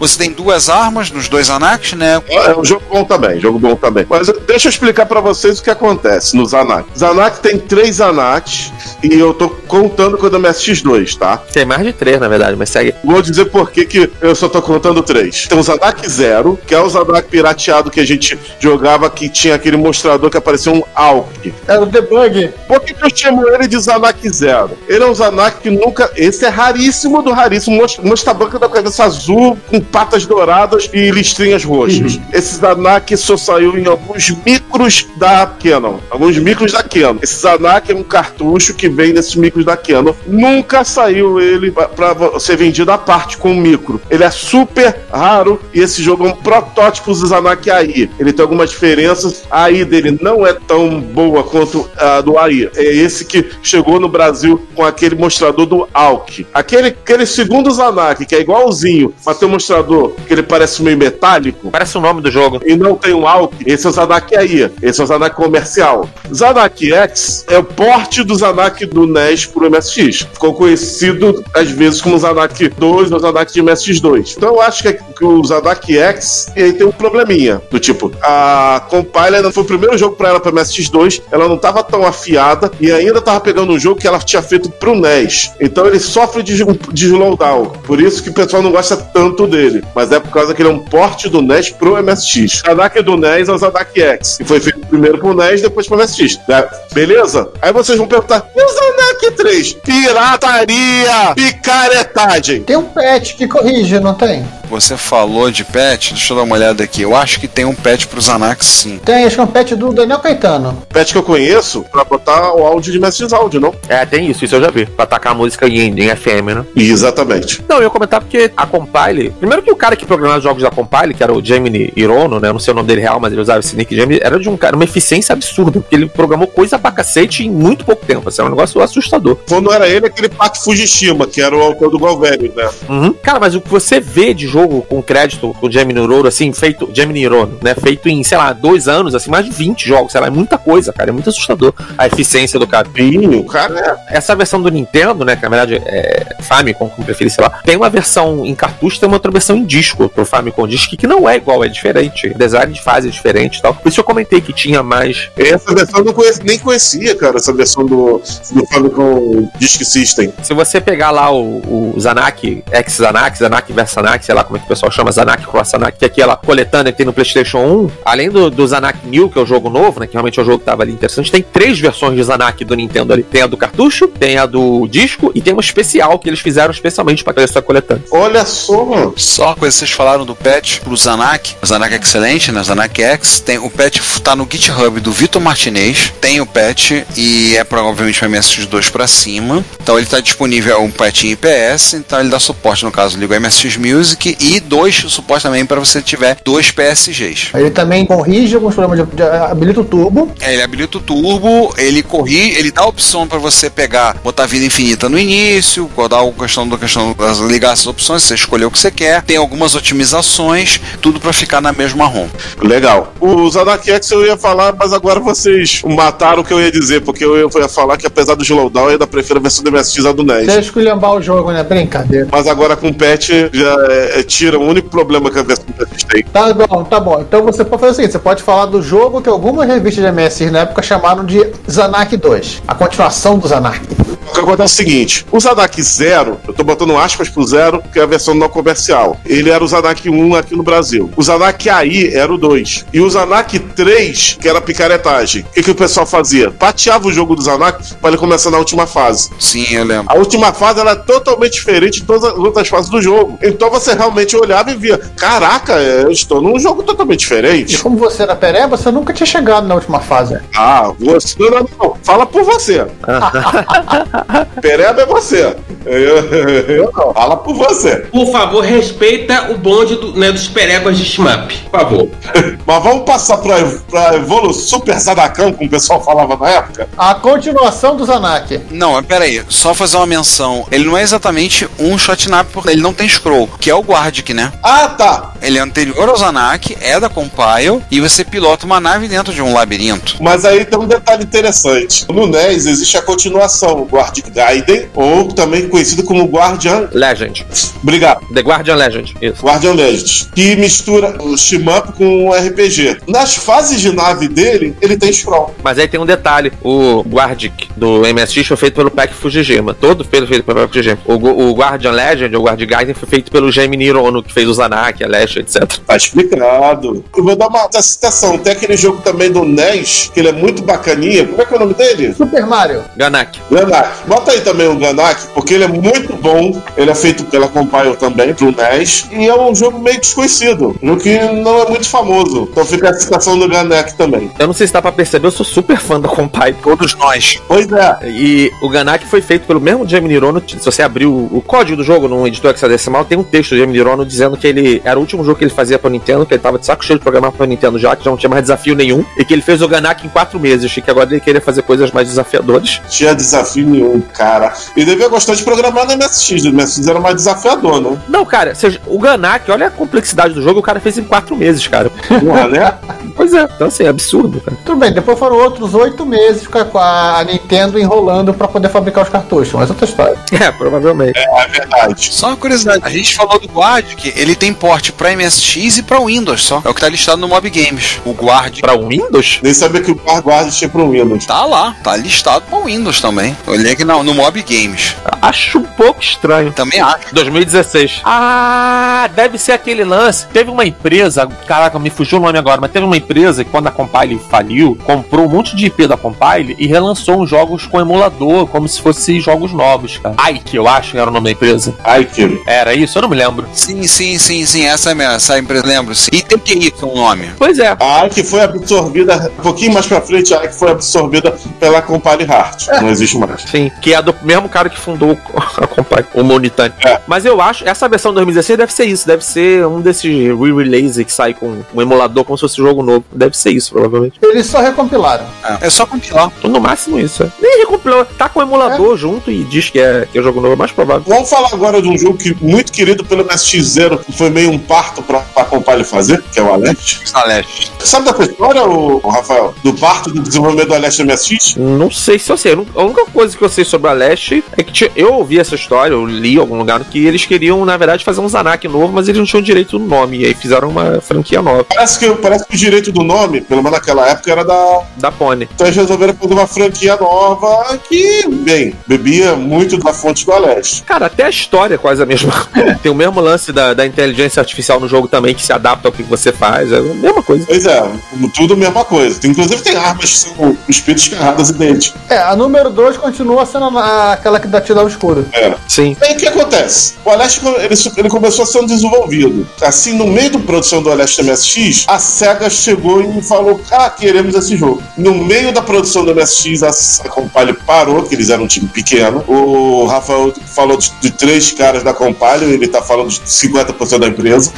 Você 0.00 0.18
tem 0.18 0.32
duas 0.32 0.68
armas 0.68 1.10
nos 1.10 1.28
dois 1.28 1.46
Zanaks, 1.46 1.92
né? 1.92 2.20
É 2.28 2.56
um 2.56 2.64
jogo 2.64 2.82
bom 2.90 3.04
também, 3.04 3.38
jogo 3.40 3.58
bom 3.58 3.76
também. 3.76 4.04
Mas 4.08 4.26
deixa 4.46 4.68
eu 4.68 4.70
explicar 4.70 5.06
pra 5.06 5.20
vocês 5.20 5.58
o 5.58 5.62
que 5.62 5.70
acontece 5.70 6.36
no 6.36 6.44
Zanak. 6.44 6.88
Zanak 6.98 7.40
tem 7.40 7.58
três 7.58 7.96
Zanaks 7.96 8.72
e 9.02 9.14
eu 9.18 9.32
tô 9.34 9.48
contando 9.48 10.18
com 10.18 10.26
o 10.26 10.30
do 10.30 10.38
MSX2, 10.40 11.16
tá? 11.16 11.36
Tem 11.52 11.64
mais 11.64 11.82
de 11.84 11.92
três, 11.92 12.20
na 12.20 12.28
verdade, 12.28 12.56
mas 12.56 12.70
segue. 12.70 12.94
Vou 13.04 13.22
dizer 13.22 13.46
por 13.46 13.70
que, 13.70 13.84
que 13.84 14.10
eu 14.20 14.34
só 14.34 14.48
tô 14.48 14.60
contando 14.60 15.02
três. 15.02 15.46
Tem 15.46 15.58
o 15.58 15.62
Zanak 15.62 16.08
Zero, 16.08 16.58
que 16.66 16.74
é 16.74 16.80
o 16.80 16.88
Zanak 16.88 17.28
pirateado 17.28 17.90
que 17.90 18.00
a 18.00 18.06
gente 18.06 18.38
jogava, 18.58 19.08
que 19.10 19.28
tinha 19.28 19.54
aquele 19.54 19.76
mostrador 19.76 20.30
que 20.30 20.36
aparecia 20.36 20.72
um 20.72 20.82
AUK. 20.94 21.54
Era 21.66 21.82
o 21.82 21.86
debug. 21.86 22.52
Por 22.66 22.80
que, 22.80 22.94
que 22.94 23.04
eu 23.04 23.10
chamo 23.14 23.48
ele 23.48 23.66
de 23.68 23.78
Zanak 23.78 24.28
Zero? 24.30 24.70
Ele 24.88 25.04
é 25.04 25.06
um 25.06 25.14
Zanak 25.14 25.60
que 25.60 25.70
nunca. 25.70 26.10
Esse 26.16 26.44
é 26.44 26.48
raríssimo 26.48 27.22
do 27.22 27.32
raríssimo. 27.32 27.76
Most- 27.76 28.00
Mostra 28.02 28.32
branca 28.34 28.58
da 28.58 28.68
cabeça 28.68 29.04
azul, 29.04 29.27
com 29.34 29.80
patas 29.80 30.26
douradas 30.26 30.88
e 30.92 31.10
listrinhas 31.10 31.64
roxas. 31.64 32.18
Esse 32.32 32.56
Zanak 32.56 33.16
só 33.16 33.36
saiu 33.36 33.78
em 33.78 33.86
alguns 33.86 34.30
micros 34.44 35.06
da 35.16 35.46
Canon. 35.46 35.98
Alguns 36.10 36.38
micros 36.38 36.72
da 36.72 36.82
Canon. 36.82 37.18
Esse 37.22 37.40
Zanak 37.40 37.90
é 37.90 37.94
um 37.94 38.02
cartucho 38.02 38.74
que 38.74 38.88
vem 38.88 39.12
nesses 39.12 39.36
micros 39.36 39.64
da 39.64 39.76
Canon. 39.76 40.14
Nunca 40.26 40.84
saiu 40.84 41.40
ele 41.40 41.70
pra 41.70 42.38
ser 42.38 42.56
vendido 42.56 42.90
à 42.90 42.98
parte 42.98 43.36
com 43.36 43.54
micro. 43.54 44.00
Ele 44.10 44.24
é 44.24 44.30
super 44.30 44.96
raro 45.12 45.60
e 45.72 45.80
esse 45.80 46.02
jogo 46.02 46.26
é 46.26 46.30
um 46.30 46.36
protótipo 46.36 47.12
do 47.12 47.26
Zanak 47.26 47.70
AI. 47.70 48.10
Ele 48.18 48.32
tem 48.32 48.42
algumas 48.42 48.70
diferenças. 48.70 49.44
A 49.50 49.64
AI 49.64 49.84
dele 49.84 50.18
não 50.20 50.46
é 50.46 50.54
tão 50.54 51.00
boa 51.00 51.42
quanto 51.42 51.88
a 51.96 52.20
do 52.20 52.38
AI. 52.38 52.70
É 52.76 52.84
esse 52.84 53.24
que 53.24 53.44
chegou 53.62 54.00
no 54.00 54.08
Brasil 54.08 54.66
com 54.74 54.84
aquele 54.84 55.14
mostrador 55.14 55.66
do 55.66 55.88
AUK. 55.92 56.46
Aquele, 56.52 56.88
aquele 56.88 57.26
segundo 57.26 57.70
Zanak, 57.70 58.24
que 58.24 58.34
é 58.34 58.40
igualzinho, 58.40 59.07
mas 59.24 59.38
tem 59.38 59.48
um 59.48 59.52
mostrador 59.52 60.12
que 60.26 60.32
ele 60.32 60.42
parece 60.42 60.82
meio 60.82 60.96
metálico. 60.96 61.70
Parece 61.70 61.96
o 61.98 62.00
nome 62.00 62.20
do 62.20 62.30
jogo. 62.30 62.60
E 62.64 62.76
não 62.76 62.94
tem 62.94 63.14
um 63.14 63.26
AUK. 63.26 63.54
Esse 63.66 63.86
é 63.86 63.90
o 63.90 63.92
Zanak 63.92 64.36
AI. 64.36 64.70
Esse 64.82 65.00
é 65.00 65.04
o 65.04 65.06
Zanak 65.06 65.36
comercial. 65.36 66.08
Zanak 66.32 66.92
X 66.92 67.44
é 67.48 67.58
o 67.58 67.64
porte 67.64 68.22
do 68.22 68.34
Zanak 68.34 68.84
do 68.86 69.06
NES 69.06 69.46
pro 69.46 69.70
MSX. 69.70 70.26
Ficou 70.32 70.54
conhecido 70.54 71.44
às 71.54 71.70
vezes 71.70 72.00
como 72.00 72.18
Zanak 72.18 72.68
2 72.68 73.12
ou 73.12 73.18
Zanak 73.18 73.52
de 73.52 73.62
MSX2. 73.62 74.34
Então 74.36 74.54
eu 74.54 74.60
acho 74.60 74.82
que, 74.82 74.92
que 74.92 75.24
o 75.24 75.44
Zanak 75.44 75.96
X 75.96 76.50
ele 76.54 76.72
tem 76.72 76.86
um 76.86 76.92
probleminha. 76.92 77.60
Do 77.70 77.78
tipo, 77.78 78.12
a 78.22 78.84
Compiler 78.88 79.42
não 79.42 79.52
foi 79.52 79.62
o 79.62 79.66
primeiro 79.66 79.96
jogo 79.96 80.16
pra 80.16 80.30
ela 80.30 80.40
pra 80.40 80.52
MSX2, 80.52 81.22
ela 81.30 81.48
não 81.48 81.56
tava 81.56 81.82
tão 81.82 82.06
afiada 82.06 82.70
e 82.80 82.90
ainda 82.90 83.20
tava 83.20 83.40
pegando 83.40 83.72
um 83.72 83.78
jogo 83.78 84.00
que 84.00 84.06
ela 84.06 84.18
tinha 84.18 84.42
feito 84.42 84.70
pro 84.70 84.94
NES. 84.94 85.52
Então 85.60 85.86
ele 85.86 85.98
sofre 85.98 86.42
de, 86.42 86.56
de 86.92 87.06
slowdown. 87.06 87.70
Por 87.86 88.00
isso 88.00 88.22
que 88.22 88.30
o 88.30 88.34
pessoal 88.34 88.62
não 88.62 88.70
gosta 88.70 88.96
tanto 88.98 89.46
dele. 89.46 89.82
Mas 89.94 90.12
é 90.12 90.20
por 90.20 90.30
causa 90.30 90.54
que 90.54 90.62
ele 90.62 90.68
é 90.68 90.72
um 90.72 90.78
porte 90.78 91.28
do 91.28 91.40
NES 91.42 91.70
pro 91.70 92.02
MSX. 92.02 92.62
O 92.62 92.66
Zanak 92.66 93.02
do 93.02 93.16
NES 93.16 93.48
é 93.48 93.52
o 93.52 93.58
Zanak 93.58 94.00
X. 94.00 94.36
Que 94.38 94.44
foi 94.44 94.60
feito 94.60 94.80
primeiro 94.86 95.18
pro 95.18 95.34
NES, 95.34 95.62
depois 95.62 95.86
pro 95.86 95.96
MSX. 95.98 96.38
né? 96.48 96.64
Beleza? 96.92 97.50
Aí 97.62 97.72
vocês 97.72 97.96
vão 97.98 98.06
perguntar: 98.06 98.46
e 98.56 98.62
o 98.62 98.68
Zanak 98.68 99.36
3? 99.36 99.72
Pirataria! 99.74 101.34
Picaretagem! 101.34 102.62
Tem 102.62 102.76
um 102.76 102.84
patch 102.84 103.34
que 103.36 103.46
corrige, 103.46 103.98
não 104.00 104.14
tem? 104.14 104.44
Você 104.70 104.96
falou 104.96 105.50
de 105.50 105.64
patch, 105.64 106.10
deixa 106.10 106.32
eu 106.32 106.36
dar 106.36 106.42
uma 106.42 106.54
olhada 106.54 106.84
aqui. 106.84 107.02
Eu 107.02 107.16
acho 107.16 107.40
que 107.40 107.48
tem 107.48 107.64
um 107.64 107.74
patch 107.74 108.06
pro 108.06 108.20
Zanax 108.20 108.66
sim. 108.66 108.98
Tem, 108.98 109.24
acho 109.24 109.34
que 109.34 109.40
é 109.40 109.44
um 109.44 109.48
patch 109.48 109.72
do 109.72 109.92
Daniel 109.92 110.18
Caetano. 110.18 110.82
Patch 110.88 111.12
que 111.12 111.18
eu 111.18 111.22
conheço 111.22 111.84
pra 111.90 112.04
botar 112.04 112.54
o 112.54 112.66
áudio 112.66 112.92
de 112.92 112.98
MSX 112.98 113.32
áudio, 113.32 113.60
não? 113.60 113.74
É, 113.88 114.04
tem 114.04 114.30
isso, 114.30 114.44
isso 114.44 114.54
eu 114.54 114.60
já 114.60 114.70
vi. 114.70 114.86
Pra 114.86 115.04
atacar 115.04 115.32
a 115.32 115.34
música 115.34 115.66
em, 115.66 115.98
em 115.98 116.14
FM, 116.14 116.54
né? 116.54 116.64
Exatamente. 116.76 117.64
Não, 117.68 117.76
eu 117.76 117.84
ia 117.84 117.90
comentar 117.90 118.20
porque 118.20 118.50
a 118.56 118.66
Compile. 118.66 119.30
Primeiro 119.38 119.62
que 119.62 119.70
o 119.70 119.76
cara 119.76 119.96
que 119.96 120.04
programava 120.04 120.38
os 120.38 120.44
jogos 120.44 120.62
da 120.62 120.70
Compile, 120.70 121.14
que 121.14 121.22
era 121.22 121.32
o 121.32 121.44
Gemini 121.44 121.92
Hirono, 121.96 122.38
né? 122.40 122.48
Eu 122.48 122.52
não 122.52 122.60
sei 122.60 122.72
o 122.72 122.74
nome 122.74 122.88
dele 122.88 123.00
real, 123.00 123.18
mas 123.20 123.32
ele 123.32 123.40
usava 123.40 123.60
esse 123.60 123.74
nick 123.76 123.94
Gemini, 123.94 124.20
era 124.22 124.38
de 124.38 124.48
um 124.48 124.56
cara, 124.56 124.76
uma 124.76 124.84
eficiência 124.84 125.32
absurda, 125.32 125.80
porque 125.80 125.94
ele 125.94 126.06
programou 126.06 126.46
coisa 126.46 126.78
pra 126.78 126.90
cacete 126.90 127.46
em 127.46 127.50
muito 127.50 127.84
pouco 127.84 128.04
tempo. 128.04 128.28
Assim, 128.28 128.42
é 128.42 128.44
um 128.44 128.50
negócio 128.50 128.80
assustador. 128.82 129.36
Quando 129.48 129.72
era 129.72 129.88
ele, 129.88 130.06
aquele 130.06 130.28
Pac 130.28 130.58
Fujishima, 130.62 131.26
que 131.26 131.40
era 131.40 131.56
o 131.56 131.62
autor 131.62 131.90
do 131.90 131.98
Golvelho, 131.98 132.52
né? 132.54 132.68
Uhum. 132.88 133.12
Cara, 133.22 133.40
mas 133.40 133.54
o 133.54 133.60
que 133.60 133.68
você 133.68 134.00
vê 134.00 134.34
de 134.34 134.46
jogo 134.46 134.57
com 134.66 135.02
crédito 135.02 135.54
com 135.60 135.70
Gemini 135.70 136.00
Hirono, 136.00 136.26
assim, 136.26 136.52
feito. 136.52 136.88
Gemini 136.92 137.20
Hirono, 137.20 137.58
né? 137.62 137.74
Feito 137.74 138.08
em, 138.08 138.22
sei 138.24 138.38
lá, 138.38 138.52
dois 138.52 138.88
anos, 138.88 139.14
assim, 139.14 139.30
mais 139.30 139.44
de 139.44 139.50
20 139.50 139.86
jogos, 139.86 140.12
sei 140.12 140.20
lá, 140.20 140.26
é 140.26 140.30
muita 140.30 140.56
coisa, 140.56 140.92
cara. 140.92 141.10
É 141.10 141.12
muito 141.12 141.28
assustador 141.28 141.72
a 141.96 142.06
eficiência 142.06 142.58
do 142.58 142.66
cara. 142.66 142.88
O 142.88 143.44
cara 143.44 143.98
é. 144.08 144.16
Essa 144.16 144.34
versão 144.34 144.60
do 144.60 144.70
Nintendo, 144.70 145.24
né? 145.24 145.36
Que 145.36 145.42
na 145.42 145.48
verdade 145.48 145.82
é 145.84 146.36
Famicom, 146.40 146.88
como 146.88 147.04
preferir, 147.04 147.30
sei 147.30 147.44
lá, 147.44 147.50
tem 147.64 147.76
uma 147.76 147.90
versão 147.90 148.44
em 148.44 148.54
cartucho, 148.54 148.98
tem 148.98 149.08
uma 149.08 149.16
outra 149.16 149.30
versão 149.30 149.56
em 149.56 149.64
disco 149.64 150.08
pro 150.08 150.24
Famicom 150.24 150.66
Disc, 150.66 150.90
que 150.96 151.06
não 151.06 151.28
é 151.28 151.36
igual, 151.36 151.64
é 151.64 151.68
diferente. 151.68 152.32
Design 152.34 152.72
de 152.72 152.82
fase 152.82 153.08
é 153.08 153.10
diferente 153.10 153.58
e 153.58 153.62
tal. 153.62 153.74
Por 153.74 153.88
isso 153.88 154.00
eu 154.00 154.04
comentei 154.04 154.40
que 154.40 154.52
tinha 154.52 154.82
mais. 154.82 155.30
Essa 155.36 155.74
versão 155.74 156.00
eu 156.00 156.04
não 156.04 156.12
conhecia, 156.12 156.44
nem 156.44 156.58
conhecia, 156.58 157.14
cara, 157.14 157.36
essa 157.36 157.52
versão 157.52 157.84
do, 157.84 158.20
do 158.52 158.66
Famicom 158.66 159.50
Disk 159.58 159.84
System. 159.84 160.32
Se 160.42 160.54
você 160.54 160.80
pegar 160.80 161.10
lá 161.10 161.30
o, 161.30 161.94
o 161.94 162.00
Zanak, 162.00 162.64
X 162.70 162.96
Zanak, 162.96 163.38
Zanak 163.38 163.72
vs 163.72 163.90
Zanak, 163.90 164.24
sei 164.24 164.34
lá 164.34 164.44
como 164.48 164.56
é 164.56 164.60
que 164.60 164.66
o 164.66 164.68
pessoal 164.68 164.90
chama, 164.90 165.12
Zanak 165.12 165.46
Cross 165.46 165.68
Zanak, 165.68 165.98
que 165.98 166.04
é 166.04 166.08
aquela 166.08 166.36
coletânea 166.36 166.90
que 166.90 166.98
tem 166.98 167.06
no 167.06 167.12
PlayStation 167.12 167.58
1, 167.58 167.90
além 168.04 168.30
do, 168.30 168.50
do 168.50 168.66
Zanak 168.66 169.06
New, 169.06 169.28
que 169.28 169.38
é 169.38 169.42
o 169.42 169.46
jogo 169.46 169.68
novo, 169.70 170.00
né, 170.00 170.06
que 170.06 170.14
realmente 170.14 170.38
é 170.38 170.42
o 170.42 170.44
jogo 170.44 170.58
que 170.58 170.64
tava 170.64 170.82
ali 170.82 170.92
interessante, 170.92 171.30
tem 171.30 171.42
três 171.42 171.78
versões 171.78 172.16
de 172.16 172.22
Zanak 172.22 172.64
do 172.64 172.74
Nintendo 172.74 173.12
ali. 173.12 173.22
Tem 173.22 173.42
a 173.42 173.46
do 173.46 173.56
cartucho, 173.56 174.08
tem 174.08 174.38
a 174.38 174.46
do 174.46 174.86
disco 174.88 175.30
e 175.34 175.40
tem 175.40 175.52
uma 175.52 175.60
especial 175.60 176.18
que 176.18 176.28
eles 176.28 176.40
fizeram 176.40 176.70
especialmente 176.70 177.22
para 177.22 177.42
essa 177.42 177.60
coletânea. 177.60 178.02
Olha 178.10 178.44
só, 178.44 178.84
mano. 178.84 179.14
Só 179.16 179.46
uma 179.46 179.56
coisa 179.56 179.74
que 179.74 179.78
vocês 179.80 179.90
falaram 179.90 180.24
do 180.24 180.34
patch 180.34 180.80
pro 180.80 180.96
Zanak, 180.96 181.56
o 181.62 181.66
Zanak 181.66 181.94
Excelente, 181.94 182.50
né? 182.50 182.62
Zanak 182.62 183.02
X, 183.02 183.40
tem, 183.40 183.58
o 183.58 183.68
patch 183.68 184.00
tá 184.22 184.34
no 184.34 184.48
GitHub 184.50 185.00
do 185.00 185.12
Vitor 185.12 185.42
Martinez, 185.42 186.12
tem 186.20 186.40
o 186.40 186.46
patch 186.46 186.92
e 187.16 187.56
é 187.56 187.64
pra, 187.64 187.82
obviamente 187.82 188.18
para 188.18 188.28
MSX2 188.28 188.90
pra 188.90 189.06
cima. 189.06 189.64
Então 189.82 189.98
ele 189.98 190.06
tá 190.06 190.20
disponível 190.20 190.80
um 190.80 190.90
patch 190.90 191.24
em 191.24 191.32
IPS, 191.32 191.94
então 191.94 192.20
ele 192.20 192.28
dá 192.28 192.38
suporte, 192.38 192.84
no 192.84 192.90
caso, 192.90 193.18
liga 193.18 193.36
o 193.36 193.40
MSX 193.40 193.76
Music 193.76 194.36
e 194.40 194.60
dois 194.60 194.96
suporte 195.08 195.42
também 195.42 195.66
para 195.66 195.78
você 195.78 196.00
tiver 196.00 196.38
dois 196.44 196.70
PSGs. 196.70 197.50
Ele 197.54 197.70
também 197.70 198.06
corrige 198.06 198.54
alguns 198.54 198.74
problemas 198.74 199.06
de, 199.06 199.16
de 199.16 199.22
habilita 199.22 199.80
o 199.80 199.84
turbo. 199.84 200.32
É, 200.40 200.54
Ele 200.54 200.62
habilita 200.62 200.98
o 200.98 201.00
turbo, 201.00 201.74
ele 201.76 202.02
corri, 202.02 202.56
ele 202.56 202.70
dá 202.70 202.82
a 202.82 202.86
opção 202.86 203.26
para 203.26 203.38
você 203.38 203.68
pegar, 203.68 204.16
botar 204.22 204.46
vida 204.46 204.64
infinita 204.64 205.08
no 205.08 205.18
início, 205.18 205.90
dar 206.08 206.20
a 206.20 206.32
questão 206.32 206.68
da 206.68 206.78
questão 206.78 207.14
das 207.18 207.38
ligar 207.38 207.72
essas 207.72 207.86
opções, 207.86 208.22
você 208.22 208.34
escolher 208.34 208.64
o 208.64 208.70
que 208.70 208.78
você 208.78 208.90
quer. 208.90 209.22
Tem 209.22 209.36
algumas 209.36 209.74
otimizações, 209.74 210.80
tudo 211.00 211.20
para 211.20 211.32
ficar 211.32 211.60
na 211.60 211.72
mesma 211.72 212.06
ROM. 212.06 212.28
Legal. 212.62 213.12
O 213.20 213.48
Zanak 213.50 213.90
X 213.90 214.10
eu 214.10 214.24
ia 214.24 214.36
falar, 214.36 214.74
mas 214.78 214.92
agora 214.92 215.20
vocês 215.20 215.82
mataram 215.84 216.42
o 216.42 216.44
que 216.44 216.52
eu 216.52 216.60
ia 216.60 216.70
dizer, 216.70 217.00
porque 217.02 217.24
eu 217.24 217.38
ia 217.38 217.68
falar 217.68 217.96
que 217.96 218.06
apesar 218.06 218.34
do 218.34 218.42
slowdown 218.42 218.78
Down, 218.78 218.84
eu 218.84 218.90
ainda 218.92 219.06
prefiro 219.06 219.38
a 219.38 219.42
versão 219.42 219.64
do 219.64 219.72
MSX 219.72 220.06
à 220.06 220.12
do 220.12 220.22
NES. 220.22 220.46
Você 220.46 220.60
esculhambar 220.60 221.14
o 221.14 221.22
jogo, 221.22 221.50
né? 221.50 221.62
Brincadeira. 221.62 222.28
Mas 222.30 222.46
agora 222.46 222.76
com 222.76 222.88
o 222.88 222.94
patch 222.94 223.30
já 223.52 223.76
é, 223.90 224.20
é, 224.20 224.22
tira 224.28 224.58
o 224.58 224.62
único 224.62 224.88
problema 224.88 225.30
que 225.30 225.38
a 225.38 225.42
versão 225.42 225.64
MSX 225.76 226.04
tem. 226.04 226.22
Tá 226.22 226.52
bom, 226.52 226.84
tá 226.84 227.00
bom. 227.00 227.20
Então 227.20 227.42
você 227.42 227.64
pode 227.64 227.80
fazer 227.80 227.92
o 227.92 227.96
seguinte: 227.96 228.12
você 228.12 228.18
pode 228.18 228.42
falar 228.42 228.66
do 228.66 228.80
jogo 228.80 229.20
que 229.20 229.28
algumas 229.28 229.66
revistas 229.66 230.04
de 230.04 230.12
MSX 230.12 230.52
na 230.52 230.60
época 230.60 230.82
chamaram 230.82 231.24
de 231.24 231.44
Zanak 231.68 232.16
2, 232.16 232.62
a 232.68 232.74
continuação 232.74 233.38
do 233.38 233.48
Zanak. 233.48 234.07
O 234.28 234.34
que 234.34 234.40
acontece 234.40 234.62
é 234.62 234.64
o 234.64 234.68
seguinte: 234.86 235.26
o 235.30 235.40
Zanak 235.40 235.82
Zero, 235.82 236.38
eu 236.46 236.54
tô 236.54 236.62
botando 236.64 236.96
aspas 236.96 237.28
pro 237.28 237.44
Zero, 237.46 237.82
que 237.92 237.98
é 237.98 238.02
a 238.02 238.06
versão 238.06 238.34
não 238.34 238.48
comercial. 238.48 239.16
Ele 239.24 239.50
era 239.50 239.62
o 239.62 239.66
Zanak 239.66 240.08
1 240.08 240.34
aqui 240.36 240.54
no 240.56 240.62
Brasil. 240.62 241.10
O 241.16 241.22
Zanak 241.22 241.68
AI 241.68 242.14
era 242.14 242.32
o 242.32 242.38
2. 242.38 242.86
E 242.92 243.00
o 243.00 243.08
Zanak 243.10 243.58
3, 243.58 244.38
que 244.40 244.48
era 244.48 244.58
a 244.58 244.62
picaretagem. 244.62 245.42
O 245.42 245.52
que, 245.52 245.62
que 245.62 245.70
o 245.70 245.74
pessoal 245.74 246.06
fazia? 246.06 246.50
Pateava 246.50 247.08
o 247.08 247.12
jogo 247.12 247.34
do 247.34 247.42
Zanak 247.42 247.94
para 247.94 248.10
ele 248.10 248.18
começar 248.18 248.50
na 248.50 248.58
última 248.58 248.86
fase. 248.86 249.30
Sim, 249.38 249.66
eu 249.74 249.84
lembro. 249.84 250.06
A 250.12 250.16
última 250.16 250.52
fase 250.52 250.80
era 250.80 250.94
totalmente 250.94 251.52
diferente 251.54 252.00
de 252.00 252.06
todas 252.06 252.24
as 252.24 252.38
outras 252.38 252.68
fases 252.68 252.90
do 252.90 253.00
jogo. 253.00 253.38
Então 253.42 253.70
você 253.70 253.94
realmente 253.94 254.36
olhava 254.36 254.70
e 254.70 254.76
via: 254.76 254.98
caraca, 255.16 255.72
eu 255.74 256.10
estou 256.10 256.40
num 256.40 256.58
jogo 256.58 256.82
totalmente 256.82 257.18
E 257.22 257.24
diferente. 257.24 257.78
como 257.78 257.96
você 257.96 258.22
era 258.22 258.36
pereba, 258.36 258.76
você 258.76 258.90
nunca 258.90 259.12
tinha 259.12 259.26
chegado 259.26 259.66
na 259.66 259.74
última 259.74 260.00
fase. 260.00 260.38
Ah, 260.56 260.92
você. 260.98 261.34
Não, 261.38 261.50
não, 261.50 261.68
não. 261.78 261.96
Fala 262.02 262.26
por 262.26 262.42
você. 262.44 262.86
Pereba 264.60 265.02
é 265.02 265.06
você. 265.06 265.56
Eu 265.86 266.92
não. 266.96 267.12
Fala 267.18 267.36
por 267.36 267.54
você. 267.54 267.96
Por 267.96 268.30
favor, 268.30 268.62
respeita 268.64 269.50
o 269.50 269.58
bonde 269.58 269.96
do, 269.96 270.12
né, 270.12 270.30
dos 270.30 270.48
perebas 270.48 270.96
de 270.96 271.04
Shmup. 271.04 271.56
Por 271.70 271.80
favor. 271.80 272.08
Mas 272.66 272.82
vamos 272.82 273.04
passar 273.04 273.38
pra, 273.38 273.56
pra 273.90 274.16
Evolu 274.16 274.52
Super 274.52 274.98
Sadakão, 275.00 275.52
como 275.52 275.66
o 275.66 275.70
pessoal 275.70 276.02
falava 276.02 276.36
na 276.36 276.50
época? 276.50 276.88
A 276.96 277.14
continuação 277.14 277.96
do 277.96 278.04
Zanak. 278.04 278.60
Não, 278.70 278.92
mas 278.92 279.06
peraí, 279.06 279.42
só 279.48 279.74
fazer 279.74 279.96
uma 279.96 280.06
menção. 280.06 280.66
Ele 280.70 280.84
não 280.84 280.96
é 280.96 281.02
exatamente 281.02 281.68
um 281.78 281.96
shotnap, 281.96 282.46
porque 282.52 282.70
ele 282.70 282.82
não 282.82 282.92
tem 282.92 283.08
scroll, 283.08 283.48
que 283.58 283.70
é 283.70 283.74
o 283.74 283.80
Guardic, 283.80 284.34
né? 284.34 284.52
Ah, 284.62 284.88
tá. 284.88 285.32
Ele 285.40 285.58
é 285.58 285.60
anterior 285.60 286.08
ao 286.08 286.16
Zanak, 286.16 286.76
é 286.80 286.98
da 287.00 287.08
Compile, 287.08 287.82
e 287.90 288.00
você 288.00 288.24
pilota 288.24 288.66
uma 288.66 288.80
nave 288.80 289.08
dentro 289.08 289.32
de 289.32 289.40
um 289.40 289.54
labirinto. 289.54 290.16
Mas 290.20 290.44
aí 290.44 290.64
tem 290.64 290.78
um 290.78 290.86
detalhe 290.86 291.24
interessante. 291.24 292.06
No 292.08 292.26
NES 292.26 292.66
existe 292.66 292.96
a 292.96 293.02
continuação, 293.02 293.82
o 293.82 293.86
Guardian 294.08 294.32
Gaiden, 294.32 294.88
ou 294.94 295.28
também 295.28 295.68
conhecido 295.68 296.02
como 296.02 296.24
Guardian. 296.24 296.88
Legend. 296.92 297.46
Obrigado. 297.82 298.26
The 298.32 298.40
Guardian 298.40 298.76
Legend. 298.76 299.14
Isso. 299.20 299.44
Guardian 299.44 299.74
Legend, 299.74 300.28
que 300.34 300.56
mistura 300.56 301.16
o 301.22 301.36
shmup 301.36 301.92
com 301.92 302.28
o 302.28 302.32
RPG. 302.32 302.98
Nas 303.06 303.34
fases 303.34 303.80
de 303.80 303.92
nave 303.92 304.28
dele, 304.28 304.74
ele 304.80 304.96
tem 304.96 305.12
scroll. 305.12 305.54
Mas 305.62 305.78
aí 305.78 305.86
tem 305.86 306.00
um 306.00 306.06
detalhe: 306.06 306.52
o 306.62 307.02
Guardic 307.02 307.68
do 307.76 308.02
MSX 308.02 308.46
foi 308.46 308.56
feito 308.56 308.74
pelo 308.74 308.90
Pack 308.90 309.14
Fujijima. 309.14 309.74
Todo 309.74 310.04
feito, 310.04 310.26
feito 310.26 310.44
pelo 310.44 310.60
Pack 310.60 310.72
Fujijima. 310.72 310.98
O, 311.04 311.14
o 311.14 311.52
Guardian 311.52 311.92
Legend, 311.92 312.34
ou 312.36 312.44
Guardian 312.44 312.66
Gaiden, 312.66 312.94
foi 312.94 313.08
feito 313.08 313.30
pelo 313.30 313.52
Jaime 313.52 313.78
Ono, 313.92 314.22
que 314.22 314.32
fez 314.32 314.48
o 314.48 314.54
Zanak, 314.54 315.02
a 315.02 315.08
Lash, 315.08 315.36
etc. 315.36 315.64
Tá 315.86 315.96
explicado. 315.96 317.04
Eu 317.16 317.24
vou 317.24 317.36
dar 317.36 317.48
uma 317.48 317.68
citação. 317.80 318.38
Tem 318.38 318.52
aquele 318.52 318.76
jogo 318.76 319.00
também 319.02 319.30
do 319.30 319.44
NES, 319.44 320.10
que 320.12 320.20
ele 320.20 320.28
é 320.28 320.32
muito 320.32 320.62
bacaninha. 320.62 321.26
Como 321.26 321.40
é 321.40 321.44
que 321.44 321.54
é 321.54 321.56
o 321.56 321.60
nome 321.60 321.74
dele? 321.74 322.14
Super 322.14 322.46
Mario. 322.46 322.84
Ganak. 322.96 323.40
Ganak. 323.50 323.87
Bota 324.06 324.32
aí 324.32 324.40
também 324.40 324.68
o 324.68 324.76
Ganak, 324.76 325.28
porque 325.34 325.54
ele 325.54 325.64
é 325.64 325.68
muito 325.68 326.16
bom. 326.16 326.60
Ele 326.76 326.90
é 326.90 326.94
feito 326.94 327.24
pela 327.24 327.48
Compile 327.48 327.96
também, 327.96 328.34
pro 328.34 328.52
NES. 328.52 329.08
E 329.12 329.26
é 329.26 329.34
um 329.34 329.54
jogo 329.54 329.78
meio 329.78 330.00
desconhecido. 330.00 330.76
Um 330.82 330.88
jogo 330.88 331.00
que 331.00 331.18
não 331.18 331.62
é 331.62 331.68
muito 331.68 331.88
famoso. 331.88 332.48
Então 332.50 332.64
fica 332.64 332.90
a 332.90 332.94
citação 332.94 333.38
do 333.38 333.48
Ganak 333.48 333.94
também. 333.94 334.30
Eu 334.38 334.46
não 334.46 334.54
sei 334.54 334.66
se 334.66 334.72
dá 334.72 334.82
pra 334.82 334.92
perceber, 334.92 335.26
eu 335.26 335.30
sou 335.30 335.44
super 335.44 335.78
fã 335.78 336.00
da 336.00 336.08
Compile. 336.08 336.56
Todos 336.62 336.94
nós. 336.94 337.40
Pois 337.46 337.70
é. 337.72 337.98
E 338.08 338.52
o 338.62 338.68
Ganak 338.68 339.06
foi 339.06 339.20
feito 339.20 339.46
pelo 339.46 339.60
mesmo 339.60 339.86
Jamie 339.86 340.08
Nirono. 340.08 340.42
Se 340.46 340.64
você 340.64 340.82
abrir 340.82 341.06
o, 341.06 341.28
o 341.32 341.42
código 341.44 341.76
do 341.76 341.84
jogo 341.84 342.08
no 342.08 342.26
editor 342.26 342.52
hexadecimal, 342.52 343.04
tem 343.04 343.18
um 343.18 343.22
texto 343.22 343.50
do 343.50 343.58
Jamie 343.58 343.72
Nirono 343.72 344.04
dizendo 344.04 344.36
que 344.36 344.46
ele 344.46 344.80
era 344.84 344.98
o 344.98 345.02
último 345.02 345.24
jogo 345.24 345.38
que 345.38 345.44
ele 345.44 345.50
fazia 345.50 345.78
pra 345.78 345.90
Nintendo, 345.90 346.26
que 346.26 346.34
ele 346.34 346.42
tava 346.42 346.58
de 346.58 346.66
saco 346.66 346.84
cheio 346.84 346.98
de 346.98 347.02
programar 347.02 347.32
pra 347.32 347.46
Nintendo 347.46 347.78
já, 347.78 347.94
que 347.94 348.04
já 348.04 348.10
não 348.10 348.16
tinha 348.16 348.30
mais 348.30 348.42
desafio 348.42 348.74
nenhum, 348.74 349.04
e 349.16 349.24
que 349.24 349.32
ele 349.32 349.42
fez 349.42 349.62
o 349.62 349.68
Ganak 349.68 350.06
em 350.06 350.10
quatro 350.10 350.38
meses, 350.38 350.76
e 350.76 350.80
que 350.80 350.90
agora 350.90 351.10
ele 351.10 351.20
queria 351.20 351.40
fazer 351.40 351.62
coisas 351.62 351.90
mais 351.90 352.08
desafiadoras. 352.08 352.80
Tinha 352.88 353.14
desafio 353.14 353.77
nenhum, 353.78 354.00
cara. 354.00 354.52
E 354.76 354.84
devia 354.84 355.08
gostar 355.08 355.34
de 355.34 355.42
programar 355.42 355.86
no 355.86 355.96
MSX. 355.96 356.44
O 356.44 356.52
MSX 356.52 356.86
era 356.86 357.00
mais 357.00 357.16
desafiador, 357.16 357.80
né? 357.80 357.96
Não, 358.08 358.24
cara, 358.24 358.54
seja, 358.54 358.80
o 358.86 358.98
Ganak, 358.98 359.50
olha 359.50 359.66
a 359.66 359.70
complexidade 359.70 360.34
do 360.34 360.42
jogo, 360.42 360.60
o 360.60 360.62
cara 360.62 360.80
fez 360.80 360.98
em 360.98 361.04
quatro 361.04 361.36
meses, 361.36 361.66
cara. 361.66 361.90
Porra, 361.90 362.48
né? 362.48 362.74
Pois 363.18 363.34
é, 363.34 363.42
então 363.52 363.66
assim, 363.66 363.82
é 363.82 363.88
absurdo, 363.88 364.40
cara. 364.40 364.56
Tudo 364.64 364.78
bem, 364.78 364.92
depois 364.92 365.18
foram 365.18 365.36
outros 365.38 365.74
oito 365.74 366.06
meses 366.06 366.46
com 366.46 366.78
a- 366.78 367.24
Nintendo 367.26 367.76
enrolando 367.76 368.32
pra 368.32 368.46
poder 368.46 368.68
fabricar 368.68 369.02
os 369.02 369.10
cartuchos, 369.10 369.52
mas 369.54 369.68
outra 369.68 369.84
história. 369.86 370.16
É, 370.40 370.52
provavelmente. 370.52 371.18
É 371.18 371.48
verdade. 371.48 372.10
Só 372.14 372.28
uma 372.28 372.36
curiosidade, 372.36 372.80
a 372.84 372.88
gente 372.88 373.16
falou 373.16 373.40
do 373.40 373.48
Guardic, 373.48 374.12
ele 374.16 374.36
tem 374.36 374.52
porte 374.54 374.92
pra 374.92 375.10
MSX 375.16 375.78
e 375.78 375.82
pra 375.82 375.98
Windows 375.98 376.44
só. 376.44 376.62
É 376.64 376.68
o 376.68 376.74
que 376.74 376.80
tá 376.80 376.88
listado 376.88 377.20
no 377.20 377.26
Mob 377.26 377.50
Games. 377.50 378.00
O 378.04 378.12
Guardic 378.12 378.60
Pra 378.60 378.76
Windows? 378.76 379.40
Nem 379.42 379.52
sabia 379.52 379.80
que 379.82 379.90
o 379.90 379.94
Guard 379.96 380.52
tinha 380.52 380.68
pro 380.70 380.88
Windows. 380.88 381.26
tá 381.26 381.44
lá, 381.44 381.74
tá 381.82 381.96
listado 381.96 382.44
pra 382.48 382.60
Windows 382.60 383.00
também. 383.00 383.36
Eu 383.48 383.56
olhei 383.68 383.74
aqui 383.74 383.84
no, 383.84 384.02
no 384.02 384.14
Mob 384.14 384.42
Games. 384.42 384.96
Acho 385.20 385.58
um 385.58 385.64
pouco 385.64 386.00
estranho. 386.00 386.52
Também 386.52 386.80
acho. 386.80 387.14
2016. 387.14 388.00
Ah, 388.04 389.08
deve 389.14 389.36
ser 389.38 389.52
aquele 389.52 389.84
lance. 389.84 390.26
Teve 390.28 390.50
uma 390.50 390.64
empresa, 390.64 391.26
caraca, 391.46 391.78
me 391.78 391.90
fugiu 391.90 392.18
o 392.18 392.20
nome 392.20 392.38
agora, 392.38 392.60
mas 392.60 392.70
teve 392.70 392.86
uma 392.86 392.96
empresa 392.96 393.44
que 393.44 393.50
quando 393.50 393.66
a 393.66 393.70
Compile 393.70 394.20
faliu, 394.30 394.76
comprou 394.84 395.26
um 395.26 395.28
monte 395.28 395.54
de 395.54 395.66
IP 395.66 395.86
da 395.86 395.96
Compile 395.96 396.56
e 396.58 396.66
relançou 396.66 397.20
uns 397.20 397.28
jogos 397.28 397.66
com 397.66 397.80
emulador, 397.80 398.46
como 398.46 398.68
se 398.68 398.80
fossem 398.80 399.20
jogos 399.20 399.52
novos, 399.52 399.98
cara. 399.98 400.16
Ike, 400.30 400.56
eu 400.56 400.66
acho 400.66 400.92
que 400.92 400.98
era 400.98 401.10
o 401.10 401.12
nome 401.12 401.24
da 401.24 401.30
empresa. 401.32 401.74
Ai, 401.84 402.04
que. 402.04 402.40
Era 402.46 402.74
isso? 402.74 402.98
Eu 402.98 403.02
não 403.02 403.08
me 403.08 403.16
lembro. 403.16 403.46
Sim, 403.52 403.86
sim, 403.86 404.18
sim, 404.18 404.46
sim, 404.46 404.64
essa 404.64 404.92
é 404.92 404.94
mesmo, 404.94 405.14
essa 405.14 405.38
empresa, 405.38 405.66
lembro. 405.66 405.94
sim. 405.94 406.10
E 406.12 406.22
tem 406.22 406.38
que 406.38 406.54
ir 406.54 406.70
com 406.70 406.86
o 406.86 406.94
nome. 406.94 407.30
Pois 407.36 407.58
é. 407.58 407.76
A 407.78 408.06
Ike 408.06 408.22
foi 408.22 408.40
absorvida, 408.40 409.30
um 409.38 409.42
pouquinho 409.42 409.74
mais 409.74 409.86
pra 409.86 410.00
frente, 410.00 410.32
a 410.32 410.44
Ike 410.44 410.54
foi 410.54 410.70
absorvida 410.70 411.36
pela 411.58 411.82
Compile 411.82 412.24
Heart. 412.24 412.68
Não 412.80 412.88
existe 412.88 413.18
mais. 413.18 413.42
Sim, 413.42 413.57
que 413.82 413.94
é 413.94 414.00
do 414.02 414.14
mesmo 414.22 414.48
cara 414.48 414.68
que 414.68 414.78
fundou 414.78 415.12
o- 415.12 415.18
a 416.14 416.20
o 416.20 416.22
Monitante. 416.24 416.86
É. 416.86 417.00
Mas 417.06 417.24
eu 417.24 417.40
acho, 417.40 417.66
essa 417.68 417.88
versão 417.88 418.12
2016 418.14 418.56
deve 418.58 418.72
ser 418.72 418.84
isso, 418.84 419.06
deve 419.06 419.24
ser 419.24 419.66
um 419.66 419.80
desses 419.80 420.04
re-release 420.04 421.04
que 421.04 421.12
sai 421.12 421.34
com 421.34 421.62
um 421.74 421.82
emulador 421.82 422.24
como 422.24 422.36
se 422.36 422.42
fosse 422.42 422.60
um 422.62 422.66
jogo 422.66 422.82
novo. 422.82 423.04
Deve 423.12 423.36
ser 423.36 423.50
isso, 423.50 423.72
provavelmente. 423.72 424.18
Eles 424.22 424.46
só 424.46 424.60
recompilaram. 424.60 425.24
É, 425.44 425.66
é 425.66 425.70
só 425.70 425.86
compilar. 425.86 426.30
No 426.42 426.60
máximo 426.60 426.98
isso. 426.98 427.22
é. 427.22 427.28
Nem 427.40 427.58
recompilou. 427.60 428.04
Tá 428.04 428.28
com 428.28 428.40
o 428.40 428.42
emulador 428.42 428.96
junto 428.96 429.30
e 429.30 429.44
diz 429.44 429.70
que 429.70 429.78
é, 429.78 430.06
que 430.10 430.18
é 430.18 430.22
jogo 430.22 430.40
novo, 430.40 430.54
é 430.54 430.56
mais 430.56 430.72
provável. 430.72 431.04
Vamos 431.06 431.28
falar 431.28 431.48
agora 431.52 431.80
de 431.82 431.88
um 431.88 431.96
jogo 431.96 432.16
que 432.18 432.36
muito 432.40 432.72
querido 432.72 433.04
pelo 433.04 433.24
MSX 433.24 433.62
Zero, 433.64 433.98
que 433.98 434.12
foi 434.12 434.30
meio 434.30 434.50
um 434.50 434.58
parto 434.58 435.02
pra, 435.02 435.20
pra 435.20 435.44
Compile 435.44 435.84
fazer, 435.84 436.22
que 436.32 436.38
é 436.38 436.42
o 436.42 436.52
Aleste. 436.52 437.00
Aleste. 437.14 437.72
Sabe 437.84 438.06
dessa 438.10 438.22
história, 438.30 438.62
o, 438.64 438.98
Rafael? 439.08 439.54
Do 439.62 439.72
parto 439.74 440.10
do 440.10 440.22
desenvolvimento 440.22 440.68
do 440.68 440.74
Aleste 440.74 441.02
MSX? 441.04 441.56
Não 441.56 441.90
sei 441.90 442.18
se 442.18 442.30
eu 442.30 442.36
sei. 442.36 442.52
A 442.74 442.82
única 442.82 443.04
coisa 443.06 443.36
que 443.36 443.42
eu 443.44 443.47
sei 443.48 443.64
sobre 443.64 443.90
a 443.90 443.92
Leste 443.92 444.42
é 444.56 444.62
que 444.62 444.72
tinha- 444.72 444.90
eu 444.96 445.14
ouvi 445.14 445.38
essa 445.38 445.54
história, 445.54 445.92
eu 445.94 446.04
li 446.04 446.34
em 446.34 446.38
algum 446.38 446.56
lugar 446.58 446.82
que 446.84 447.06
eles 447.06 447.24
queriam, 447.24 447.64
na 447.64 447.76
verdade, 447.76 448.04
fazer 448.04 448.20
um 448.20 448.28
Zanak 448.28 448.66
novo, 448.68 448.92
mas 448.92 449.08
eles 449.08 449.18
não 449.18 449.26
tinham 449.26 449.42
direito 449.42 449.78
do 449.78 449.84
nome. 449.84 450.18
E 450.18 450.26
aí 450.26 450.34
fizeram 450.34 450.68
uma 450.68 451.00
franquia 451.00 451.40
nova. 451.42 451.64
Parece 451.64 451.98
que, 451.98 452.08
parece 452.16 452.46
que 452.46 452.54
o 452.54 452.58
direito 452.58 452.92
do 452.92 453.02
nome, 453.02 453.40
pelo 453.40 453.62
menos 453.62 453.78
naquela 453.78 454.08
época, 454.08 454.30
era 454.30 454.44
da. 454.44 454.80
Da 454.96 455.12
Pony. 455.12 455.48
Então 455.54 455.66
eles 455.66 455.76
resolveram 455.76 456.14
fazer 456.14 456.34
uma 456.34 456.46
franquia 456.46 456.96
nova 456.96 457.78
que, 457.88 458.28
bem, 458.28 458.74
bebia 458.86 459.34
muito 459.36 459.76
da 459.78 459.92
fonte 459.92 460.24
do 460.24 460.32
Aleste. 460.32 460.82
Cara, 460.84 461.06
até 461.06 461.24
a 461.24 461.28
história 461.30 461.74
é 461.74 461.78
quase 461.78 462.02
a 462.02 462.06
mesma. 462.06 462.32
Tem 462.82 462.90
o 462.90 462.94
mesmo 462.94 463.20
lance 463.20 463.52
da, 463.52 463.74
da 463.74 463.86
inteligência 463.86 464.40
artificial 464.40 464.78
no 464.80 464.88
jogo 464.88 465.08
também, 465.08 465.34
que 465.34 465.42
se 465.42 465.52
adapta 465.52 465.88
ao 465.88 465.92
que 465.92 466.02
você 466.02 466.32
faz. 466.32 466.72
É 466.72 466.78
a 466.78 466.82
mesma 466.82 467.22
coisa. 467.22 467.44
Pois 467.46 467.66
é, 467.66 467.90
tudo 468.34 468.54
a 468.54 468.56
mesma 468.56 468.84
coisa. 468.84 469.18
Inclusive 469.26 469.62
tem 469.62 469.76
armas 469.76 470.10
que 470.10 470.18
são 470.18 470.58
espíritos 470.68 471.08
carradas 471.08 471.50
idênticas. 471.50 471.94
É, 472.08 472.18
a 472.18 472.36
número 472.36 472.70
2 472.70 472.96
continua 472.96 473.37
sendo 473.46 473.78
a- 473.78 474.12
aquela 474.12 474.38
que 474.40 474.46
dá 474.48 474.60
tiro 474.60 474.80
ao 474.80 474.88
escuro. 474.88 475.26
É. 475.32 475.54
Sim. 475.66 475.96
Aí 476.00 476.14
o 476.14 476.16
que 476.16 476.26
acontece? 476.26 476.94
O 477.04 477.10
Aleste 477.10 477.40
ele, 477.46 477.74
ele 477.96 478.08
começou 478.08 478.42
a 478.44 478.46
ser 478.46 478.64
desenvolvido. 478.66 479.46
Assim, 479.62 479.94
no 479.94 480.06
meio 480.06 480.30
da 480.30 480.38
produção 480.38 480.82
do 480.82 480.90
Aleste 480.90 481.22
MSX, 481.22 481.84
a 481.86 481.98
SEGA 481.98 482.48
chegou 482.50 483.00
e 483.02 483.22
falou: 483.22 483.60
Ah, 483.70 483.90
queremos 483.90 484.34
esse 484.34 484.56
jogo. 484.56 484.82
No 484.96 485.14
meio 485.14 485.52
da 485.52 485.62
produção 485.62 486.04
do 486.04 486.14
MSX, 486.14 486.62
a, 486.62 487.06
a 487.06 487.08
Compile 487.08 487.52
parou, 487.66 488.02
que 488.02 488.14
eles 488.14 488.30
eram 488.30 488.44
um 488.44 488.46
time 488.48 488.68
pequeno. 488.68 489.24
O 489.28 489.86
Rafael 489.86 490.32
falou 490.54 490.76
de, 490.76 490.90
de 491.00 491.10
três 491.10 491.50
caras 491.52 491.82
da 491.82 491.92
Compile, 491.94 492.44
ele 492.52 492.66
tá 492.68 492.82
falando 492.82 493.08
de 493.10 493.20
50% 493.20 493.98
da 493.98 494.06
empresa. 494.08 494.52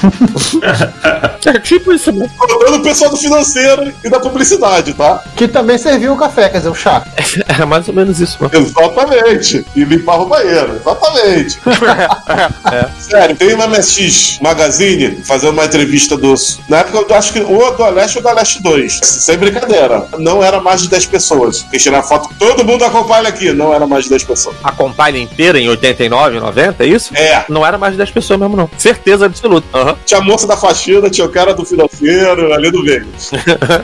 É 1.46 1.58
tipo 1.58 1.92
isso 1.92 2.12
mesmo. 2.12 2.30
Contando 2.36 2.76
o 2.76 2.82
pessoal 2.82 3.10
do 3.10 3.16
financeiro 3.16 3.92
e 4.04 4.08
da 4.10 4.20
publicidade, 4.20 4.94
tá? 4.94 5.22
Que 5.36 5.48
também 5.48 5.78
serviu 5.78 6.12
o 6.12 6.16
café, 6.16 6.48
quer 6.48 6.58
dizer, 6.58 6.70
o 6.70 6.74
chá. 6.74 7.04
É 7.60 7.64
mais 7.64 7.86
ou 7.88 7.94
menos 7.94 8.20
isso, 8.20 8.38
mano. 8.40 8.69
Exatamente. 8.70 9.64
E 9.74 9.84
limpava 9.84 10.22
o 10.22 10.26
banheiro. 10.26 10.76
Exatamente. 10.76 11.58
Sério, 12.98 13.36
tem 13.36 13.54
uma 13.54 13.66
MSX 13.66 14.38
Magazine 14.40 15.22
fazendo 15.24 15.52
uma 15.52 15.64
entrevista 15.64 16.16
dos. 16.16 16.60
Na 16.68 16.78
época, 16.78 17.06
eu 17.08 17.16
acho 17.16 17.32
que 17.32 17.40
ou 17.40 17.74
do 17.76 17.84
Aleste 17.84 18.18
ou 18.18 18.22
do 18.22 18.28
Aleste 18.28 18.62
2. 18.62 19.00
Sem 19.02 19.36
brincadeira. 19.36 20.06
Não 20.18 20.42
era 20.42 20.60
mais 20.60 20.82
de 20.82 20.88
10 20.88 21.06
pessoas. 21.06 21.62
Porque 21.62 21.78
tirar 21.78 22.02
foto 22.02 22.28
todo 22.38 22.64
mundo 22.64 22.84
acompanha 22.84 23.28
aqui. 23.28 23.52
Não 23.52 23.74
era 23.74 23.86
mais 23.86 24.04
de 24.04 24.10
10 24.10 24.24
pessoas. 24.24 24.56
A 24.62 24.72
compile 24.72 25.20
inteira 25.20 25.58
em 25.58 25.68
89, 25.68 26.40
90, 26.40 26.84
é 26.84 26.86
isso? 26.86 27.16
É. 27.16 27.44
Não 27.48 27.66
era 27.66 27.78
mais 27.78 27.92
de 27.92 27.98
10 27.98 28.10
pessoas 28.10 28.38
mesmo, 28.40 28.56
não. 28.56 28.70
Certeza 28.78 29.26
absoluta. 29.26 29.66
Aham. 29.74 29.96
Tinha 30.04 30.20
a 30.20 30.22
moça 30.22 30.46
da 30.46 30.56
faxina, 30.56 31.10
tinha 31.10 31.26
o 31.26 31.30
cara 31.30 31.54
do 31.54 31.64
financeiro, 31.64 32.52
ali 32.52 32.70
do 32.70 32.84
Vegas. 32.84 33.30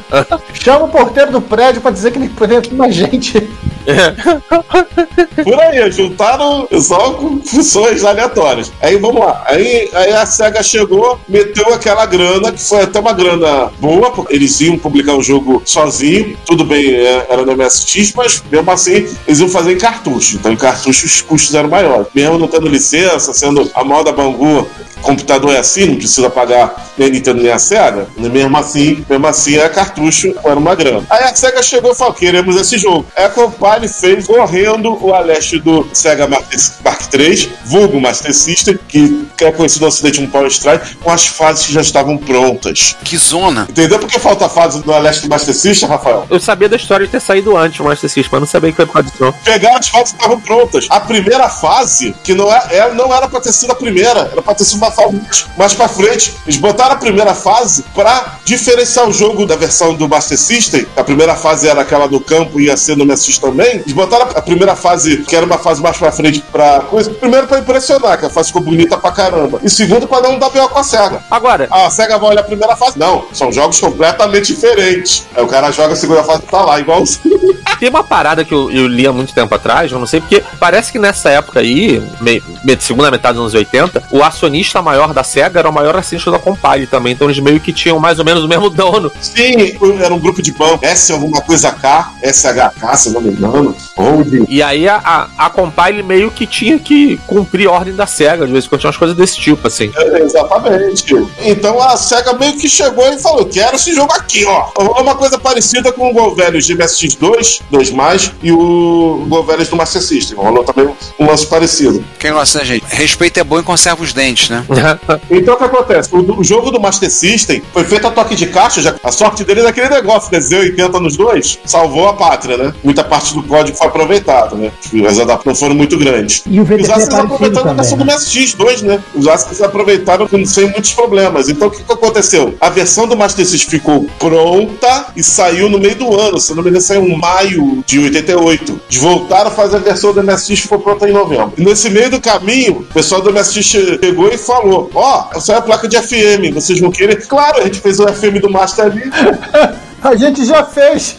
Chama 0.55 0.85
o 0.85 0.89
porteiro 0.89 1.33
do 1.33 1.41
prédio 1.41 1.81
pra 1.81 1.91
dizer 1.91 2.11
que 2.13 2.19
ele 2.19 2.29
tem 2.63 2.73
mais 2.77 2.95
gente. 2.95 3.49
Por 5.45 5.61
aí, 5.61 5.91
juntaram 5.91 6.69
só 6.81 7.13
com 7.13 7.41
funções 7.41 8.05
aleatórias. 8.05 8.73
Aí 8.81 8.97
vamos 8.97 9.21
lá. 9.21 9.45
Aí, 9.47 9.89
aí 9.93 10.13
a 10.13 10.27
SEGA 10.27 10.63
chegou, 10.63 11.21
meteu 11.29 11.73
aquela 11.73 12.05
grana, 12.07 12.53
que 12.53 12.63
foi 12.63 12.83
até 12.83 12.99
uma 12.99 13.13
grana 13.13 13.71
boa, 13.79 14.11
porque 14.11 14.35
eles 14.35 14.61
iam 14.61 14.79
publicar 14.79 15.15
o 15.15 15.23
jogo 15.23 15.63
sozinho. 15.65 16.37
Tudo 16.45 16.65
bem, 16.65 16.95
é, 16.95 17.27
era 17.29 17.45
no 17.45 17.57
MSX, 17.57 18.13
mas 18.15 18.43
mesmo 18.51 18.71
assim 18.71 19.07
eles 19.27 19.39
iam 19.39 19.49
fazer 19.49 19.73
em 19.73 19.79
cartucho. 19.79 20.37
Então 20.37 20.53
em 20.53 20.57
cartucho 20.57 21.07
os 21.07 21.21
custos 21.21 21.55
eram 21.55 21.69
maiores. 21.69 22.09
Mesmo 22.15 22.39
não 22.39 22.49
tendo 22.49 22.69
licença, 22.69 23.33
sendo 23.33 23.71
a 23.75 23.85
moda 23.85 24.13
Bangu 24.13 24.67
computador 25.03 25.55
é 25.55 25.59
assim, 25.59 25.87
não 25.87 25.97
precisa 25.97 26.29
pagar 26.31 26.75
nem 26.99 27.09
a 27.09 27.11
Nintendo 27.11 27.43
nem 27.43 27.53
a 27.53 27.59
SEGA, 27.59 28.07
mesmo 28.17 28.57
assim, 28.57 29.05
mesmo 29.09 29.27
assim 29.27 29.57
é 29.59 29.69
cartucho, 29.69 30.35
era 30.45 30.57
uma 30.59 30.75
grana. 30.75 31.05
Aí 31.11 31.25
a 31.25 31.35
SEGA 31.35 31.63
chegou 31.63 31.93
e 31.93 31.95
falou: 31.95 32.15
queremos 32.15 32.57
esse 32.57 32.79
jogo. 32.79 33.07
Aí 33.17 33.25
a 33.25 33.29
Compile 33.29 33.89
fez 33.89 34.27
correndo 34.27 34.97
o 35.05 35.15
Aleste 35.15 35.59
do 35.59 35.87
SEGA 35.93 36.27
Master- 36.27 36.61
Mark 36.85 37.03
III, 37.15 37.53
vulgo 37.67 38.01
Master 38.01 38.35
System, 38.35 38.79
que 38.89 39.27
é 39.41 39.53
conhecido 39.53 39.83
no 39.83 39.89
ocidente 39.89 40.19
como 40.19 40.29
Power 40.31 40.49
Strike, 40.49 40.97
com 40.97 41.11
as 41.11 41.27
fases 41.27 41.67
que 41.67 41.73
já 41.73 41.81
estavam 41.81 42.17
prontas. 42.17 42.97
Que 43.05 43.17
zona. 43.17 43.67
Entendeu 43.69 43.99
por 43.99 44.09
que 44.09 44.19
falta 44.19 44.47
a 44.47 44.49
fase 44.49 44.83
do 44.83 44.93
Aleste 44.93 45.23
do 45.23 45.29
Master 45.29 45.55
System, 45.55 45.89
Rafael? 45.89 46.27
Eu 46.31 46.41
sabia 46.41 46.69
da 46.69 46.77
história 46.77 47.07
de 47.07 47.13
ter 47.13 47.21
saído 47.21 47.57
antes 47.57 47.79
o 47.81 47.85
Master 47.85 48.09
System, 48.09 48.29
mas 48.33 48.41
não 48.41 48.47
sabia 48.49 48.71
que 48.71 48.77
foi 48.77 48.87
por 48.87 48.95
causa 48.95 49.11
disso. 49.11 49.35
Pegaram 49.45 49.77
as 49.77 49.89
fases 49.89 50.11
que 50.13 50.17
estavam 50.19 50.41
prontas. 50.41 50.87
A 50.91 51.01
primeira 51.01 51.49
fase, 51.49 52.15
que 52.25 52.35
não, 52.35 52.53
é, 52.53 52.67
é- 52.71 52.95
não 52.95 53.15
era 53.15 53.29
pra 53.29 53.41
ter 53.41 53.53
sido 53.53 53.71
a 53.73 53.75
primeira, 53.75 54.31
era 54.33 54.43
pra 54.43 54.55
ter 54.55 54.65
sido 54.65 54.79
uma 54.79 54.86
fase 54.91 55.21
mais 55.57 55.73
pra 55.75 55.89
frente. 55.89 56.35
Eles 56.47 56.57
botaram 56.59 56.93
a 56.93 56.97
primeira 56.97 57.35
fase 57.35 57.85
pra 57.95 58.37
diferenciar 58.45 59.09
o 59.09 59.13
jogo 59.13 59.45
da 59.47 59.57
versão 59.57 59.95
do 59.95 60.09
Master 60.09 60.39
System. 60.39 60.87
A 60.97 61.03
primeira 61.05 61.35
fase 61.35 61.69
era 61.69 61.81
aquela 61.83 62.07
do 62.07 62.21
campo 62.21 62.61
e 62.61 62.67
ia 62.67 62.77
ser 62.77 62.97
no 62.97 63.05
MSX 63.05 63.39
também. 63.39 63.67
Eles 63.77 63.93
botaram 63.93 64.27
a 64.35 64.43
primeira 64.43 64.75
fase, 64.77 65.19
que 65.19 65.35
era 65.37 65.45
uma 65.47 65.59
fase 65.59 65.83
mais 65.83 65.97
pra 65.97 66.11
frente, 66.13 66.43
pra 66.53 66.81
coisa. 66.81 67.11
Primeiro 67.11 67.47
pra 67.47 67.59
impressionar, 67.59 68.19
que 68.19 68.27
a 68.27 68.31
fase 68.31 68.49
ficou 68.49 68.63
bonita 68.63 68.97
pra 68.97 69.11
caramba. 69.13 69.61
E 69.63 69.71
segundo 69.71 70.07
pra 70.07 70.21
não 70.21 70.39
dar 70.39 70.51
pior 70.51 70.69
com 70.69 70.79
a 70.79 70.85
SEGA. 70.85 71.23
Agora, 71.31 71.69
A 71.71 71.91
SEGA 71.91 72.19
vai 72.19 72.31
olhar 72.31 72.41
a 72.41 72.45
primeira 72.45 72.77
fase? 72.77 72.99
Não, 72.99 73.27
são 73.33 73.51
jogos 73.53 73.79
completamente 73.81 74.55
diferentes. 74.55 75.25
Aí 75.37 75.43
o 75.43 75.47
cara 75.47 75.71
joga 75.71 75.93
a 75.93 75.97
segunda 75.97 76.23
fase 76.23 76.43
e 76.43 76.51
tá 76.51 76.61
lá, 76.63 76.79
igual 76.81 77.03
tem 77.79 77.89
uma 77.91 78.03
parada 78.05 78.45
que 78.45 78.55
eu, 78.55 78.71
eu 78.71 78.87
li 78.87 79.07
há 79.07 79.13
muito 79.13 79.35
tempo 79.35 79.55
atrás, 79.55 79.93
eu 79.93 79.99
não 79.99 80.07
sei 80.07 80.21
porque 80.21 80.43
parece 80.59 80.91
que 80.91 80.99
nessa 80.99 81.29
época 81.31 81.61
aí, 81.61 82.01
me, 82.21 82.43
me- 82.65 82.77
segunda 82.81 83.11
metade 83.11 83.35
dos 83.35 83.43
anos 83.43 83.55
80, 83.55 84.09
o 84.13 84.23
acionista 84.23 84.76
maior 84.83 85.13
da 85.13 85.23
SEGA 85.23 85.59
era 85.61 85.69
o 85.69 85.73
maior 85.73 85.97
acionista 85.97 86.31
da 86.31 86.39
Compile 86.39 86.87
também, 86.87 87.13
então 87.13 87.29
eles 87.29 87.39
meio 87.41 87.61
que 87.61 87.73
tinham 87.73 87.99
mais 87.99 88.19
ou 88.19 88.25
menos 88.25 88.45
o 88.45 88.49
mesmo 88.49 88.71
dono. 88.71 89.11
Sim, 89.21 89.77
era 90.03 90.13
um 90.13 90.19
grupo 90.19 90.43
de 90.43 90.53
banco. 90.53 90.85
S 90.85 91.13
alguma 91.13 91.41
coisa 91.41 91.73
K, 91.73 92.13
SHK, 92.23 92.97
se 92.97 93.09
eu 93.09 93.13
não 93.15 93.21
me 93.21 93.31
engano. 93.31 93.75
Hold. 93.97 94.45
E 94.49 94.63
aí 94.63 94.89
a, 94.89 94.97
a, 94.97 95.47
a 95.47 95.51
Compile 95.51 96.03
meio 96.03 96.31
que 96.31 96.47
tinha 96.47 96.79
que 96.79 97.19
cumprir 97.27 97.69
a 97.69 97.73
ordem 97.73 97.95
da 97.95 98.07
SEGA, 98.07 98.47
de 98.47 98.53
vez 98.53 98.65
em 98.65 98.69
quando 98.69 98.81
tinha 98.81 98.89
umas 98.89 98.97
coisas 98.97 99.17
desse 99.17 99.37
tipo, 99.37 99.67
assim. 99.67 99.91
É, 99.97 100.23
Exatamente. 100.23 101.15
Então 101.41 101.81
a 101.81 101.97
SEGA 101.97 102.33
meio 102.35 102.57
que 102.57 102.69
chegou 102.69 103.07
e 103.13 103.19
falou: 103.19 103.47
quero 103.47 103.77
esse 103.77 103.95
jogo 103.95 104.13
aqui, 104.13 104.45
ó. 104.45 104.71
É 104.79 105.01
uma 105.01 105.15
coisa 105.15 105.39
parecida 105.39 105.93
com 105.93 106.11
o 106.11 106.13
Gol 106.13 106.35
Velhos 106.35 106.67
de 106.67 106.77
MSX2, 106.77 107.63
2 107.71 107.91
mais, 107.91 108.33
e 108.43 108.53
o 108.53 109.25
Gol 109.29 109.45
do 109.45 109.77
Master 109.77 110.03
System. 110.03 110.37
Rolou 110.37 110.65
também 110.65 110.93
um 111.19 111.27
lance 111.27 111.47
parecido. 111.47 112.05
Quem 112.19 112.33
gosta, 112.33 112.59
né, 112.59 112.65
gente? 112.65 112.85
Respeito 112.89 113.39
é 113.39 113.45
bom 113.45 113.59
e 113.59 113.63
conserva 113.63 114.03
os 114.03 114.13
dentes, 114.13 114.51
né? 114.51 114.65
Então 115.31 115.55
o 115.55 115.57
que 115.57 115.65
acontece? 115.65 116.09
O, 116.15 116.41
o 116.41 116.45
jogo 116.45 116.71
do 116.71 116.81
Master 116.81 117.11
System 117.11 117.63
foi 117.73 117.85
feito 117.85 118.07
a 118.07 118.11
toque 118.11 118.35
de 118.35 118.47
caixa, 118.47 118.81
já 118.81 118.95
a 119.03 119.13
sorte 119.13 119.45
dele 119.45 119.61
é 119.61 119.65
daquele 119.65 119.89
negócio, 119.89 120.31
né? 120.33 120.39
Z80 120.39 121.01
nos 121.01 121.17
dois, 121.17 121.59
salvou 121.65 122.09
a 122.09 122.15
pátria, 122.15 122.57
né? 122.57 122.75
Muita 122.83 123.05
parte 123.05 123.35
do 123.35 123.43
código 123.43 123.77
foi 123.77 123.87
aproveitada, 123.87 124.57
né? 124.57 124.71
As 125.09 125.19
adaptações 125.19 125.59
foram 125.59 125.75
muito 125.75 125.97
grandes. 125.99 126.43
E 126.47 126.59
o 126.59 126.63
Os 126.63 126.69
VTC 126.69 126.91
é 127.15 127.21
aproveitaram 127.21 127.71
a 127.71 127.75
versão 127.75 127.99
do 127.99 128.05
né? 128.05 128.15
MSX2, 128.15 128.83
né? 128.83 129.03
Os 129.15 129.27
ASCIIs 129.27 129.63
aproveitaram 129.63 130.29
sem 130.45 130.71
muitos 130.71 130.93
problemas. 130.93 131.49
Então 131.49 131.69
o 131.69 131.71
que, 131.71 131.83
que 131.83 131.93
aconteceu? 131.93 132.55
A 132.61 132.69
versão 132.71 133.07
do 133.07 133.17
Master 133.17 133.47
System 133.47 133.71
ficou 133.71 134.07
pronta 134.19 135.07
e 135.17 135.23
saiu 135.23 135.69
no 135.69 135.79
meio 135.79 135.95
do 135.97 136.19
ano. 136.19 136.39
Se 136.39 136.55
não 136.55 136.63
me 136.63 136.71
engano, 136.71 136.83
saiu 136.85 137.03
em 137.05 137.17
maio 137.17 137.83
de 137.87 137.99
88. 137.99 138.81
Eles 138.91 139.03
voltaram 139.03 139.49
a 139.49 139.51
fazer 139.51 139.77
a 139.77 139.81
versão 139.81 140.13
do 140.13 140.23
MSX 140.23 140.61
ficou 140.61 140.79
pronta 140.79 141.09
em 141.09 141.13
novembro. 141.13 141.53
E 141.57 141.65
nesse 141.65 141.91
meio 141.91 142.11
do 142.11 142.21
caminho, 142.21 142.79
o 142.91 142.95
pessoal 142.95 143.21
do 143.21 143.33
MSX 143.33 143.65
che- 143.65 143.99
chegou 144.03 144.29
e 144.29 144.39
falou: 144.39 144.56
Ó, 144.95 145.29
essa 145.35 145.53
é 145.53 145.57
a 145.57 145.63
placa 145.63 145.89
de 145.89 145.97
FM, 146.01 146.55
vocês 146.55 146.81
vão 146.81 146.91
querer? 146.91 147.27
Claro, 147.27 147.59
a 147.59 147.65
gente 147.65 147.81
fez 147.81 148.01
o 148.01 148.07
FM 148.07 148.41
do 148.41 148.51
Master 148.51 148.87
ali. 148.87 149.03
A 150.03 150.15
gente 150.15 150.45
já 150.45 150.63
fez. 150.63 151.17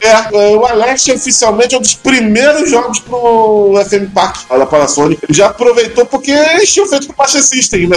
É, 0.00 0.56
o 0.56 0.64
Aleste 0.66 1.12
oficialmente 1.12 1.74
é 1.74 1.78
um 1.78 1.80
dos 1.80 1.94
primeiros 1.94 2.70
jogos 2.70 2.98
pro 3.00 3.74
FM 3.88 4.12
Pack 4.14 4.40
lá 4.50 4.58
da 4.58 4.66
Panasonic. 4.66 5.20
Ele 5.28 5.36
já 5.36 5.46
aproveitou 5.46 6.04
porque 6.06 6.30
eles 6.30 6.72
tinham 6.72 6.86
feito 6.88 7.06
pro 7.06 7.16
Master 7.18 7.42
System, 7.42 7.86
né? 7.88 7.96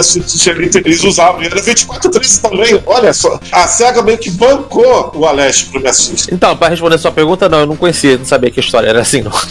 Eles 0.84 1.02
usavam. 1.04 1.42
E 1.42 1.46
era 1.46 1.54
2413 1.56 2.40
também. 2.40 2.82
Olha 2.86 3.12
só, 3.12 3.38
a 3.50 3.66
SEGA 3.66 4.02
meio 4.02 4.18
que 4.18 4.30
bancou 4.30 5.12
o 5.14 5.26
Aleste 5.26 5.66
pro 5.66 5.82
Master 5.82 6.14
System. 6.16 6.34
Então, 6.34 6.56
pra 6.56 6.68
responder 6.68 6.96
a 6.96 6.98
sua 6.98 7.12
pergunta, 7.12 7.48
não, 7.48 7.60
eu 7.60 7.66
não 7.66 7.76
conhecia, 7.76 8.18
não 8.18 8.24
sabia 8.24 8.50
que 8.50 8.60
a 8.60 8.62
história 8.62 8.88
era 8.88 9.00
assim, 9.00 9.22
não. 9.22 9.32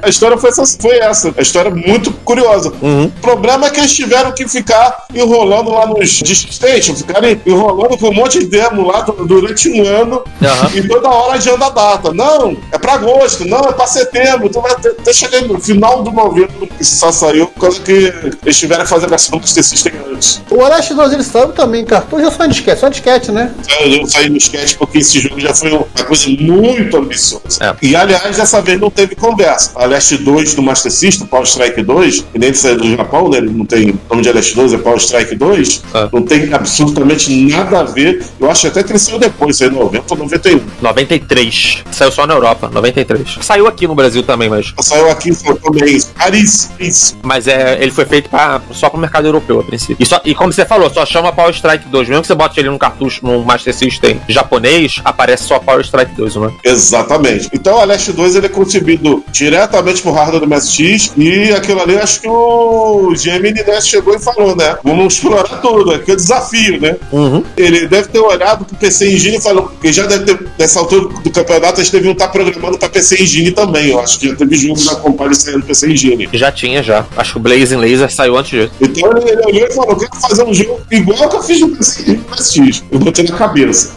A 0.00 0.08
história 0.08 0.38
foi 0.38 0.50
essa, 0.50 0.64
foi 0.80 0.98
essa. 0.98 1.34
A 1.36 1.42
história 1.42 1.70
é 1.70 1.72
muito 1.74 2.12
curiosa. 2.12 2.72
Uhum. 2.80 3.06
O 3.06 3.10
problema 3.20 3.66
é 3.66 3.70
que 3.70 3.80
eles 3.80 3.92
tiveram 3.94 4.30
que 4.32 4.46
ficar 4.46 5.04
enrolando 5.12 5.70
lá 5.72 5.86
nos 5.86 6.10
Disk 6.10 6.52
Station, 6.52 6.94
ficaram 6.94 7.28
enrolando 7.44 7.98
com 7.98 8.08
um 8.08 8.12
monte 8.14 8.38
de 8.38 8.46
demo 8.46 8.86
lá 8.86 9.00
du- 9.00 9.26
durante 9.26 9.68
um 9.68 9.84
ano 9.86 10.22
Aham. 10.42 10.70
e 10.74 10.86
toda 10.86 11.08
hora 11.08 11.34
adiando 11.34 11.64
a 11.64 11.70
data. 11.90 12.12
Não, 12.12 12.56
é 12.72 12.78
pra 12.78 12.94
agosto, 12.94 13.44
não, 13.46 13.60
é 13.60 13.72
pra 13.72 13.86
setembro. 13.86 14.46
Então 14.46 14.62
vai 14.62 14.74
ter, 14.76 14.94
deixa 15.04 15.26
ele 15.26 15.48
no 15.48 15.60
final 15.60 16.02
do 16.02 16.10
novembro 16.10 16.66
que 16.66 16.84
só 16.84 17.12
saiu, 17.12 17.46
por 17.46 17.60
causa 17.60 17.80
que 17.80 18.12
eles 18.42 18.58
tiveram 18.58 18.84
que 18.84 18.90
fazer 18.90 19.06
a 19.06 19.08
versão 19.08 19.38
do 19.38 19.46
System 19.46 19.92
antes. 20.12 20.42
O 20.50 20.56
Oeste 20.56 20.94
12 20.94 21.14
ele 21.14 21.24
saiu 21.24 21.48
também 21.48 21.84
cartucho 21.84 22.24
ou 22.24 22.32
só 22.32 22.44
em 22.44 22.48
disquete? 22.48 22.80
Só 22.80 22.86
em 22.86 22.90
disquete, 22.90 23.32
né? 23.32 23.52
Eu 23.80 23.98
eu 23.98 24.06
saí 24.06 24.28
no 24.28 24.36
sketch 24.36 24.76
porque 24.76 24.98
esse 24.98 25.20
jogo 25.20 25.40
já 25.40 25.54
foi 25.54 25.70
uma 25.70 25.84
coisa 26.06 26.28
muito 26.28 26.96
ambiciosa. 26.96 27.58
É. 27.60 27.74
E 27.82 27.96
aliás, 27.96 28.36
dessa 28.36 28.60
vez 28.60 28.80
não 28.80 28.90
teve 28.90 29.14
conversa. 29.14 29.72
A 29.74 29.84
Leste 29.84 30.16
2 30.16 30.54
do 30.54 30.62
Master 30.62 30.90
System, 30.90 31.26
Power 31.26 31.46
Strike 31.46 31.82
2, 31.82 32.24
que 32.32 32.38
nem 32.38 32.54
saiu 32.54 32.76
do 32.78 32.96
Japão, 32.96 33.28
né? 33.28 33.38
Ele 33.38 33.50
não 33.50 33.64
tem 33.64 33.98
nome 34.08 34.22
de 34.22 34.32
Leste 34.32 34.54
2, 34.54 34.72
é 34.72 34.78
Power 34.78 34.98
Strike 34.98 35.34
2. 35.34 35.82
É. 35.94 36.08
Não 36.12 36.22
tem 36.22 36.52
absolutamente 36.52 37.34
nada 37.46 37.80
a 37.80 37.82
ver. 37.84 38.24
Eu 38.40 38.50
acho 38.50 38.66
até 38.66 38.82
que 38.82 38.92
ele 38.92 38.98
saiu 38.98 39.18
depois, 39.18 39.56
saiu 39.56 39.70
em 39.70 39.74
90 39.74 40.04
ou 40.10 40.18
91. 40.18 40.60
93. 40.80 41.67
Saiu 41.90 42.10
só 42.12 42.26
na 42.26 42.34
Europa, 42.34 42.68
93. 42.72 43.38
Saiu 43.42 43.66
aqui 43.66 43.86
no 43.86 43.94
Brasil 43.94 44.22
também, 44.22 44.48
mas. 44.48 44.72
Saiu 44.80 45.10
aqui 45.10 45.30
também. 45.34 45.80
Caríssimo. 46.14 46.72
caríssimo. 46.78 47.20
Mas 47.22 47.46
é, 47.46 47.78
ele 47.80 47.90
foi 47.90 48.04
feito 48.04 48.28
pra, 48.30 48.60
só 48.72 48.88
pro 48.90 48.98
mercado 48.98 49.26
europeu, 49.26 49.60
a 49.60 49.64
princípio. 49.64 49.96
E, 49.98 50.06
só- 50.06 50.20
e 50.24 50.34
como 50.34 50.52
você 50.52 50.64
falou, 50.64 50.88
só 50.90 51.04
chama 51.06 51.32
Power 51.32 51.54
Strike 51.54 51.88
2. 51.88 52.08
Mesmo 52.08 52.22
que 52.22 52.28
você 52.28 52.34
bote 52.34 52.58
ele 52.60 52.70
num 52.70 52.78
cartucho, 52.78 53.24
num 53.24 53.42
Master 53.42 53.74
System 53.74 54.20
japonês, 54.28 55.00
aparece 55.04 55.44
só 55.44 55.58
Power 55.58 55.80
Strike 55.84 56.14
2, 56.14 56.36
não 56.36 56.46
é? 56.46 56.50
Exatamente. 56.64 57.48
Então 57.52 57.78
a 57.78 57.84
Leste 57.84 58.12
2 58.12 58.36
ele 58.36 58.46
é 58.46 58.48
concebido 58.48 59.24
diretamente 59.30 60.02
pro 60.02 60.12
hardware 60.12 60.40
do 60.40 60.46
MSX 60.48 61.12
e 61.16 61.52
aquilo 61.52 61.80
ali 61.80 61.96
acho 61.98 62.20
que 62.20 62.28
o 62.28 63.12
Gemini 63.14 63.62
né, 63.62 63.80
chegou 63.80 64.14
e 64.14 64.18
falou, 64.18 64.56
né? 64.56 64.76
Vamos 64.82 65.14
explorar 65.14 65.60
tudo, 65.60 65.92
aqui 65.92 66.10
é 66.10 66.14
o 66.14 66.16
desafio, 66.16 66.80
né? 66.80 66.96
Uhum. 67.12 67.44
Ele 67.56 67.86
deve 67.86 68.08
ter 68.08 68.18
olhado 68.18 68.64
pro 68.64 68.76
PC 68.76 69.12
Engine 69.14 69.36
e 69.36 69.40
falou, 69.40 69.64
porque 69.64 69.92
já 69.92 70.06
deve 70.06 70.24
ter, 70.24 70.48
nessa 70.58 70.80
altura 70.80 71.08
do 71.22 71.30
campeonato, 71.30 71.57
eles 71.66 71.90
deviam 71.90 72.12
estar 72.12 72.28
programando 72.28 72.78
pra 72.78 72.88
PC 72.88 73.22
Engine 73.22 73.52
também. 73.52 73.90
Eu 73.90 74.00
acho 74.00 74.18
que 74.18 74.28
já 74.28 74.36
teve 74.36 74.56
jogo 74.56 74.84
da 74.84 74.96
Compile 74.96 75.34
saindo 75.34 75.64
PC 75.64 75.90
Engine. 75.90 76.28
Já 76.32 76.52
tinha, 76.52 76.82
já. 76.82 77.06
Acho 77.16 77.32
que 77.32 77.38
o 77.38 77.40
Blazing 77.40 77.76
Laser 77.76 78.12
saiu 78.12 78.36
antes 78.36 78.50
disso. 78.50 78.72
Então 78.80 79.10
ele, 79.16 79.46
olhou 79.46 79.68
e 79.68 79.72
falou: 79.72 79.96
quero 79.96 80.20
fazer 80.20 80.42
um 80.44 80.54
jogo 80.54 80.80
igual 80.90 81.28
que 81.28 81.36
eu 81.36 81.42
fiz 81.42 81.60
no 81.60 81.76
PC 81.76 82.02
Engine 82.02 82.18
no 82.18 82.36
MSX. 82.36 82.84
Eu 82.90 82.98
botei 82.98 83.24
na 83.24 83.36
cabeça. 83.36 83.96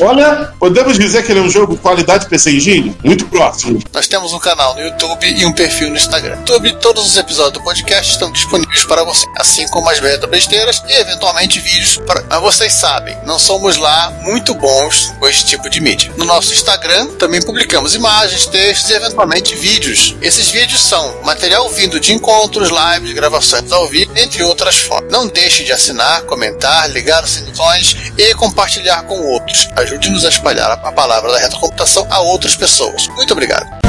Olha, 0.00 0.52
podemos 0.58 0.98
dizer 0.98 1.24
que 1.24 1.32
ele 1.32 1.40
é 1.40 1.42
um 1.42 1.50
jogo 1.50 1.74
de 1.74 1.80
qualidade 1.80 2.26
PC 2.26 2.52
Engine? 2.52 2.96
Muito 3.04 3.26
próximo. 3.26 3.78
Nós 3.92 4.08
temos 4.08 4.32
um 4.32 4.38
canal 4.38 4.74
no 4.74 4.80
YouTube 4.80 5.26
e 5.26 5.44
um 5.44 5.52
perfil 5.52 5.90
no 5.90 5.96
Instagram. 5.96 6.36
No 6.36 6.40
YouTube, 6.40 6.72
todos 6.80 7.06
os 7.06 7.16
episódios 7.16 7.54
do 7.54 7.62
podcast 7.62 8.12
estão 8.12 8.30
disponíveis 8.32 8.84
para 8.84 9.04
você, 9.04 9.26
assim 9.36 9.66
como 9.68 9.88
as 9.88 10.00
beta 10.00 10.26
besteiras 10.26 10.82
e 10.88 10.92
eventualmente 11.00 11.60
vídeos. 11.60 11.96
Para... 12.06 12.24
Mas 12.28 12.40
vocês 12.40 12.72
sabem, 12.72 13.16
não 13.24 13.38
somos 13.38 13.76
lá 13.76 14.12
muito 14.22 14.54
bons 14.54 15.12
com 15.18 15.28
esse 15.28 15.44
tipo 15.46 15.68
de 15.68 15.80
mídia. 15.80 16.12
No 16.16 16.24
nosso 16.24 16.52
Instagram 16.52 16.81
também 17.18 17.40
publicamos 17.40 17.94
imagens, 17.94 18.46
textos 18.46 18.90
e 18.90 18.94
eventualmente 18.94 19.54
vídeos. 19.54 20.16
Esses 20.20 20.50
vídeos 20.50 20.80
são 20.80 21.22
material 21.22 21.68
vindo 21.70 22.00
de 22.00 22.12
encontros, 22.12 22.70
lives, 22.70 23.14
gravações 23.14 23.70
ao 23.70 23.86
vivo, 23.86 24.12
entre 24.16 24.42
outras 24.42 24.78
formas. 24.78 25.12
Não 25.12 25.28
deixe 25.28 25.64
de 25.64 25.72
assinar, 25.72 26.22
comentar, 26.22 26.90
ligar 26.90 27.22
os 27.22 27.30
sininhos 27.30 27.96
e 28.16 28.34
compartilhar 28.34 29.02
com 29.02 29.20
outros. 29.20 29.68
Ajude-nos 29.76 30.24
a 30.24 30.28
espalhar 30.28 30.70
a 30.70 30.92
palavra 30.92 31.32
da 31.32 31.38
retrocomputação 31.38 32.06
a 32.10 32.20
outras 32.20 32.56
pessoas. 32.56 33.06
Muito 33.08 33.32
obrigado. 33.32 33.81